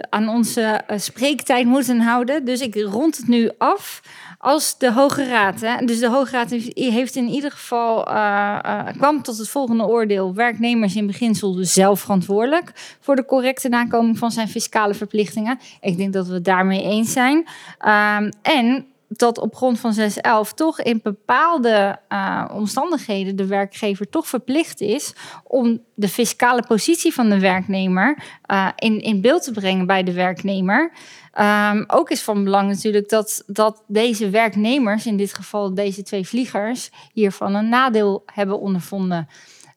aan 0.09 0.29
onze 0.29 0.81
spreektijd 0.95 1.65
moeten 1.65 1.99
houden. 1.99 2.45
Dus 2.45 2.61
ik 2.61 2.75
rond 2.75 3.17
het 3.17 3.27
nu 3.27 3.49
af. 3.57 4.01
Als 4.41 4.77
de 4.77 4.91
Hoge 4.91 5.27
Raad, 5.27 5.61
hè, 5.61 5.85
dus 5.85 5.99
de 5.99 6.09
Hoge 6.09 6.31
Raad 6.31 6.49
heeft, 6.75 7.15
in 7.15 7.27
ieder 7.27 7.51
geval 7.51 8.07
eh, 8.07 8.59
eh, 8.61 8.87
kwam 8.97 9.21
tot 9.21 9.37
het 9.37 9.49
volgende 9.49 9.85
oordeel: 9.85 10.33
werknemers 10.33 10.95
in 10.95 11.07
beginsel 11.07 11.53
dus 11.53 11.73
zelf 11.73 11.99
verantwoordelijk 11.99 12.71
voor 12.99 13.15
de 13.15 13.25
correcte 13.25 13.69
nakoming 13.69 14.17
van 14.17 14.31
zijn 14.31 14.47
fiscale 14.47 14.93
verplichtingen. 14.93 15.59
Ik 15.81 15.97
denk 15.97 16.13
dat 16.13 16.27
we 16.27 16.33
het 16.33 16.45
daarmee 16.45 16.83
eens 16.83 17.11
zijn. 17.11 17.47
Ehm, 17.79 18.31
en 18.41 18.85
dat 19.09 19.37
op 19.37 19.55
grond 19.55 19.79
van 19.79 19.93
611 19.93 20.53
toch 20.53 20.81
in 20.81 20.99
bepaalde 21.03 21.99
eh, 22.07 22.45
omstandigheden 22.53 23.35
de 23.35 23.45
werkgever 23.45 24.09
toch 24.09 24.27
verplicht 24.27 24.81
is 24.81 25.13
om 25.43 25.81
de 25.93 26.07
fiscale 26.07 26.63
positie 26.67 27.13
van 27.13 27.29
de 27.29 27.39
werknemer 27.39 28.17
eh, 28.45 28.67
in, 28.75 29.01
in 29.01 29.21
beeld 29.21 29.43
te 29.43 29.51
brengen 29.51 29.85
bij 29.85 30.03
de 30.03 30.13
werknemer. 30.13 30.91
Ehm, 31.33 31.83
ook 31.87 32.09
is 32.09 32.21
van 32.21 32.43
belang 32.43 32.69
natuurlijk 32.69 33.09
dat, 33.09 33.43
dat 33.47 33.83
deze 33.87 34.29
werknemers, 34.29 35.05
in 35.05 35.17
dit 35.17 35.33
geval 35.33 35.73
deze 35.73 36.03
twee 36.03 36.27
vliegers, 36.27 36.89
hiervan 37.13 37.55
een 37.55 37.69
nadeel 37.69 38.23
hebben 38.25 38.59
ondervonden. 38.59 39.27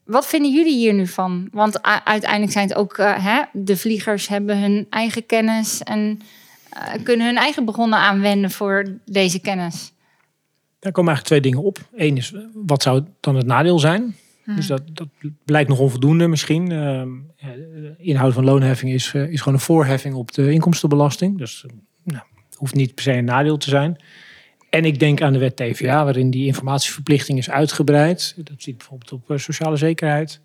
Wat 0.05 0.27
vinden 0.27 0.53
jullie 0.53 0.77
hier 0.77 0.95
nu 0.95 1.07
van? 1.07 1.49
Want 1.53 1.83
uiteindelijk 2.05 2.53
zijn 2.53 2.69
het 2.69 2.77
ook 2.77 2.99
eh, 2.99 3.25
hè, 3.25 3.43
de 3.53 3.77
vliegers 3.77 4.29
hebben 4.29 4.59
hun 4.59 4.87
eigen 4.91 5.27
kennis 5.27 5.83
en 5.83 6.21
kunnen 7.03 7.27
hun 7.27 7.37
eigen 7.37 7.65
bronnen 7.65 7.99
aanwenden 7.99 8.51
voor 8.51 8.99
deze 9.05 9.41
kennis. 9.41 9.93
Daar 10.79 10.93
komen 10.93 11.15
eigenlijk 11.15 11.43
twee 11.43 11.53
dingen 11.53 11.69
op. 11.69 11.79
Eén 11.97 12.17
is, 12.17 12.33
eh, 12.33 12.41
wat 12.55 12.83
zou 12.83 13.05
dan 13.21 13.37
het 13.37 13.47
nadeel 13.47 13.79
zijn? 13.79 14.17
Dus 14.45 14.67
dat, 14.67 14.83
dat 14.93 15.09
blijkt 15.45 15.69
nog 15.69 15.79
onvoldoende 15.79 16.29
misschien. 16.29 16.73
Ehm, 16.73 17.09
de 17.37 17.95
inhoud 17.99 18.33
van 18.33 18.45
loonheffing 18.45 18.93
is, 18.93 19.15
eh, 19.15 19.29
is 19.29 19.39
gewoon 19.39 19.55
een 19.55 19.65
voorheffing 19.65 20.15
op 20.15 20.33
de 20.33 20.53
inkomstenbelasting. 20.53 21.39
Dus 21.39 21.65
eh, 21.67 21.73
nou, 22.03 22.23
hoeft 22.57 22.75
niet 22.75 22.95
per 22.95 23.05
se 23.05 23.13
een 23.13 23.25
nadeel 23.25 23.57
te 23.57 23.69
zijn. 23.69 23.97
En 24.71 24.85
ik 24.85 24.99
denk 24.99 25.23
aan 25.23 25.33
de 25.33 25.39
wet 25.39 25.57
TVA, 25.57 26.05
waarin 26.05 26.31
die 26.31 26.47
informatieverplichting 26.47 27.39
is 27.39 27.51
uitgebreid. 27.51 28.35
Dat 28.37 28.63
ziet 28.63 28.77
bijvoorbeeld 28.77 29.13
op 29.13 29.31
eh, 29.31 29.37
sociale 29.37 29.77
zekerheid. 29.77 30.41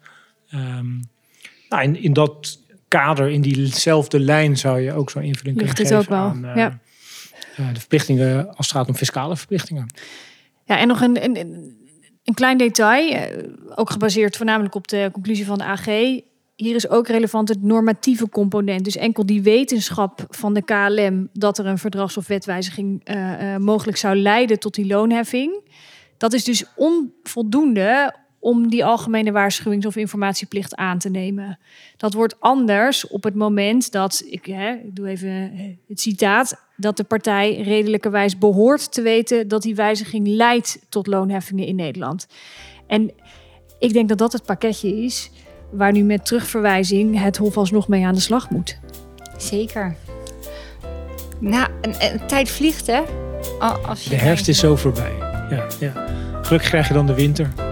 Ehm, 0.49 0.87
nou, 1.69 1.83
in, 1.83 2.01
in 2.01 2.13
dat 2.13 2.59
kader, 2.87 3.29
in 3.29 3.41
diezelfde 3.41 4.19
lijn, 4.19 4.57
zou 4.57 4.79
je 4.79 4.93
ook 4.93 5.09
zo'n 5.09 5.21
invulling 5.21 5.57
Ligt 5.61 5.73
kunnen 5.73 5.93
geven 5.93 6.15
ook 6.15 6.19
wel, 6.19 6.29
aan 6.29 6.45
eh, 6.45 6.55
ja. 6.55 6.79
eh, 7.55 7.73
de 7.73 7.79
verplichtingen 7.79 8.47
als 8.55 8.67
het 8.67 8.75
gaat 8.75 8.87
om 8.87 8.95
fiscale 8.95 9.37
verplichtingen. 9.37 9.93
Ja, 10.65 10.77
en 10.77 10.87
nog 10.87 11.01
een, 11.01 11.23
een, 11.23 11.37
een 12.23 12.33
klein 12.33 12.57
detail, 12.57 13.11
eh, 13.11 13.43
ook 13.75 13.89
gebaseerd 13.89 14.37
voornamelijk 14.37 14.75
op 14.75 14.87
de 14.87 15.09
conclusie 15.13 15.45
van 15.45 15.57
de 15.57 15.63
AG. 15.63 15.85
Hier 16.55 16.75
is 16.75 16.89
ook 16.89 17.07
relevant 17.07 17.49
het 17.49 17.61
normatieve 17.63 18.29
component. 18.29 18.83
Dus 18.83 18.95
enkel 18.95 19.25
die 19.25 19.41
wetenschap 19.41 20.25
van 20.29 20.53
de 20.53 20.61
KLM 20.61 21.29
dat 21.33 21.57
er 21.57 21.65
een 21.65 21.77
verdrags- 21.77 22.17
of 22.17 22.27
wetwijziging 22.27 23.03
mogelijk 23.57 23.97
zou 23.97 24.15
leiden 24.15 24.59
tot 24.59 24.73
die 24.73 24.85
loonheffing. 24.85 25.61
Dat 26.17 26.33
is 26.33 26.43
dus 26.43 26.65
onvoldoende 26.75 28.13
om 28.47 28.69
die 28.69 28.85
algemene 28.85 29.31
waarschuwings- 29.31 29.85
of 29.85 29.95
informatieplicht 29.95 30.75
aan 30.75 30.97
te 30.97 31.09
nemen. 31.09 31.59
Dat 31.97 32.13
wordt 32.13 32.35
anders 32.39 33.07
op 33.07 33.23
het 33.23 33.35
moment 33.35 33.91
dat, 33.91 34.23
ik, 34.29 34.45
hè, 34.45 34.71
ik 34.71 34.95
doe 34.95 35.07
even 35.07 35.29
eh, 35.29 35.59
het 35.87 35.99
citaat, 36.01 36.61
dat 36.75 36.97
de 36.97 37.03
partij 37.03 37.61
redelijkerwijs 37.61 38.37
behoort 38.37 38.91
te 38.93 39.01
weten 39.01 39.47
dat 39.47 39.61
die 39.61 39.75
wijziging 39.75 40.27
leidt 40.27 40.79
tot 40.89 41.07
loonheffingen 41.07 41.65
in 41.65 41.75
Nederland. 41.75 42.27
En 42.87 43.11
ik 43.79 43.93
denk 43.93 44.09
dat 44.09 44.17
dat 44.17 44.33
het 44.33 44.45
pakketje 44.45 45.03
is 45.03 45.31
waar 45.71 45.91
nu 45.91 46.03
met 46.03 46.25
terugverwijzing 46.25 47.19
het 47.21 47.37
Hof 47.37 47.57
alsnog 47.57 47.87
mee 47.87 48.05
aan 48.05 48.13
de 48.13 48.19
slag 48.19 48.49
moet. 48.49 48.79
Zeker. 49.37 49.95
Nou, 51.39 51.67
een, 51.81 51.93
een 51.99 52.27
tijd 52.27 52.49
vliegt, 52.49 52.87
hè? 52.87 53.01
Al- 53.59 53.77
Als 53.77 54.03
je 54.03 54.09
De 54.09 54.15
herfst 54.15 54.47
is 54.47 54.59
zo 54.59 54.75
voorbij. 54.75 55.13
Ja, 55.49 55.67
ja. 55.79 56.05
Gelukkig 56.41 56.69
krijg 56.69 56.87
je 56.87 56.93
dan 56.93 57.05
de 57.05 57.13
winter. 57.13 57.66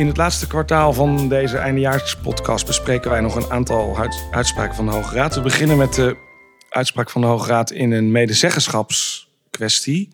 In 0.00 0.06
het 0.06 0.16
laatste 0.16 0.46
kwartaal 0.46 0.92
van 0.92 1.28
deze 1.28 1.58
eindejaarspodcast 1.58 2.66
bespreken 2.66 3.10
wij 3.10 3.20
nog 3.20 3.34
een 3.34 3.50
aantal 3.50 3.98
uits- 3.98 4.22
uitspraken 4.30 4.74
van 4.74 4.86
de 4.86 4.92
Hoge 4.92 5.14
Raad. 5.14 5.34
We 5.34 5.40
beginnen 5.40 5.76
met 5.76 5.94
de 5.94 6.16
uitspraak 6.68 7.10
van 7.10 7.20
de 7.20 7.26
Hoge 7.26 7.48
Raad 7.48 7.70
in 7.70 7.92
een 7.92 8.10
medezeggenschapskwestie 8.10 10.08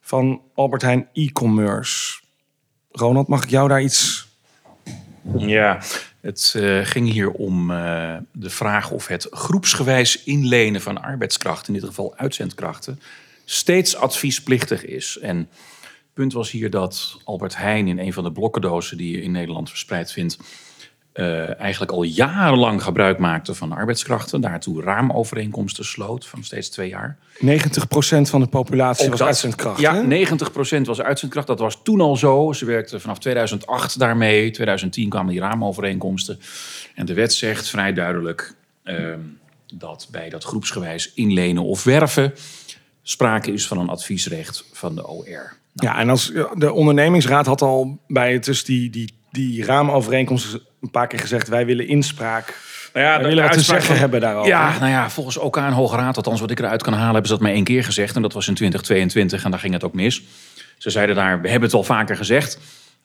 van 0.00 0.42
Albert 0.54 0.82
Heijn 0.82 1.08
e-commerce. 1.12 2.20
Ronald, 2.90 3.28
mag 3.28 3.42
ik 3.42 3.50
jou 3.50 3.68
daar 3.68 3.82
iets... 3.82 4.28
Ja, 5.36 5.80
het 6.20 6.54
eh, 6.56 6.80
ging 6.82 7.10
hier 7.12 7.30
om 7.30 7.70
eh, 7.70 8.16
de 8.32 8.50
vraag 8.50 8.90
of 8.90 9.06
het 9.06 9.26
groepsgewijs 9.30 10.22
inlenen 10.24 10.80
van 10.80 11.02
arbeidskrachten, 11.02 11.74
in 11.74 11.80
dit 11.80 11.88
geval 11.88 12.14
uitzendkrachten, 12.16 13.00
steeds 13.44 13.96
adviesplichtig 13.96 14.84
is. 14.84 15.18
En 15.18 15.48
punt 16.14 16.32
was 16.32 16.50
hier 16.50 16.70
dat 16.70 17.18
Albert 17.24 17.56
Heijn 17.56 17.88
in 17.88 17.98
een 17.98 18.12
van 18.12 18.24
de 18.24 18.32
blokkendozen 18.32 18.96
die 18.96 19.16
je 19.16 19.22
in 19.22 19.30
Nederland 19.30 19.68
verspreid 19.68 20.12
vindt, 20.12 20.38
eh, 21.12 21.60
eigenlijk 21.60 21.92
al 21.92 22.02
jarenlang 22.02 22.82
gebruik 22.82 23.18
maakte 23.18 23.54
van 23.54 23.72
arbeidskrachten. 23.72 24.40
Daartoe 24.40 24.82
raamovereenkomsten 24.82 25.84
sloot 25.84 26.26
van 26.26 26.44
steeds 26.44 26.68
twee 26.68 26.88
jaar. 26.88 27.18
90% 27.38 28.30
van 28.30 28.40
de 28.40 28.46
populatie 28.46 29.04
Ook 29.04 29.10
was 29.10 29.18
dat. 29.18 29.28
uitzendkracht. 29.28 29.80
Ja, 29.80 29.94
hè? 29.94 30.02
90% 30.02 30.86
was 30.86 31.00
uitzendkracht. 31.00 31.46
Dat 31.46 31.58
was 31.58 31.80
toen 31.82 32.00
al 32.00 32.16
zo. 32.16 32.52
Ze 32.52 32.64
werkte 32.64 33.00
vanaf 33.00 33.18
2008 33.18 33.98
daarmee. 33.98 34.50
2010 34.50 35.08
kwamen 35.08 35.32
die 35.32 35.40
raamovereenkomsten. 35.40 36.40
En 36.94 37.06
de 37.06 37.14
wet 37.14 37.32
zegt 37.32 37.68
vrij 37.68 37.92
duidelijk 37.92 38.54
ehm, 38.82 39.20
dat 39.74 40.08
bij 40.10 40.28
dat 40.28 40.44
groepsgewijs 40.44 41.12
inlenen 41.14 41.64
of 41.64 41.84
werven 41.84 42.34
sprake 43.02 43.52
is 43.52 43.66
van 43.66 43.78
een 43.78 43.88
adviesrecht 43.88 44.64
van 44.72 44.94
de 44.94 45.08
OR. 45.08 45.56
Ja, 45.74 45.98
en 45.98 46.10
als 46.10 46.32
de 46.54 46.72
ondernemingsraad 46.72 47.46
had 47.46 47.62
al 47.62 47.98
bij 48.06 48.32
het 48.32 48.44
dus 48.44 48.64
die, 48.64 48.90
die, 48.90 49.18
die 49.30 49.64
raamovereenkomsten 49.64 50.60
een 50.80 50.90
paar 50.90 51.06
keer 51.06 51.18
gezegd: 51.18 51.48
wij 51.48 51.66
willen 51.66 51.88
inspraak. 51.88 52.58
Nou 52.92 53.06
ja, 53.06 53.18
wij 53.18 53.28
willen 53.28 53.42
wat 53.44 53.52
te 53.52 53.60
zeggen 53.60 53.98
hebben 53.98 54.20
daarover. 54.20 54.48
Ja, 54.48 54.78
nou 54.78 54.90
ja, 54.90 55.10
volgens 55.10 55.36
OK 55.36 55.56
en 55.56 55.72
Hoge 55.72 55.96
Raad, 55.96 56.16
althans 56.16 56.40
wat 56.40 56.50
ik 56.50 56.58
eruit 56.58 56.82
kan 56.82 56.92
halen, 56.92 57.12
hebben 57.12 57.26
ze 57.26 57.32
dat 57.32 57.42
maar 57.42 57.52
één 57.52 57.64
keer 57.64 57.84
gezegd. 57.84 58.16
En 58.16 58.22
dat 58.22 58.32
was 58.32 58.48
in 58.48 58.54
2022 58.54 59.44
en 59.44 59.50
daar 59.50 59.60
ging 59.60 59.72
het 59.72 59.84
ook 59.84 59.94
mis. 59.94 60.22
Ze 60.78 60.90
zeiden 60.90 61.14
daar, 61.16 61.40
we 61.40 61.48
hebben 61.48 61.68
het 61.68 61.76
al 61.76 61.84
vaker 61.84 62.16
gezegd. 62.16 62.58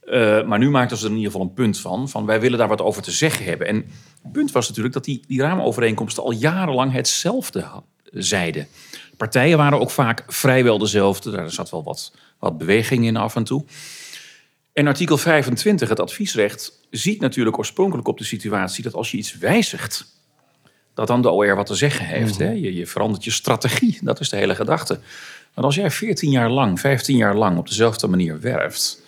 eh, 0.09 0.43
maar 0.43 0.59
nu 0.59 0.69
maakten 0.69 0.97
ze 0.97 1.03
er 1.05 1.09
in 1.11 1.17
ieder 1.17 1.31
geval 1.31 1.47
een 1.47 1.53
punt 1.53 1.79
van. 1.79 2.09
Van 2.09 2.25
wij 2.25 2.39
willen 2.39 2.57
daar 2.57 2.67
wat 2.67 2.81
over 2.81 3.01
te 3.01 3.11
zeggen 3.11 3.45
hebben. 3.45 3.67
En 3.67 3.75
het 4.23 4.31
punt 4.31 4.51
was 4.51 4.67
natuurlijk 4.67 4.93
dat 4.93 5.03
die, 5.03 5.23
die 5.27 5.41
raamovereenkomsten 5.41 6.23
al 6.23 6.31
jarenlang 6.31 6.91
hetzelfde 6.91 7.65
zeiden. 8.11 8.67
Partijen 9.17 9.57
waren 9.57 9.79
ook 9.79 9.91
vaak 9.91 10.23
vrijwel 10.27 10.77
dezelfde. 10.77 11.31
Daar 11.31 11.51
zat 11.51 11.69
wel 11.69 11.83
wat, 11.83 12.13
wat 12.39 12.57
beweging 12.57 13.05
in 13.05 13.17
af 13.17 13.35
en 13.35 13.43
toe. 13.43 13.65
En 14.73 14.87
artikel 14.87 15.17
25, 15.17 15.89
het 15.89 15.99
adviesrecht, 15.99 16.79
ziet 16.89 17.21
natuurlijk 17.21 17.57
oorspronkelijk 17.57 18.07
op 18.07 18.17
de 18.17 18.23
situatie 18.23 18.83
dat 18.83 18.93
als 18.93 19.11
je 19.11 19.17
iets 19.17 19.37
wijzigt, 19.37 20.05
dat 20.93 21.07
dan 21.07 21.21
de 21.21 21.29
OR 21.29 21.55
wat 21.55 21.65
te 21.65 21.75
zeggen 21.75 22.05
heeft. 22.05 22.37
hè? 22.37 22.51
Je, 22.51 22.75
je 22.75 22.87
verandert 22.87 23.23
je 23.23 23.31
strategie, 23.31 23.97
dat 24.01 24.19
is 24.19 24.29
de 24.29 24.35
hele 24.37 24.55
gedachte. 24.55 24.99
Maar 25.53 25.63
als 25.65 25.75
jij 25.75 25.91
14 25.91 26.29
jaar 26.31 26.49
lang, 26.49 26.79
15 26.79 27.17
jaar 27.17 27.35
lang 27.35 27.57
op 27.57 27.67
dezelfde 27.67 28.07
manier 28.07 28.39
werft, 28.39 29.01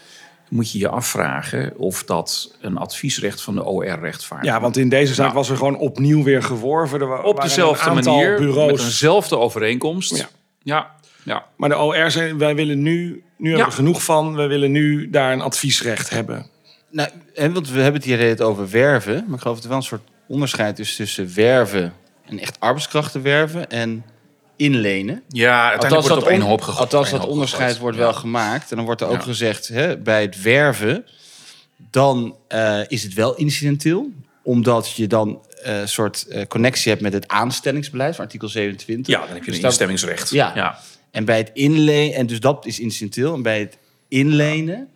moet 0.50 0.72
je 0.72 0.80
je 0.80 0.90
afvragen 0.90 1.78
of 1.78 2.04
dat 2.04 2.56
een 2.62 2.78
adviesrecht 2.78 3.42
van 3.42 3.56
de 3.56 3.64
OR 3.64 4.00
rechtvaardigt. 4.00 4.54
Ja, 4.54 4.62
want 4.62 4.78
in 4.78 4.90
deze 4.90 5.14
zaak 5.14 5.26
Nou. 5.26 5.38
was 5.38 5.50
er 5.50 5.58
gewoon 5.58 5.78
opnieuw 5.78 6.24
weer 6.24 6.44
geworven. 6.44 7.02
Er 7.02 7.24
op 7.24 7.42
dezelfde 7.42 7.92
manier, 7.92 8.38
bureaus. 8.38 8.72
met 8.72 8.82
eenzelfde 8.82 9.38
overeenkomst. 9.38 10.18
Ja. 10.18 10.30
ja, 10.64 10.96
ja. 11.24 11.46
Maar 11.58 11.70
de 11.70 11.78
OR 11.78 12.12
zei: 12.12 12.34
wij 12.34 12.56
willen 12.56 12.82
nu, 12.82 13.24
nu 13.38 13.50
hebben 13.50 13.68
we 13.68 13.74
genoeg 13.74 14.04
van. 14.04 14.36
We 14.36 14.48
willen 14.48 14.72
nu 14.72 15.10
daar 15.10 15.32
een 15.34 15.42
adviesrecht 15.42 16.10
hebben. 16.10 16.46
Nou, 16.90 17.10
hè, 17.34 17.52
want 17.52 17.70
we 17.70 17.76
hebben 17.80 18.02
het 18.02 18.10
hier 18.10 18.20
het 18.20 18.42
over 18.42 18.70
werven. 18.70 19.24
Maar 19.26 19.36
ik 19.36 19.42
geloof 19.42 19.56
dat 19.56 19.64
er 19.64 19.70
wel 19.70 19.78
een 19.80 19.84
soort 19.84 20.02
onderscheid 20.28 20.80
is 20.80 20.96
tussen 20.96 21.32
werven 21.36 21.94
en 22.26 22.40
echt 22.40 22.60
arbeidskrachten 22.60 23.22
werven 23.22 23.70
en 23.70 24.04
inlenen. 24.56 25.24
Ja, 25.28 25.70
uiteindelijk 25.70 26.08
wordt 26.08 26.24
het 26.26 26.34
op 26.34 26.40
één 26.40 26.50
hoop 26.50 26.62
gegooid. 26.62 26.80
Althans, 26.80 27.10
dat 27.10 27.28
onderscheid 27.28 27.78
wordt 27.78 27.98
Ja. 27.98 28.04
wel 28.04 28.14
gemaakt. 28.14 28.70
En 28.72 28.76
dan 28.76 28.86
wordt 28.86 29.02
er 29.02 29.08
ook 29.08 29.14
Ja. 29.14 29.22
gezegd, 29.22 29.68
hè, 29.68 29.98
bij 29.98 30.22
het 30.22 30.42
werven, 30.42 31.06
dan 31.78 32.36
eh, 32.48 32.80
is 32.88 33.04
het 33.04 33.14
wel 33.14 33.36
incidenteel. 33.36 34.10
Omdat 34.44 34.92
je 34.92 35.08
dan 35.08 35.42
een 35.62 35.88
soort 35.88 36.28
eh, 36.28 36.46
connectie 36.48 36.92
hebt 36.92 37.04
met 37.04 37.14
het 37.14 37.28
aanstellingsbeleid 37.28 38.16
van 38.16 38.26
artikel 38.26 38.48
27. 38.48 39.14
Ja, 39.14 39.20
dan 39.22 39.30
heb 39.30 39.38
je 39.38 39.46
Dus 39.46 39.56
een 39.56 39.62
dat- 39.62 39.70
instemmingsrecht. 39.70 40.30
Ja. 40.30 40.52
ja. 40.56 40.80
En 41.12 41.26
bij 41.26 41.38
het 41.38 41.52
inlenen, 41.54 42.16
en 42.16 42.26
dus 42.26 42.40
dat 42.40 42.66
is 42.66 42.80
incidenteel. 42.80 43.34
En 43.34 43.42
bij 43.42 43.60
het 43.60 43.78
inlenen, 44.08 44.90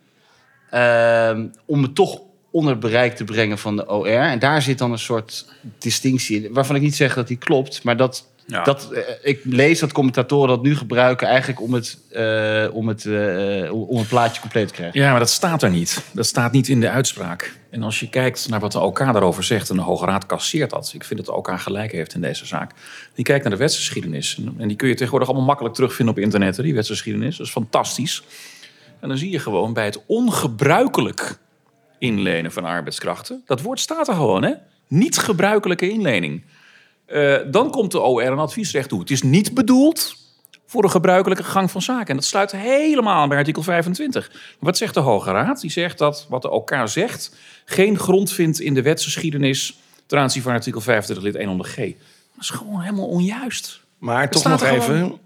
om 1.66 1.82
het 1.82 1.96
toch 1.96 2.22
onder 2.52 2.72
het 2.72 2.80
bereik 2.80 3.16
te 3.16 3.24
brengen 3.24 3.58
van 3.58 3.76
de 3.76 3.90
OR. 3.90 4.08
En 4.08 4.40
daar 4.40 4.62
zit 4.62 4.78
dan 4.78 4.92
een 4.92 5.00
soort 5.00 5.46
distinctie 5.80 6.44
in, 6.44 6.54
waarvan 6.54 6.76
ik 6.76 6.82
niet 6.82 6.96
zeg 6.96 7.14
dat 7.14 7.28
die 7.28 7.38
klopt, 7.38 7.84
maar 7.84 7.98
dat 7.98 8.34
Ja. 8.48 8.64
Dat, 8.64 8.92
eh, 8.92 9.02
ik 9.22 9.40
lees 9.44 9.80
dat 9.80 9.92
commentatoren 9.92 10.48
dat 10.48 10.62
nu 10.64 10.76
gebruiken 10.76 11.28
eigenlijk 11.28 11.62
om 11.62 11.74
het, 11.74 11.98
eh, 12.12 12.66
om 12.72 12.88
het, 12.88 13.06
eh, 13.06 13.74
om 13.90 13.98
het 13.98 14.08
plaatje 14.08 14.42
compleet 14.42 14.68
te 14.68 14.74
krijgen. 14.74 15.00
Ja, 15.02 15.10
maar 15.12 15.20
dat 15.20 15.30
staat 15.30 15.64
er 15.64 15.70
niet. 15.70 16.04
Dat 16.12 16.26
staat 16.26 16.52
niet 16.52 16.68
in 16.68 16.80
de 16.80 16.90
uitspraak. 16.90 17.58
En 17.70 17.84
als 17.84 18.00
je 18.00 18.10
kijkt 18.10 18.50
naar 18.50 18.60
wat 18.60 18.72
de 18.72 18.80
OK 18.80 18.98
daarover 19.00 19.44
zegt... 19.44 19.70
en 19.70 19.76
de 19.76 19.82
Hoge 19.82 20.06
Raad 20.06 20.26
kasseert 20.26 20.70
dat. 20.70 20.92
Ik 20.94 21.04
vind 21.04 21.20
dat 21.20 21.28
de 21.28 21.34
OK 21.36 21.60
gelijk 21.60 21.92
heeft 21.92 22.14
in 22.14 22.22
deze 22.22 22.46
zaak. 22.46 22.72
Die 23.14 23.26
kijkt 23.26 23.44
naar 23.44 23.54
de 23.54 23.60
wetsgeschiedenis. 23.60 24.38
En- 24.38 24.56
En 24.58 24.68
die 24.68 24.78
kun 24.78 24.88
je 24.88 24.94
tegenwoordig 24.96 25.28
allemaal 25.28 25.48
makkelijk 25.48 25.76
terugvinden 25.76 26.16
op 26.16 26.22
internet. 26.22 26.58
hè, 26.58 26.64
Die 26.64 26.74
wetsgeschiedenis. 26.74 27.38
Dat 27.38 27.46
is 27.46 27.52
fantastisch. 27.52 28.24
En 29.00 29.08
dan 29.08 29.18
zie 29.18 29.32
je 29.32 29.40
gewoon 29.40 29.74
bij 29.74 29.86
het 29.86 30.00
ongebruikelijk 30.06 31.38
inlenen 32.00 32.52
van 32.52 32.66
arbeidskrachten... 32.66 33.42
dat 33.46 33.62
woord 33.62 33.80
staat 33.80 34.08
er 34.08 34.14
gewoon, 34.14 34.44
hè? 34.44 34.52
Niet 34.88 35.18
gebruikelijke 35.18 35.90
inlening. 35.90 36.44
Eh, 37.06 37.36
dan 37.48 37.72
komt 37.72 37.92
de 37.92 38.02
OR 38.02 38.24
een 38.24 38.38
adviesrecht 38.38 38.90
toe. 38.90 39.00
Het 39.00 39.12
is 39.12 39.22
niet 39.22 39.54
bedoeld 39.54 40.16
voor 40.66 40.82
de 40.82 40.90
gebruikelijke 40.90 41.44
gang 41.44 41.72
van 41.72 41.82
zaken. 41.82 42.08
En 42.08 42.16
dat 42.16 42.26
sluit 42.26 42.52
helemaal 42.52 43.22
aan 43.22 43.30
bij 43.30 43.38
artikel 43.38 43.64
25. 43.64 44.32
Wat 44.60 44.78
zegt 44.78 44.94
de 44.94 45.00
Hoge 45.00 45.32
Raad? 45.32 45.62
Die 45.62 45.72
zegt 45.72 45.98
dat 45.98 46.26
wat 46.30 46.42
de 46.42 46.50
OK 46.50 46.76
zegt 46.86 47.36
geen 47.66 48.00
grond 48.00 48.32
vindt 48.32 48.60
in 48.60 48.74
de 48.74 48.82
wetsgeschiedenis 48.82 49.80
ten 50.06 50.20
aanzien 50.20 50.42
van 50.42 50.52
artikel 50.52 50.82
25 50.82 51.26
lid 51.26 51.48
100g. 51.48 51.98
Dat 52.34 52.44
is 52.44 52.50
gewoon 52.50 52.82
helemaal 52.82 53.08
onjuist. 53.08 53.80
Maar 53.98 54.30
toch 54.30 54.44
nog 54.44 54.64
even, 54.64 54.82
gewoon. 54.82 55.20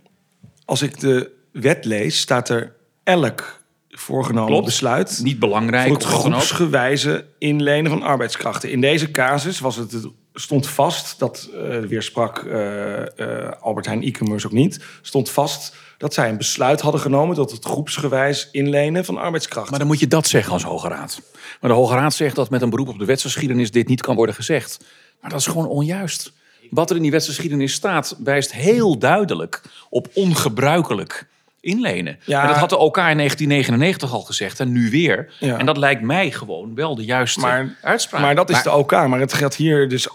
als 0.65 0.81
ik 0.81 0.99
de 0.99 1.31
wet 1.51 1.85
lees, 1.85 2.19
staat 2.19 2.49
er 2.49 2.75
elk 3.03 3.61
voorgenomen 3.89 4.49
Klopt. 4.49 4.65
besluit 4.65 5.19
Niet 5.23 5.39
belangrijk. 5.39 5.87
voor 5.87 5.95
het 5.97 6.05
groepsgewijze 6.05 7.25
inlenen 7.37 7.91
van 7.91 8.03
arbeidskrachten. 8.03 8.71
In 8.71 8.81
deze 8.81 9.11
casus 9.11 9.59
was 9.59 9.75
het, 9.75 9.91
het 9.91 10.07
stond 10.39 10.67
vast, 10.67 11.19
dat 11.19 11.49
eh 11.53 11.79
weersprak 11.79 12.37
eh, 12.37 13.01
eh, 13.19 13.51
Albert 13.59 13.85
Heijn 13.85 14.03
e-commerce 14.03 14.45
ook 14.47 14.53
niet, 14.53 14.83
stond 15.01 15.29
vast 15.29 15.75
dat 15.97 16.13
zij 16.13 16.29
een 16.29 16.37
besluit 16.37 16.81
hadden 16.81 17.01
genomen 17.01 17.35
tot 17.35 17.51
het 17.51 17.65
groepsgewijs 17.65 18.49
inlenen 18.51 19.05
van 19.05 19.17
arbeidskrachten. 19.17 19.69
Maar 19.69 19.79
dan 19.79 19.87
moet 19.87 19.99
je 19.99 20.07
dat 20.07 20.27
zeggen 20.27 20.53
als 20.53 20.63
Hoge 20.63 20.87
Raad. 20.87 21.21
Maar 21.61 21.69
de 21.69 21.75
Hoge 21.77 21.95
Raad 21.95 22.13
zegt 22.13 22.35
dat 22.35 22.49
met 22.49 22.61
een 22.61 22.69
beroep 22.69 22.87
op 22.87 22.99
de 22.99 23.05
wetsgeschiedenis 23.05 23.71
dit 23.71 23.87
niet 23.87 24.01
kan 24.01 24.15
worden 24.15 24.35
gezegd. 24.35 24.85
Maar 25.21 25.29
dat 25.29 25.39
is 25.39 25.47
gewoon 25.47 25.67
onjuist. 25.67 26.31
Wat 26.69 26.89
er 26.89 26.95
in 26.95 27.01
die 27.01 27.11
wetsgeschiedenis 27.11 27.73
staat, 27.73 28.15
wijst 28.23 28.53
heel 28.53 28.99
duidelijk 28.99 29.61
op 29.89 30.07
ongebruikelijk 30.13 31.27
inlenen. 31.61 32.19
Ja. 32.25 32.41
En 32.41 32.47
dat 32.47 32.57
had 32.57 32.69
de 32.69 32.77
OK 32.77 32.97
in 32.97 33.17
1999 33.17 34.13
al 34.13 34.21
gezegd 34.21 34.59
en 34.59 34.71
nu 34.71 34.89
weer. 34.89 35.33
Ja. 35.39 35.57
En 35.57 35.65
dat 35.65 35.77
lijkt 35.77 36.01
mij 36.01 36.31
gewoon 36.31 36.75
wel 36.75 36.95
de 36.95 37.05
juiste 37.05 37.39
Maar- 37.39 37.75
uitspraak. 37.81 38.21
Maar 38.21 38.35
dat 38.35 38.49
is 38.49 38.63
de 38.63 38.71
OK. 38.71 38.91
Maar 38.91 39.19
het 39.19 39.33
gaat 39.33 39.55
hier 39.55 39.89
dus. 39.89 40.09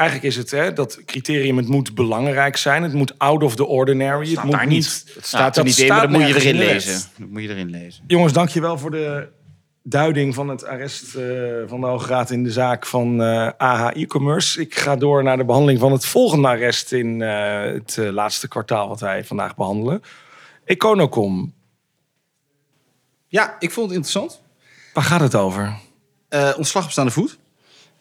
Eigenlijk 0.00 0.28
is 0.30 0.36
het 0.36 0.50
hè, 0.50 0.72
dat 0.72 1.04
criterium: 1.04 1.56
het 1.56 1.68
moet 1.68 1.94
belangrijk 1.94 2.56
zijn. 2.56 2.82
Het 2.82 2.92
moet 2.92 3.18
out 3.18 3.42
of 3.42 3.56
the 3.56 3.66
ordinary. 3.66 4.24
Staat 4.24 4.36
het 4.36 4.44
moet 4.44 4.54
daar 4.54 4.66
niet. 4.66 5.04
Het 5.14 5.26
staat 5.26 5.46
er 5.46 5.54
dat 5.54 5.64
niet 5.64 5.78
in, 5.78 5.88
maar 5.88 6.00
dat 6.00 6.10
moet 6.10 6.28
je 6.28 6.34
erin 6.34 6.56
lezen. 6.56 7.00
Dat 7.18 7.28
moet 7.28 7.42
je 7.42 7.48
erin 7.48 7.70
lezen. 7.70 8.04
Jongens, 8.06 8.32
dankjewel 8.32 8.78
voor 8.78 8.90
de 8.90 9.28
duiding 9.82 10.34
van 10.34 10.48
het 10.48 10.64
arrest 10.64 11.14
eh, 11.14 11.24
van 11.66 11.80
de 11.80 11.86
Hoge 11.86 12.06
Raad 12.06 12.30
in 12.30 12.44
de 12.44 12.50
zaak 12.52 12.86
van 12.86 13.22
eh, 13.22 13.48
AH 13.56 13.90
e-commerce. 13.96 14.60
Ik 14.60 14.74
ga 14.74 14.96
door 14.96 15.22
naar 15.22 15.36
de 15.36 15.44
behandeling 15.44 15.80
van 15.80 15.92
het 15.92 16.06
volgende 16.06 16.48
arrest 16.48 16.92
in 16.92 17.22
eh, 17.22 17.62
het 17.62 17.96
laatste 17.96 18.48
kwartaal 18.48 18.88
wat 18.88 19.00
wij 19.00 19.24
vandaag 19.24 19.54
behandelen. 19.56 20.02
Econocom, 20.64 21.54
Ja, 23.28 23.56
ik 23.58 23.70
vond 23.70 23.86
het 23.86 23.96
interessant. 23.96 24.42
waar 24.92 25.04
gaat 25.04 25.20
het 25.20 25.34
over? 25.34 25.76
Eh, 26.28 26.50
ontslag 26.56 26.84
op 26.84 26.90
staande 26.90 27.10
voet. 27.10 27.38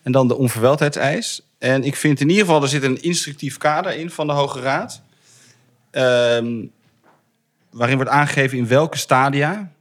En 0.10 0.16
dan 0.16 0.28
de 0.28 0.38
onverweldheidseis. 0.38 1.42
En 1.58 1.84
ik 1.84 1.96
vind 1.96 2.20
in 2.20 2.30
ieder 2.30 2.46
geval, 2.46 2.62
er 2.62 2.68
zit 2.68 2.84
een 2.84 3.02
instructief 3.02 3.58
kader 3.58 3.96
in 3.96 4.10
van 4.10 4.28
de 4.28 4.34
Hoge 4.34 4.60
Raad. 4.60 5.02
Ehm, 5.92 6.66
waarin 7.70 7.96
wordt 7.96 8.12
aangegeven 8.12 8.58
in 8.58 8.68
welke 8.68 8.98
stadia, 8.98 9.72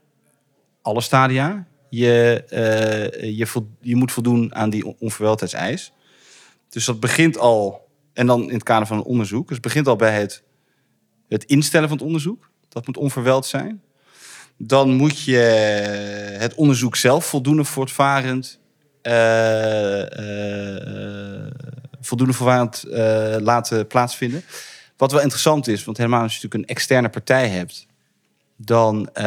alle 0.83 1.01
stadia, 1.01 1.66
je, 1.91 2.45
eh, 2.49 3.39
je, 3.39 3.64
je 3.81 3.97
moet 3.97 4.12
voldoen 4.12 4.55
aan 4.55 4.70
die 4.70 4.87
on- 4.87 4.97
onverweldheidseis. 4.99 5.93
Dus 6.68 6.85
dat 6.85 7.01
begint 7.01 7.39
al, 7.39 7.89
en 8.12 8.26
dan 8.26 8.43
in 8.43 8.55
het 8.55 8.62
kader 8.62 8.87
van 8.87 8.97
een 8.97 9.05
onderzoek. 9.05 9.47
Dus 9.47 9.57
het 9.57 9.66
begint 9.66 9.87
al 9.89 9.97
bij 9.97 10.20
het, 10.20 10.43
het 11.29 11.45
instellen 11.45 11.89
van 11.89 11.97
het 11.97 12.07
onderzoek. 12.07 12.51
Dat 12.68 12.87
moet 12.87 12.97
onverweld 12.97 13.47
zijn. 13.47 13.83
Dan 14.57 14.91
moet 14.91 15.22
je 15.22 15.39
het 16.39 16.55
onderzoek 16.55 16.97
zelf 16.97 17.26
voldoende 17.26 17.64
voortvarend, 17.64 18.61
voldoende 22.01 22.33
voortvarend 22.33 22.83
eh, 22.83 23.37
laten 23.41 23.87
plaatsvinden. 23.87 24.43
Wat 24.97 25.13
wel 25.13 25.21
interessant 25.21 25.69
is, 25.69 25.85
want 25.85 25.97
helemaal 25.97 26.23
als 26.23 26.33
je 26.35 26.41
natuurlijk 26.43 26.71
een 26.71 26.77
externe 26.77 27.09
partij 27.09 27.49
hebt, 27.49 27.87
dan 28.57 29.09
eh, 29.13 29.25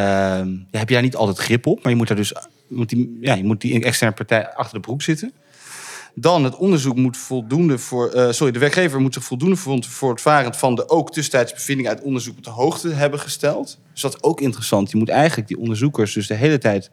ja, 0.70 0.78
heb 0.78 0.88
je 0.88 0.94
daar 0.94 1.02
niet 1.02 1.16
altijd 1.16 1.38
grip 1.38 1.66
op. 1.66 1.82
Maar 1.82 1.92
je 1.92 1.98
moet 1.98 2.08
daar 2.08 2.16
dus, 2.16 2.34
moet 2.68 2.88
die, 2.88 3.18
ja, 3.20 3.34
je 3.34 3.44
moet 3.44 3.60
die 3.60 3.84
externe 3.84 4.14
partij 4.14 4.54
achter 4.54 4.74
de 4.74 4.80
broek 4.80 5.02
zitten. 5.02 5.32
Dan 6.14 6.44
het 6.44 6.56
onderzoek 6.56 6.96
moet 6.96 7.16
voldoende 7.16 7.78
voor. 7.78 8.10
eh, 8.10 8.30
sorry, 8.30 8.52
de 8.52 8.58
werkgever 8.58 9.00
moet 9.00 9.14
zich 9.14 9.24
voldoende 9.24 9.56
voor- 9.56 10.18
van 10.52 10.74
de 10.74 10.88
ook 10.88 11.12
tussentijds 11.12 11.52
bevindingen 11.52 11.90
uit 11.90 12.00
onderzoek 12.00 12.36
op 12.36 12.44
de 12.44 12.50
hoogte 12.50 12.88
hebben 12.88 13.20
gesteld. 13.20 13.78
Dus 13.92 14.02
dat 14.02 14.14
is 14.14 14.22
ook 14.22 14.40
interessant. 14.40 14.90
Je 14.90 14.96
moet 14.96 15.08
eigenlijk 15.08 15.48
die 15.48 15.58
onderzoekers 15.58 16.12
dus 16.12 16.26
de 16.26 16.34
hele 16.34 16.58
tijd 16.58 16.90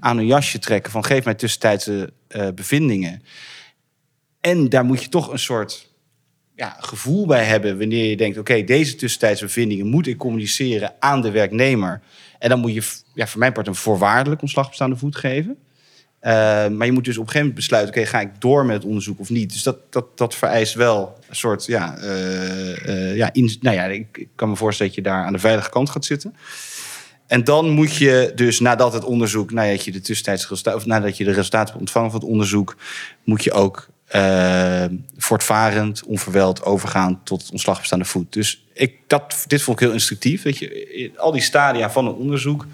aan 0.00 0.16
hun 0.16 0.26
jasje 0.26 0.58
trekken 0.58 0.92
van 0.92 1.04
geef 1.04 1.24
mij 1.24 1.34
tussentijdse 1.34 2.12
eh, 2.28 2.48
bevindingen. 2.54 3.22
En 4.40 4.68
daar 4.68 4.84
moet 4.84 5.02
je 5.02 5.08
toch 5.08 5.32
een 5.32 5.38
soort 5.38 5.88
ja, 6.54 6.76
gevoel 6.80 7.26
bij 7.26 7.44
hebben 7.44 7.78
wanneer 7.78 8.04
je 8.10 8.16
denkt: 8.16 8.38
oké, 8.38 8.64
deze 8.64 8.94
tussentijdse 8.94 9.44
bevindingen 9.44 9.86
moet 9.86 10.06
ik 10.06 10.16
communiceren 10.16 10.92
aan 10.98 11.22
de 11.22 11.30
werknemer. 11.30 12.00
En 12.38 12.48
dan 12.48 12.60
moet 12.60 12.74
je 12.74 12.82
ja, 13.14 13.26
voor 13.26 13.38
mijn 13.38 13.52
part 13.52 13.66
een 13.66 13.74
voorwaardelijk 13.74 14.42
ontslag 14.42 14.66
op 14.66 14.74
staande 14.74 14.96
voet 14.96 15.16
geven. 15.16 15.58
Uh, 16.22 16.32
maar 16.68 16.86
je 16.86 16.92
moet 16.92 17.04
dus 17.04 17.16
op 17.16 17.24
een 17.24 17.30
gegeven 17.30 17.38
moment 17.38 17.54
besluiten: 17.54 17.94
oké, 17.94 18.06
ga 18.06 18.20
ik 18.20 18.40
door 18.40 18.64
met 18.64 18.76
het 18.76 18.84
onderzoek 18.84 19.20
of 19.20 19.30
niet? 19.30 19.52
Dus 19.52 19.62
dat, 19.62 19.92
dat, 19.92 20.18
dat 20.18 20.34
vereist 20.34 20.74
wel 20.74 21.18
een 21.28 21.36
soort, 21.36 21.66
ja, 21.66 21.98
uh, 21.98 23.16
ja, 23.16 23.32
in, 23.32 23.56
nou 23.60 23.76
ja, 23.76 23.84
ik, 23.84 24.26
kan 24.34 24.48
me 24.48 24.56
voorstellen 24.56 24.92
dat 24.94 25.04
je 25.04 25.10
daar 25.10 25.24
aan 25.24 25.32
de 25.32 25.38
veilige 25.38 25.70
kant 25.70 25.90
gaat 25.90 26.04
zitten. 26.04 26.36
En 27.28 27.44
dan 27.44 27.70
moet 27.70 27.96
je 27.96 28.32
dus 28.34 28.60
nadat 28.60 28.92
het 28.92 29.04
onderzoek, 29.04 29.52
nadat 29.52 29.84
je 29.84 29.92
de 29.92 30.00
tussentijds 30.00 30.66
of 30.66 30.86
nadat 30.86 31.16
je 31.16 31.24
de 31.24 31.32
resultaten 31.32 31.68
hebt 31.68 31.80
ontvangen 31.80 32.10
van 32.10 32.20
het 32.20 32.28
onderzoek, 32.28 32.76
moet 33.24 33.44
je 33.44 33.52
ook 33.52 33.88
uh, 34.14 34.84
voortvarend, 35.16 36.04
onverweld 36.04 36.64
overgaan 36.64 37.20
tot 37.24 37.42
het 37.42 37.50
ontslag 37.50 37.78
op 37.78 37.84
staande 37.84 38.04
voet. 38.04 38.32
Dus 38.32 38.64
ik, 38.72 38.94
dat, 39.06 39.44
dit 39.46 39.62
vond 39.62 39.80
ik 39.80 39.86
heel 39.86 39.94
instructief. 39.94 40.42
Weet 40.42 40.58
je, 40.58 40.90
in 40.92 41.18
al 41.18 41.32
die 41.32 41.42
stadia 41.42 41.90
van 41.90 42.06
een 42.06 42.14
onderzoek, 42.14 42.66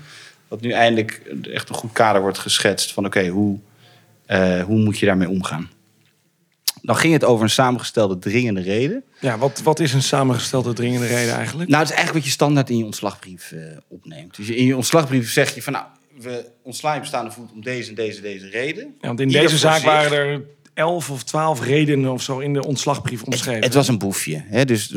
dat 0.49 0.61
nu 0.61 0.71
eindelijk 0.71 1.23
echt 1.53 1.69
een 1.69 1.75
goed 1.75 1.93
kader 1.93 2.21
wordt 2.21 2.39
geschetst 2.39 2.93
van 2.93 3.07
oké, 3.07 3.27
hoe, 3.27 3.59
uh, 4.29 4.63
hoe 4.63 4.79
moet 4.79 4.99
je 4.99 5.07
daarmee 5.07 5.29
omgaan? 5.29 5.71
Dan 6.85 6.97
ging 6.97 7.13
het 7.13 7.25
over 7.25 7.45
een 7.45 7.51
samengestelde 7.51 8.19
dringende 8.19 8.61
reden. 8.61 9.05
Ja, 9.21 9.39
wat, 9.39 9.61
wat 9.63 9.81
is 9.81 9.93
een 9.93 10.03
samengestelde 10.03 10.73
dringende 10.73 11.07
reden 11.07 11.35
eigenlijk? 11.35 11.69
Nou, 11.69 11.83
het 11.83 11.91
is 11.91 11.97
eigenlijk 11.97 12.13
wat 12.13 12.25
je 12.25 12.31
standaard 12.31 12.71
in 12.71 12.77
je 12.77 12.85
ontslagbrief 12.85 13.51
uh, 13.53 13.61
opneemt. 13.89 14.37
Dus 14.37 14.49
in 14.49 14.65
je 14.65 14.77
ontslagbrief 14.77 15.31
zeg 15.31 15.55
je 15.55 15.63
van 15.63 15.73
nou, 15.73 15.85
we 16.19 16.45
ontslaan 16.63 16.95
je 16.95 17.01
bestaande 17.01 17.31
voet 17.31 17.53
om 17.53 17.63
deze 17.63 17.89
en 17.89 17.95
deze 17.95 18.21
deze 18.21 18.49
reden. 18.49 18.95
Ja, 19.01 19.07
want 19.07 19.21
in 19.21 19.27
Ieder 19.27 19.43
deze 19.43 19.59
zaak 19.59 19.77
zich. 19.77 19.85
waren 19.85 20.19
er 20.19 20.43
elf 20.75 21.11
of 21.11 21.23
twaalf 21.23 21.61
redenen 21.61 22.13
of 22.13 22.23
zo 22.23 22.39
in 22.39 22.53
de 22.53 22.67
ontslagbrief 22.67 23.23
omschreven. 23.23 23.55
Het, 23.55 23.65
het 23.65 23.75
was 23.75 23.89
een 23.89 23.99
boefje. 23.99 24.45
Hè? 24.47 24.65
Dus 24.65 24.95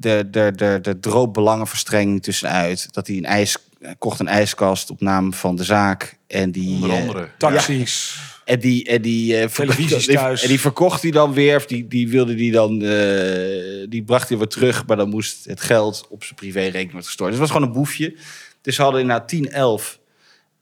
er 0.00 1.00
droop 1.00 1.34
belangenverstrenging 1.34 2.22
tussenuit. 2.22 2.88
Dat 2.90 3.06
hij 3.06 3.16
een 3.16 3.24
ijs 3.24 3.56
kocht 3.98 4.20
een 4.20 4.28
ijskast 4.28 4.90
op 4.90 5.00
naam 5.00 5.32
van 5.32 5.56
de 5.56 5.64
zaak. 5.64 6.18
En 6.26 6.50
die, 6.50 6.74
Onder 6.74 6.92
andere. 6.92 7.20
Uh, 7.20 7.28
taxis. 7.38 8.14
Ja. 8.16 8.29
En 8.50 8.60
die, 8.60 8.84
en 8.84 9.02
die, 9.02 9.42
uh, 9.42 9.44
televisies 9.44 10.06
thuis. 10.06 10.42
En 10.42 10.48
die 10.48 10.60
verkocht 10.60 11.02
hij 11.02 11.10
dan 11.10 11.32
weer. 11.32 11.56
Of 11.56 11.66
die, 11.66 11.88
die 11.88 12.08
wilde 12.08 12.34
die 12.34 12.52
dan. 12.52 12.82
Uh, 12.82 13.86
die 13.88 14.02
bracht 14.02 14.28
hij 14.28 14.38
weer 14.38 14.46
terug. 14.46 14.86
Maar 14.86 14.96
dan 14.96 15.08
moest 15.08 15.44
het 15.44 15.60
geld 15.60 16.06
op 16.08 16.24
zijn 16.24 16.34
privérekening 16.34 16.90
worden 16.90 17.06
gestort. 17.06 17.30
Dus 17.30 17.38
het 17.38 17.48
was 17.48 17.56
gewoon 17.56 17.74
een 17.74 17.80
boefje. 17.80 18.16
Dus 18.62 18.74
ze 18.74 18.82
hadden 18.82 19.00
inderdaad 19.00 19.28
10, 19.28 19.50
11 19.50 19.98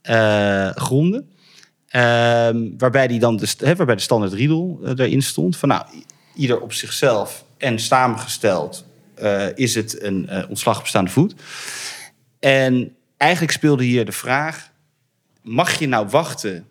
uh, 0.03 0.71
gronden. 0.71 1.31
Uh, 1.91 2.03
waarbij, 2.79 3.07
die 3.07 3.19
dan 3.19 3.37
de, 3.37 3.55
hè, 3.59 3.77
waarbij 3.77 3.95
de 3.97 4.03
standaard 4.03 4.33
riedel 4.33 4.81
uh, 4.83 4.91
erin 4.97 5.23
stond. 5.23 5.57
Van 5.57 5.69
nou, 5.69 5.85
ieder 6.35 6.61
op 6.61 6.73
zichzelf 6.73 7.45
en 7.59 7.79
samengesteld 7.79 8.87
is 9.55 9.75
het 9.75 10.03
een 10.03 10.47
ontslag 10.49 10.79
op 10.79 10.87
staande 10.87 11.11
voet. 11.11 11.35
En 12.41 12.97
eigenlijk 13.17 13.53
speelde 13.53 13.85
hier 13.85 14.05
de 14.05 14.13
vraag: 14.13 14.71
mag 15.43 15.79
je 15.79 15.87
nou 15.87 16.09
wachten 16.09 16.67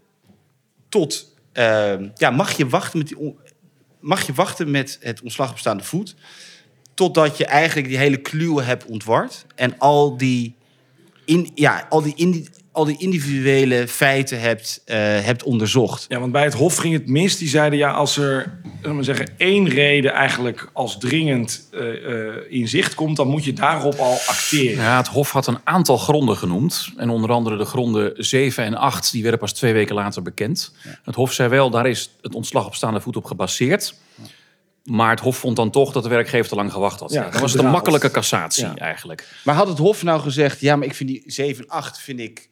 tot. 0.90 1.36
Uh, 1.54 1.94
ja, 2.16 2.30
mag 2.30 2.58
je 2.58 2.68
wachten 2.68 2.98
met 2.98 3.08
die. 3.08 3.36
Mag 4.00 4.26
je 4.26 4.34
wachten 4.34 4.72
met 4.72 4.98
het 5.02 5.22
ontslag 5.22 5.52
op 5.52 5.58
staande 5.58 5.84
voet. 5.84 6.16
Totdat 6.94 7.38
je 7.38 7.46
eigenlijk 7.46 7.88
die 7.88 7.98
hele 7.98 8.18
kluwe 8.18 8.64
hebt 8.64 8.86
ontward. 8.86 9.46
En 9.56 9.80
al 9.80 10.18
die. 10.18 10.56
In, 11.26 11.52
ja, 11.56 11.86
al 11.90 12.02
die, 12.02 12.14
in, 12.16 12.48
al 12.78 12.86
die 12.86 12.98
individuele 12.98 13.88
feiten 13.88 14.40
hebt, 14.40 14.82
eh, 14.86 14.96
hebt 15.00 15.44
onderzocht. 15.44 16.06
Ja, 16.08 16.20
want 16.20 16.32
bij 16.32 16.44
het 16.44 16.54
Hof 16.54 16.76
ging 16.76 16.94
het 16.94 17.08
mis. 17.08 17.38
Die 17.38 17.50
zeiden 17.50 17.80
ja, 17.80 17.92
als 17.92 18.18
er 18.18 18.60
zullen 18.82 18.98
we 18.98 19.04
zeggen, 19.04 19.30
één 19.38 19.68
reden 19.70 20.12
eigenlijk 20.12 20.70
als 20.74 20.98
dringend 20.98 21.68
eh, 21.72 22.28
eh, 22.28 22.36
in 22.50 22.68
zicht 22.68 22.96
komt, 22.96 23.16
dan 23.16 23.28
moet 23.28 23.44
je 23.44 23.54
daarop 23.54 23.96
al 23.96 24.18
acteren. 24.28 24.84
Ja, 24.84 24.98
het 24.98 25.08
Hof 25.08 25.32
had 25.32 25.48
een 25.48 25.60
aantal 25.64 25.98
gronden 25.98 26.38
genoemd. 26.38 26.90
En 26.98 27.10
onder 27.10 27.32
andere 27.32 27.58
de 27.58 27.66
gronden 27.66 28.14
7 28.16 28.64
en 28.64 28.76
8, 28.76 29.12
die 29.12 29.22
werden 29.22 29.40
pas 29.40 29.54
twee 29.54 29.74
weken 29.74 29.96
later 29.96 30.22
bekend. 30.22 30.74
Het 31.04 31.16
Hof 31.16 31.34
zei 31.34 31.50
wel, 31.50 31.70
daar 31.70 31.88
is 31.88 32.10
het 32.22 32.36
ontslag 32.36 32.66
op 32.66 32.76
staande 32.76 33.02
voet 33.02 33.16
op 33.16 33.26
gebaseerd. 33.26 33.94
Maar 34.84 35.10
het 35.10 35.20
Hof 35.20 35.38
vond 35.38 35.56
dan 35.56 35.70
toch 35.72 35.92
dat 35.92 36.04
de 36.04 36.10
werkgever 36.10 36.50
te 36.50 36.56
lang 36.56 36.72
gewacht 36.72 37.00
had. 37.00 37.12
Ja, 37.12 37.22
dan 37.22 37.32
was 37.32 37.34
het 37.34 37.44
een 37.44 37.50
gedraald. 37.50 37.74
makkelijke 37.76 38.12
cassatie 38.12 38.66
Ja. 38.66 38.76
eigenlijk. 38.76 39.28
Maar 39.44 39.56
had 39.56 39.68
het 39.68 39.78
Hof 39.78 40.04
nou 40.04 40.22
gezegd, 40.22 40.60
ja, 40.60 40.76
maar 40.76 40.88
ik 40.88 40.94
vind 40.96 41.10
die 41.10 41.24
7 41.26 41.68
8 41.68 42.00
vind 42.00 42.20
ik 42.20 42.50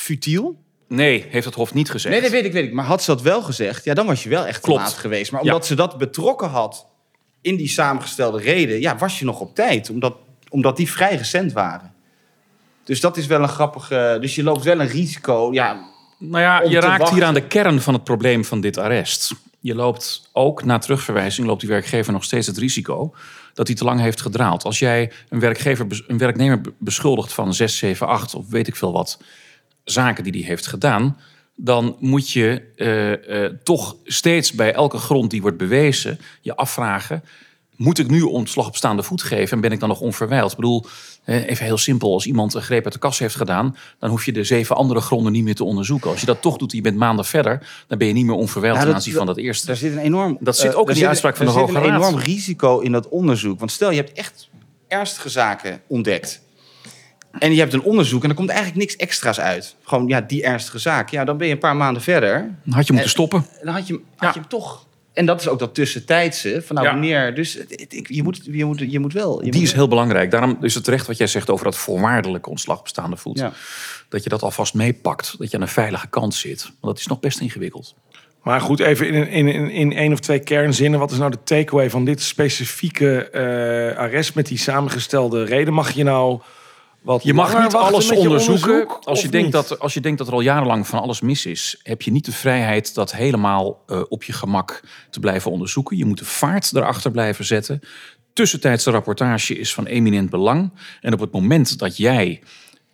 futiel? 0.00 0.56
Nee, 0.88 1.26
heeft 1.28 1.44
het 1.46 1.54
Hof 1.54 1.74
niet 1.74 1.90
gezegd. 1.90 2.12
Nee, 2.14 2.22
dat 2.22 2.30
weet 2.32 2.44
ik, 2.44 2.52
weet 2.52 2.64
ik. 2.64 2.72
Maar 2.72 2.84
had 2.84 3.02
ze 3.02 3.10
dat 3.10 3.22
wel 3.22 3.42
gezegd, 3.42 3.84
ja, 3.84 3.94
dan 3.94 4.06
was 4.06 4.22
je 4.22 4.28
wel 4.28 4.46
echt 4.46 4.60
te 4.62 4.66
Klopt. 4.68 4.80
laat 4.80 4.92
geweest. 4.92 5.32
Maar 5.32 5.44
Ja. 5.44 5.50
omdat 5.50 5.66
ze 5.66 5.74
dat 5.74 5.98
betrokken 5.98 6.48
had 6.48 6.86
in 7.40 7.56
die 7.56 7.68
samengestelde 7.68 8.38
reden, 8.40 8.80
ja, 8.80 8.96
was 8.96 9.18
je 9.18 9.24
nog 9.24 9.40
op 9.40 9.54
tijd. 9.54 9.90
Omdat, 9.90 10.14
omdat 10.48 10.76
die 10.76 10.90
vrij 10.90 11.16
recent 11.16 11.52
waren. 11.52 11.92
Dus 12.84 13.00
dat 13.00 13.16
is 13.16 13.26
wel 13.26 13.42
een 13.42 13.48
grappige... 13.48 14.18
Dus 14.20 14.34
je 14.34 14.42
loopt 14.42 14.64
wel 14.64 14.80
een 14.80 14.88
risico, 14.88 15.52
ja... 15.52 15.86
Nou 16.18 16.42
ja, 16.42 16.62
je 16.62 16.80
raakt 16.80 16.98
wachten. 16.98 17.16
hier 17.16 17.26
aan 17.26 17.34
de 17.34 17.46
kern 17.46 17.80
van 17.80 17.94
het 17.94 18.04
probleem 18.04 18.44
van 18.44 18.60
dit 18.60 18.76
arrest. 18.78 19.34
Je 19.60 19.74
loopt 19.74 20.28
ook 20.32 20.64
na 20.64 20.78
terugverwijzing, 20.78 21.46
loopt 21.46 21.60
die 21.60 21.68
werkgever 21.68 22.12
nog 22.12 22.24
steeds 22.24 22.46
het 22.46 22.58
risico 22.58 23.14
dat 23.54 23.66
hij 23.66 23.76
te 23.76 23.84
lang 23.84 24.00
heeft 24.00 24.20
gedraald. 24.20 24.64
Als 24.64 24.78
jij 24.78 25.12
een, 25.28 25.40
werkgever, 25.40 26.04
een 26.06 26.18
werknemer 26.18 26.60
be- 26.60 26.72
beschuldigt 26.78 27.32
van 27.32 27.54
6, 27.54 27.76
7, 27.78 28.06
8 28.06 28.34
of 28.34 28.48
weet 28.48 28.66
ik 28.68 28.76
veel 28.76 28.92
wat 28.92 29.18
zaken 29.90 30.24
die 30.24 30.32
hij 30.32 30.42
heeft 30.42 30.66
gedaan, 30.66 31.16
dan 31.56 31.96
moet 31.98 32.30
je 32.30 32.62
eh, 32.76 33.44
eh, 33.44 33.52
toch 33.62 33.96
steeds 34.04 34.52
bij 34.52 34.72
elke 34.72 34.98
grond 34.98 35.30
die 35.30 35.42
wordt 35.42 35.56
bewezen 35.56 36.20
je 36.40 36.56
afvragen: 36.56 37.24
moet 37.76 37.98
ik 37.98 38.10
nu 38.10 38.22
ontslag 38.22 38.66
op 38.66 38.76
staande 38.76 39.02
voet 39.02 39.22
geven 39.22 39.56
en 39.56 39.60
ben 39.60 39.72
ik 39.72 39.80
dan 39.80 39.88
nog 39.88 40.00
onverwijld? 40.00 40.50
Ik 40.50 40.56
bedoel, 40.56 40.84
even 41.24 41.64
heel 41.64 41.78
simpel, 41.78 42.12
als 42.12 42.26
iemand 42.26 42.54
een 42.54 42.62
greep 42.62 42.84
uit 42.84 42.92
de 42.92 42.98
kas 42.98 43.18
heeft 43.18 43.34
gedaan, 43.34 43.76
dan 43.98 44.10
hoef 44.10 44.24
je 44.24 44.32
de 44.32 44.44
zeven 44.44 44.76
andere 44.76 45.00
gronden 45.00 45.32
niet 45.32 45.44
meer 45.44 45.54
te 45.54 45.64
onderzoeken. 45.64 46.10
Als 46.10 46.20
je 46.20 46.26
dat 46.26 46.42
toch 46.42 46.56
doet, 46.56 46.72
je 46.72 46.80
bent 46.80 46.96
maanden 46.96 47.24
verder, 47.24 47.84
dan 47.86 47.98
ben 47.98 48.06
je 48.06 48.12
niet 48.12 48.26
meer 48.26 48.34
onverwijld 48.34 48.76
Ja, 48.76 48.82
ten 48.82 48.94
aanzien 48.94 49.14
van 49.14 49.26
dat 49.26 49.36
eerste. 49.36 49.66
Daar 49.66 49.76
zit 49.76 49.92
een 49.92 49.98
enorm... 49.98 50.36
Dat 50.40 50.56
zit 50.56 50.72
eh, 50.72 50.78
ook 50.78 50.88
in 50.88 50.94
die 50.94 51.06
uitspraak 51.06 51.36
van 51.36 51.46
de 51.46 51.52
Hoge 51.52 51.72
zit 51.72 51.82
een 51.82 51.88
Raad. 51.88 52.00
enorm 52.00 52.18
risico 52.18 52.78
in 52.78 52.92
dat 52.92 53.08
onderzoek. 53.08 53.58
Want 53.58 53.70
stel, 53.70 53.90
je 53.90 53.96
hebt 53.96 54.12
echt 54.12 54.48
ernstige 54.88 55.28
zaken 55.28 55.80
ontdekt. 55.86 56.40
En 57.38 57.52
je 57.52 57.58
hebt 57.60 57.72
een 57.72 57.82
onderzoek 57.82 58.22
en 58.22 58.28
er 58.28 58.34
komt 58.34 58.48
eigenlijk 58.48 58.78
niks 58.78 58.96
extra's 58.96 59.40
uit. 59.40 59.74
Gewoon, 59.82 60.06
ja, 60.08 60.20
die 60.20 60.42
ernstige 60.42 60.78
zaak. 60.78 61.08
Ja, 61.08 61.24
dan 61.24 61.36
ben 61.36 61.46
je 61.46 61.52
een 61.52 61.58
paar 61.58 61.76
maanden 61.76 62.02
verder. 62.02 62.32
Dan 62.64 62.74
had 62.74 62.86
je 62.86 62.92
moeten 62.92 62.96
En- 63.02 63.08
stoppen. 63.08 63.46
Dan 63.62 63.74
had 63.74 63.86
je, 63.86 64.00
had 64.16 64.34
je 64.34 64.40
hem 64.40 64.48
toch... 64.48 64.86
En 65.12 65.26
dat 65.26 65.40
is 65.40 65.48
ook 65.48 65.58
dat 65.58 65.74
tussentijdse. 65.74 66.62
Van 66.66 66.74
nou, 66.76 66.86
Ja. 66.86 66.92
wanneer... 66.92 67.34
Dus 67.34 67.58
je, 67.88 68.22
moet, 68.22 68.40
je, 68.44 68.64
moet, 68.64 68.84
je 68.92 68.98
moet 68.98 69.12
wel... 69.12 69.36
Je 69.44 69.50
Die 69.50 69.60
moet 69.60 69.68
is 69.68 69.74
heel 69.74 69.88
belangrijk. 69.88 70.30
Daarom 70.30 70.58
is 70.60 70.74
het 70.74 70.84
terecht 70.84 71.06
wat 71.06 71.16
jij 71.16 71.26
zegt 71.26 71.50
over 71.50 71.64
dat 71.64 71.76
voorwaardelijke 71.76 72.50
ontslag 72.50 72.78
op 72.78 72.88
staande 72.88 73.16
voet. 73.16 73.38
Ja. 73.38 73.52
Dat 74.08 74.22
je 74.22 74.28
dat 74.28 74.42
alvast 74.42 74.74
meepakt. 74.74 75.34
Dat 75.38 75.50
je 75.50 75.56
aan 75.56 75.62
een 75.62 75.68
veilige 75.68 76.08
kant 76.08 76.34
zit. 76.34 76.62
Want 76.62 76.76
dat 76.80 76.98
is 76.98 77.06
nog 77.06 77.20
best 77.20 77.40
ingewikkeld. 77.40 77.94
Maar 78.42 78.60
goed, 78.60 78.80
even 78.80 79.06
in, 79.08 79.28
in, 79.28 79.48
in, 79.48 79.70
in 79.70 79.92
één 79.92 80.12
of 80.12 80.18
twee 80.20 80.38
kernzinnen. 80.38 81.00
Wat 81.00 81.10
is 81.10 81.18
nou 81.18 81.30
de 81.30 81.42
takeaway 81.44 81.90
van 81.90 82.04
dit 82.04 82.22
specifieke 82.22 83.30
eh, 83.30 83.98
arrest 83.98 84.34
met 84.34 84.46
die 84.46 84.58
samengestelde 84.58 85.44
reden? 85.44 85.74
Mag 85.74 85.90
je 85.90 86.02
nou 86.04 86.40
wat 87.08 87.22
Je 87.22 87.34
mag 87.34 87.62
niet 87.62 87.74
alles 87.74 88.10
onderzoeken. 88.10 88.72
onderzoek, 88.72 89.00
als, 89.04 89.22
je 89.22 89.28
denkt 89.28 89.44
niet? 89.44 89.68
dat, 89.68 89.78
als 89.78 89.94
je 89.94 90.00
denkt 90.00 90.18
dat 90.18 90.26
er 90.26 90.32
al 90.32 90.40
jarenlang 90.40 90.86
van 90.86 91.00
alles 91.00 91.20
mis 91.20 91.46
is, 91.46 91.80
heb 91.82 92.02
je 92.02 92.10
niet 92.10 92.24
de 92.24 92.32
vrijheid 92.32 92.94
dat 92.94 93.12
helemaal 93.12 93.82
eh, 93.86 94.00
op 94.08 94.22
je 94.22 94.32
gemak 94.32 94.82
te 95.10 95.20
blijven 95.20 95.50
onderzoeken. 95.50 95.96
Je 95.96 96.04
moet 96.04 96.18
de 96.18 96.24
vaart 96.24 96.74
erachter 96.74 97.10
blijven 97.10 97.44
zetten. 97.44 97.80
Tussentijdse 98.32 98.90
rapportage 98.90 99.58
is 99.58 99.74
van 99.74 99.86
eminent 99.86 100.30
belang. 100.30 100.72
En 101.00 101.12
op 101.12 101.20
het 101.20 101.32
moment 101.32 101.78
dat 101.78 101.96
jij, 101.96 102.40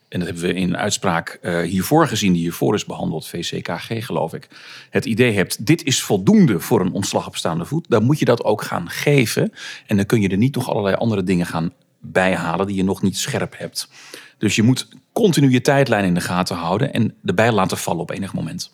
en 0.08 0.18
dat 0.18 0.28
hebben 0.28 0.44
we 0.46 0.54
in 0.54 0.68
een 0.68 0.76
uitspraak 0.76 1.38
eh, 1.42 1.60
hiervoor 1.60 2.08
gezien, 2.08 2.32
die 2.32 2.42
hiervoor 2.42 2.74
is 2.74 2.84
behandeld, 2.84 3.26
VCKG 3.26 4.04
geloof 4.06 4.34
ik, 4.34 4.48
het 4.90 5.04
idee 5.04 5.32
hebt, 5.32 5.66
dit 5.66 5.84
is 5.84 6.02
voldoende 6.02 6.60
voor 6.60 6.80
een 6.80 6.92
ontslag 6.92 7.26
op 7.26 7.36
staande 7.36 7.64
voet, 7.64 7.86
dan 7.88 8.04
moet 8.04 8.18
je 8.18 8.24
dat 8.24 8.44
ook 8.44 8.62
gaan 8.62 8.90
geven. 8.90 9.52
En 9.86 9.96
dan 9.96 10.06
kun 10.06 10.20
je 10.20 10.28
er 10.28 10.36
niet 10.36 10.54
nog 10.54 10.70
allerlei 10.70 10.94
andere 10.94 11.22
dingen 11.22 11.46
gaan 11.46 11.72
bijhalen 12.05 12.66
die 12.66 12.76
je 12.76 12.84
nog 12.84 13.02
niet 13.02 13.18
scherp 13.18 13.59
hebt. 13.59 13.88
Dus 14.38 14.57
je 14.57 14.62
moet 14.62 14.88
continu 15.12 15.50
je 15.50 15.61
tijdlijn 15.61 16.05
in 16.05 16.14
de 16.14 16.20
gaten 16.20 16.57
houden 16.57 16.92
en 16.92 17.14
erbij 17.24 17.52
laten 17.52 17.78
vallen 17.78 18.00
op 18.00 18.11
enig 18.11 18.32
moment. 18.32 18.72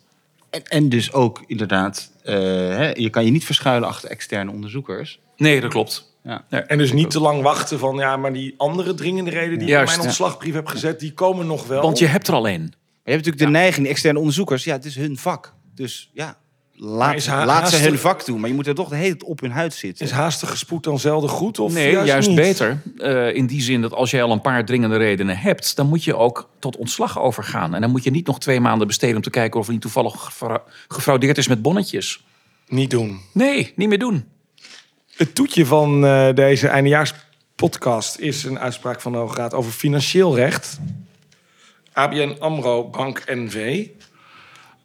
En, 0.49 0.63
en 0.63 0.89
dus 0.89 1.13
ook 1.13 1.43
inderdaad... 1.47 2.11
eh, 2.23 2.35
hè, 2.35 2.91
je 2.91 3.09
kan 3.09 3.25
je 3.25 3.31
niet 3.31 3.45
verschuilen 3.45 3.87
achter 3.87 4.09
externe 4.09 4.51
onderzoekers. 4.51 5.19
Nee, 5.37 5.61
dat 5.61 5.69
klopt. 5.69 6.09
Ja. 6.23 6.45
En 6.49 6.77
dus 6.77 6.93
niet 6.93 7.09
te 7.09 7.19
lang 7.19 7.41
wachten 7.41 7.79
van 7.79 7.95
ja, 7.95 8.17
maar 8.17 8.33
die 8.33 8.53
andere 8.57 8.93
dringende 8.93 9.29
reden 9.29 9.59
die 9.59 9.67
ik 9.67 9.73
Juist, 9.73 9.81
in 9.81 9.99
mijn 9.99 10.01
ja. 10.01 10.07
ontslagbrief 10.07 10.53
heb 10.53 10.67
gezet, 10.67 10.99
die 10.99 11.13
komen 11.13 11.47
nog 11.47 11.67
wel. 11.67 11.81
Want 11.81 11.99
je 11.99 12.05
hebt 12.05 12.27
er 12.27 12.33
al 12.33 12.47
één. 12.47 12.61
Maar 12.61 12.69
je 13.03 13.11
hebt 13.11 13.25
natuurlijk 13.25 13.53
de 13.53 13.59
neiging, 13.59 13.87
externe 13.87 14.19
onderzoekers, 14.19 14.63
ja, 14.63 14.73
het 14.73 14.85
is 14.85 14.95
hun 14.95 15.17
vak. 15.17 15.53
Dus 15.75 16.09
ja, 16.13 16.37
laat, 16.83 17.27
laat 17.27 17.69
ze 17.69 17.77
hun 17.77 17.97
vak 17.97 18.25
doen. 18.25 18.39
Maar 18.39 18.49
je 18.49 18.55
moet 18.55 18.67
er 18.67 18.75
toch 18.75 18.89
de 18.89 18.95
hele 18.95 19.09
tijd 19.09 19.23
op 19.23 19.39
hun 19.39 19.51
huid 19.51 19.73
zitten. 19.73 20.05
Is 20.05 20.11
haastige 20.11 20.57
spoed 20.57 20.83
dan 20.83 20.99
zelden 20.99 21.29
goed? 21.29 21.59
Of 21.59 21.73
Nee, 21.73 21.91
juist, 21.91 22.27
niet? 22.27 22.37
beter. 22.37 22.81
Eh, 22.97 23.35
in 23.35 23.45
die 23.45 23.61
zin 23.61 23.81
dat 23.81 23.93
als 23.93 24.11
jij 24.11 24.23
al 24.23 24.31
een 24.31 24.41
paar 24.41 24.65
dringende 24.65 24.97
redenen 24.97 25.37
hebt, 25.37 25.75
dan 25.75 25.87
moet 25.87 26.03
je 26.03 26.15
ook 26.15 26.49
tot 26.59 26.77
ontslag 26.77 27.19
overgaan. 27.19 27.75
En 27.75 27.81
dan 27.81 27.89
moet 27.91 28.03
je 28.03 28.11
niet 28.11 28.27
nog 28.27 28.39
twee 28.39 28.59
maanden 28.59 28.87
besteden 28.87 29.15
om 29.15 29.21
te 29.21 29.29
kijken 29.29 29.59
of 29.59 29.65
er 29.65 29.71
niet 29.71 29.81
toevallig 29.81 30.13
gefra- 30.23 30.63
gefraudeerd 30.87 31.37
is 31.37 31.47
met 31.47 31.61
bonnetjes. 31.61 32.23
Niet 32.67 32.89
doen. 32.89 33.19
Nee, 33.33 33.73
niet 33.75 33.89
meer 33.89 33.99
doen. 33.99 34.25
Het 35.15 35.35
toetje 35.35 35.65
van 35.65 36.05
eh, 36.05 36.33
deze 36.33 36.67
eindejaarspodcast 36.67 38.17
is 38.17 38.43
een 38.43 38.59
uitspraak 38.59 39.01
van 39.01 39.11
de 39.11 39.17
Hoge 39.17 39.35
Raad 39.35 39.53
over 39.53 39.71
financieel 39.71 40.35
recht. 40.35 40.79
ABN 41.93 42.35
AMRO 42.39 42.89
Bank 42.89 43.23
NV. 43.27 43.87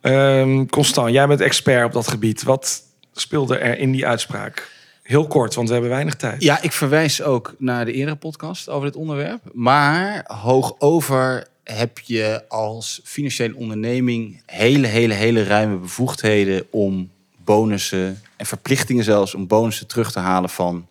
Ehm, 0.06 0.66
Constant, 0.66 1.12
jij 1.12 1.26
bent 1.26 1.40
expert 1.40 1.84
op 1.84 1.92
dat 1.92 2.08
gebied. 2.08 2.42
Wat 2.42 2.82
speelde 3.12 3.58
er 3.58 3.78
in 3.78 3.90
die 3.90 4.06
uitspraak? 4.06 4.70
Heel 5.02 5.26
kort, 5.26 5.54
want 5.54 5.66
we 5.66 5.72
hebben 5.72 5.90
weinig 5.90 6.14
tijd. 6.14 6.42
Ja, 6.42 6.62
ik 6.62 6.72
verwijs 6.72 7.22
ook 7.22 7.54
naar 7.58 7.84
de 7.84 7.92
eerdere 7.92 8.16
podcast 8.16 8.68
over 8.68 8.86
dit 8.86 8.96
onderwerp. 8.96 9.40
Maar 9.52 10.24
hoogover 10.26 11.46
heb 11.64 11.98
je 11.98 12.44
als 12.48 13.00
financiële 13.04 13.56
onderneming 13.56 14.42
hele, 14.46 14.86
hele, 14.86 15.14
hele 15.14 15.44
ruime 15.44 15.76
bevoegdheden 15.76 16.66
om 16.70 17.10
bonussen 17.44 18.20
en 18.36 18.46
verplichtingen 18.46 19.04
zelfs 19.04 19.34
om 19.34 19.46
bonussen 19.46 19.86
terug 19.86 20.12
te 20.12 20.18
halen 20.18 20.50
van 20.50 20.86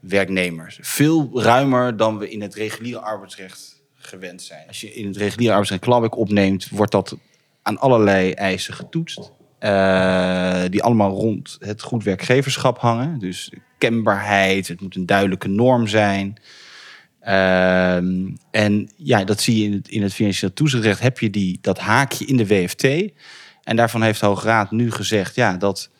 werknemers. 0.00 0.78
Veel 0.80 1.30
ruimer 1.34 1.96
dan 1.96 2.18
we 2.18 2.30
in 2.30 2.42
het 2.42 2.54
reguliere 2.54 3.00
arbeidsrecht 3.00 3.80
gewend 3.94 4.42
zijn. 4.42 4.66
Als 4.68 4.80
je 4.80 4.94
in 4.94 5.06
het 5.06 5.16
reguliere 5.16 5.50
arbeidsrecht 5.50 5.82
klabik 5.82 6.16
opneemt, 6.16 6.68
wordt 6.68 6.92
dat 6.92 7.16
aan 7.64 7.78
allerlei 7.78 8.32
eisen 8.32 8.74
getoetst. 8.74 9.32
eh, 9.58 10.62
die 10.70 10.82
allemaal 10.82 11.10
rond 11.10 11.56
het 11.60 11.82
goed 11.82 12.04
werkgeverschap 12.04 12.78
hangen. 12.78 13.18
Dus 13.18 13.50
kenbaarheid, 13.78 14.68
het 14.68 14.80
moet 14.80 14.96
een 14.96 15.06
duidelijke 15.06 15.48
norm 15.48 15.86
zijn. 15.86 16.36
Ehm, 17.20 18.28
en 18.50 18.90
ja, 18.96 19.24
dat 19.24 19.40
zie 19.40 19.58
je 19.58 19.64
in 19.64 19.72
het, 19.72 19.88
in 19.88 20.02
het 20.02 20.14
financieel 20.14 20.52
toezichtrecht. 20.52 21.00
Heb 21.00 21.18
je 21.18 21.30
die, 21.30 21.58
dat 21.60 21.78
haakje 21.78 22.24
in 22.24 22.36
de 22.36 22.46
WFT. 22.46 22.84
En 23.62 23.76
daarvan 23.76 24.02
heeft 24.02 24.20
de 24.20 24.26
Hoge 24.26 24.46
Raad 24.46 24.70
nu 24.70 24.90
gezegd 24.90 25.34
ja, 25.34 25.56
dat 25.56 25.90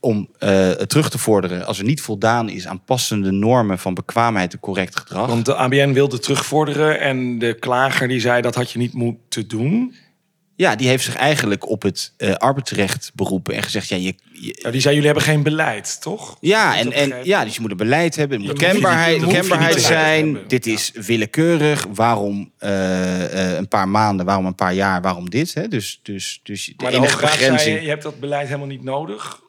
om 0.00 0.28
het 0.38 0.88
terug 0.88 1.10
te 1.10 1.18
vorderen 1.18 1.66
als 1.66 1.78
er 1.78 1.84
niet 1.84 2.00
voldaan 2.00 2.48
is 2.48 2.66
aan 2.66 2.84
passende 2.84 3.30
normen 3.30 3.78
van 3.78 3.94
bekwaamheid 3.94 4.52
en 4.52 4.60
correct 4.60 4.98
gedrag. 4.98 5.26
Want 5.26 5.44
de 5.44 5.54
ABN 5.54 5.92
wilde 5.92 6.18
terugvorderen 6.18 7.00
en 7.00 7.38
de 7.38 7.54
klager 7.54 8.08
die 8.08 8.20
zei 8.20 8.42
dat 8.42 8.54
had 8.54 8.70
je 8.70 8.78
niet 8.78 8.92
moeten 8.92 9.48
doen. 9.48 9.94
Ja, 10.56 10.76
die 10.76 10.88
heeft 10.88 11.04
zich 11.04 11.14
eigenlijk 11.16 11.68
op 11.68 11.82
het 11.82 12.12
eh, 12.16 12.32
arbeidsrecht 12.34 13.10
beroepen 13.14 13.54
en 13.54 13.62
gezegd: 13.62 13.88
ja, 13.88 13.96
je, 13.96 14.14
je- 14.32 14.58
Ja, 14.62 14.70
die 14.70 14.80
zei 14.80 14.94
jullie 14.94 15.08
hebben 15.10 15.26
geen 15.28 15.42
beleid, 15.42 16.00
toch? 16.00 16.36
ja, 16.40 16.76
en, 16.78 16.92
en, 16.92 17.14
ja, 17.24 17.44
dus 17.44 17.54
je 17.54 17.60
moet 17.60 17.70
een 17.70 17.76
beleid 17.76 18.16
hebben, 18.16 18.40
moet 18.40 18.58
kenbaarheid, 18.58 19.20
niet 19.20 19.32
kenbaarheid 19.34 19.80
zijn. 19.80 20.38
Dit 20.46 20.66
is 20.66 20.90
willekeurig. 20.94 21.86
Waarom 21.94 22.52
eh, 22.58 23.50
eh, 23.50 23.56
een 23.56 23.68
paar 23.68 23.88
maanden, 23.88 24.26
waarom 24.26 24.46
een 24.46 24.54
paar 24.54 24.74
jaar, 24.74 25.02
waarom 25.02 25.30
dit? 25.30 25.54
Hè? 25.54 25.68
Dus, 25.68 26.00
dus, 26.02 26.40
dus 26.42 26.66
de 26.66 26.72
Maar 26.76 26.90
de 26.90 26.96
enige 26.96 27.20
begrenzing. 27.20 27.60
zei, 27.60 27.80
je 27.82 27.88
hebt 27.88 28.02
dat 28.02 28.20
beleid 28.20 28.46
helemaal 28.46 28.66
niet 28.66 28.84
nodig. 28.84 29.40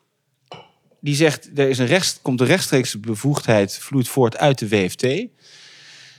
die 1.01 1.15
zegt, 1.15 1.49
er 1.55 1.69
is 1.69 1.77
een 1.77 1.85
recht, 1.87 2.19
komt 2.21 2.41
een 2.41 2.47
rechtstreekse 2.47 2.99
bevoegdheid, 2.99 3.77
vloeit 3.81 4.07
voort 4.07 4.37
uit 4.37 4.59
de 4.59 4.67
WFT. 4.67 5.05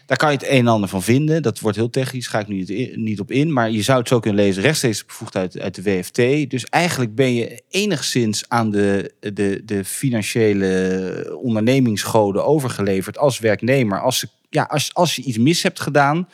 Daar 0.09 0.17
kan 0.17 0.31
je 0.31 0.37
het 0.37 0.47
een 0.47 0.59
en 0.59 0.67
ander 0.67 0.89
van 0.89 1.03
vinden. 1.03 1.43
Dat 1.43 1.61
wordt 1.61 1.77
heel 1.77 1.91
technisch, 1.91 2.27
ga 2.27 2.39
ik 2.39 2.49
nu 2.49 2.65
niet, 2.95 3.21
op 3.21 3.31
in. 3.31 3.53
Maar 3.53 3.71
je 3.71 3.83
zou 3.83 3.99
het 3.99 4.09
zo 4.09 4.21
kunnen 4.21 4.45
lezen, 4.45 4.63
rechtstreeks 4.63 5.07
bevoegdheid 5.07 5.59
uit 5.59 5.75
de 5.75 5.83
WFT. 5.83 6.51
Dus 6.51 6.65
eigenlijk 6.65 7.15
ben 7.15 7.35
je 7.35 7.63
enigszins 7.69 8.45
aan 8.49 8.71
de, 8.71 9.15
de, 9.21 9.63
de 9.65 9.85
financiële 9.85 11.39
ondernemingsgoden 11.43 12.45
overgeleverd 12.45 13.19
als 13.19 13.39
werknemer. 13.39 14.01
Als, 14.01 14.27
ja, 14.51 14.63
als, 14.63 14.95
als 14.95 15.17
je 15.17 15.23
iets 15.23 15.39
mis 15.39 15.63
hebt 15.63 15.81
gedaan, 15.81 16.29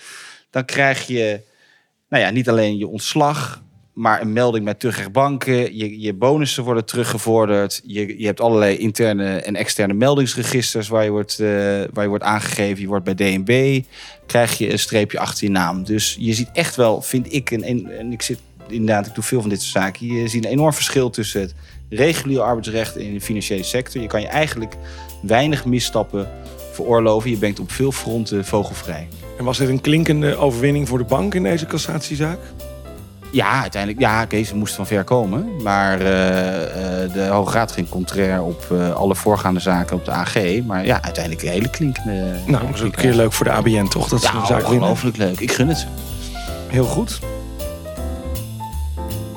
dan 0.50 0.64
krijg 0.64 1.06
je 1.06 1.40
nou 2.08 2.22
ja, 2.22 2.30
niet 2.30 2.48
alleen 2.48 2.76
je 2.76 2.88
ontslag, 2.88 3.62
maar 3.94 4.20
een 4.20 4.32
melding 4.32 4.64
met 4.64 4.80
terugrechtbanken. 4.80 5.76
Je, 5.76 6.00
je 6.00 6.12
bonussen 6.14 6.64
worden 6.64 6.84
teruggevorderd. 6.84 7.80
Je, 7.84 8.18
je 8.18 8.26
hebt 8.26 8.40
allerlei 8.40 8.76
interne 8.76 9.36
en 9.36 9.56
externe 9.56 9.94
meldingsregisters 9.94 10.88
waar 10.88 11.04
je, 11.04 11.10
wordt, 11.10 11.38
eh, 11.40 11.46
waar 11.92 12.02
je 12.02 12.08
wordt 12.08 12.24
aangegeven. 12.24 12.80
Je 12.82 12.86
wordt 12.88 13.04
bij 13.04 13.14
DNB, 13.14 13.82
krijg 14.26 14.58
je 14.58 14.72
een 14.72 14.78
streepje 14.78 15.18
achter 15.18 15.44
je 15.44 15.50
naam. 15.50 15.84
Dus 15.84 16.16
je 16.18 16.34
ziet 16.34 16.48
echt 16.52 16.76
wel, 16.76 17.02
vind 17.02 17.32
ik, 17.32 17.50
een- 17.50 17.88
en 17.90 18.12
ik 18.12 18.22
zit 18.22 18.38
inderdaad, 18.68 19.06
ik 19.06 19.14
doe 19.14 19.24
veel 19.24 19.40
van 19.40 19.50
dit 19.50 19.62
soort 19.62 19.84
zaken. 19.84 20.06
Je 20.06 20.28
ziet 20.28 20.44
een 20.44 20.50
enorm 20.50 20.72
verschil 20.72 21.10
tussen 21.10 21.40
het 21.40 21.54
reguliere 21.88 22.42
arbeidsrecht 22.42 22.96
en 22.96 23.12
de 23.12 23.20
financiële 23.20 23.62
sector. 23.62 24.02
Je 24.02 24.08
kan 24.08 24.20
je 24.20 24.26
eigenlijk 24.28 24.74
weinig 25.22 25.64
misstappen 25.64 26.28
veroorloven. 26.72 27.30
Je 27.30 27.36
bent 27.36 27.60
op 27.60 27.70
veel 27.72 27.92
fronten 27.92 28.44
vogelvrij. 28.44 29.08
En 29.38 29.44
was 29.44 29.58
dit 29.58 29.68
een 29.68 29.80
klinkende 29.80 30.36
overwinning 30.36 30.88
voor 30.88 30.98
de 30.98 31.04
bank 31.04 31.34
in 31.34 31.42
deze 31.42 31.66
cassatiezaak? 31.66 32.38
Ja, 33.34 33.60
uiteindelijk. 33.60 34.00
Ja, 34.00 34.44
ze 34.44 34.56
moest 34.56 34.74
van 34.74 34.86
ver 34.86 35.04
komen. 35.04 35.62
Maar 35.62 36.00
eh, 36.00 37.02
eh, 37.02 37.12
de 37.12 37.26
Hoge 37.26 37.52
Raad 37.52 37.72
ging 37.72 37.88
contrair 37.88 38.42
op 38.42 38.66
eh, 38.70 38.94
alle 38.94 39.14
voorgaande 39.14 39.60
zaken 39.60 39.96
op 39.96 40.04
de 40.04 40.10
AG. 40.10 40.34
Maar 40.66 40.86
ja, 40.86 41.02
uiteindelijk 41.02 41.44
een 41.44 41.52
hele 41.52 41.70
klinkende... 41.70 42.36
Nou, 42.46 42.66
dat 42.66 42.74
is 42.74 42.80
ook 42.80 42.86
een 42.86 43.02
keer 43.02 43.14
leuk 43.14 43.32
voor 43.32 43.44
de 43.44 43.52
ABN, 43.52 43.86
toch? 43.88 44.08
Dat 44.08 44.22
ze 44.22 44.32
Ja, 44.32 44.46
zaak 44.46 44.68
ongelooflijk 44.68 45.16
leuk. 45.16 45.40
Ik 45.40 45.52
gun 45.52 45.68
het. 45.68 45.86
Heel 46.68 46.84
goed. 46.84 47.18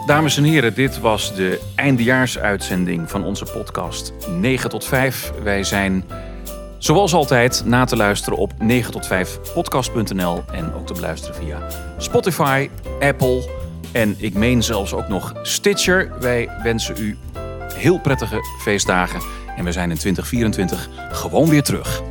Dames 0.05 0.37
en 0.37 0.43
heren, 0.43 0.73
dit 0.73 0.99
was 0.99 1.35
de 1.35 1.61
eindejaarsuitzending 1.75 3.09
van 3.09 3.23
onze 3.23 3.45
podcast 3.45 4.13
9 4.39 4.69
tot 4.69 4.85
5. 4.85 5.31
Wij 5.43 5.63
zijn 5.63 6.03
zoals 6.77 7.13
altijd 7.13 7.61
na 7.65 7.85
te 7.85 7.95
luisteren 7.95 8.37
op 8.39 8.51
9 8.59 8.91
tot 8.91 9.07
5 9.07 9.39
podcast.nl 9.53 10.43
en 10.51 10.73
ook 10.73 10.87
te 10.87 10.93
beluisteren 10.93 11.35
via 11.35 11.67
Spotify, 11.97 12.69
Apple 12.99 13.65
en 13.91 14.15
ik 14.17 14.33
meen 14.33 14.63
zelfs 14.63 14.93
ook 14.93 15.07
nog 15.07 15.33
Stitcher. 15.41 16.11
Wij 16.19 16.49
wensen 16.63 16.95
u 16.99 17.17
heel 17.73 17.99
prettige 17.99 18.39
feestdagen 18.61 19.21
en 19.57 19.63
we 19.63 19.71
zijn 19.71 19.89
in 19.89 19.97
2024 19.97 20.89
gewoon 21.11 21.49
weer 21.49 21.63
terug. 21.63 22.01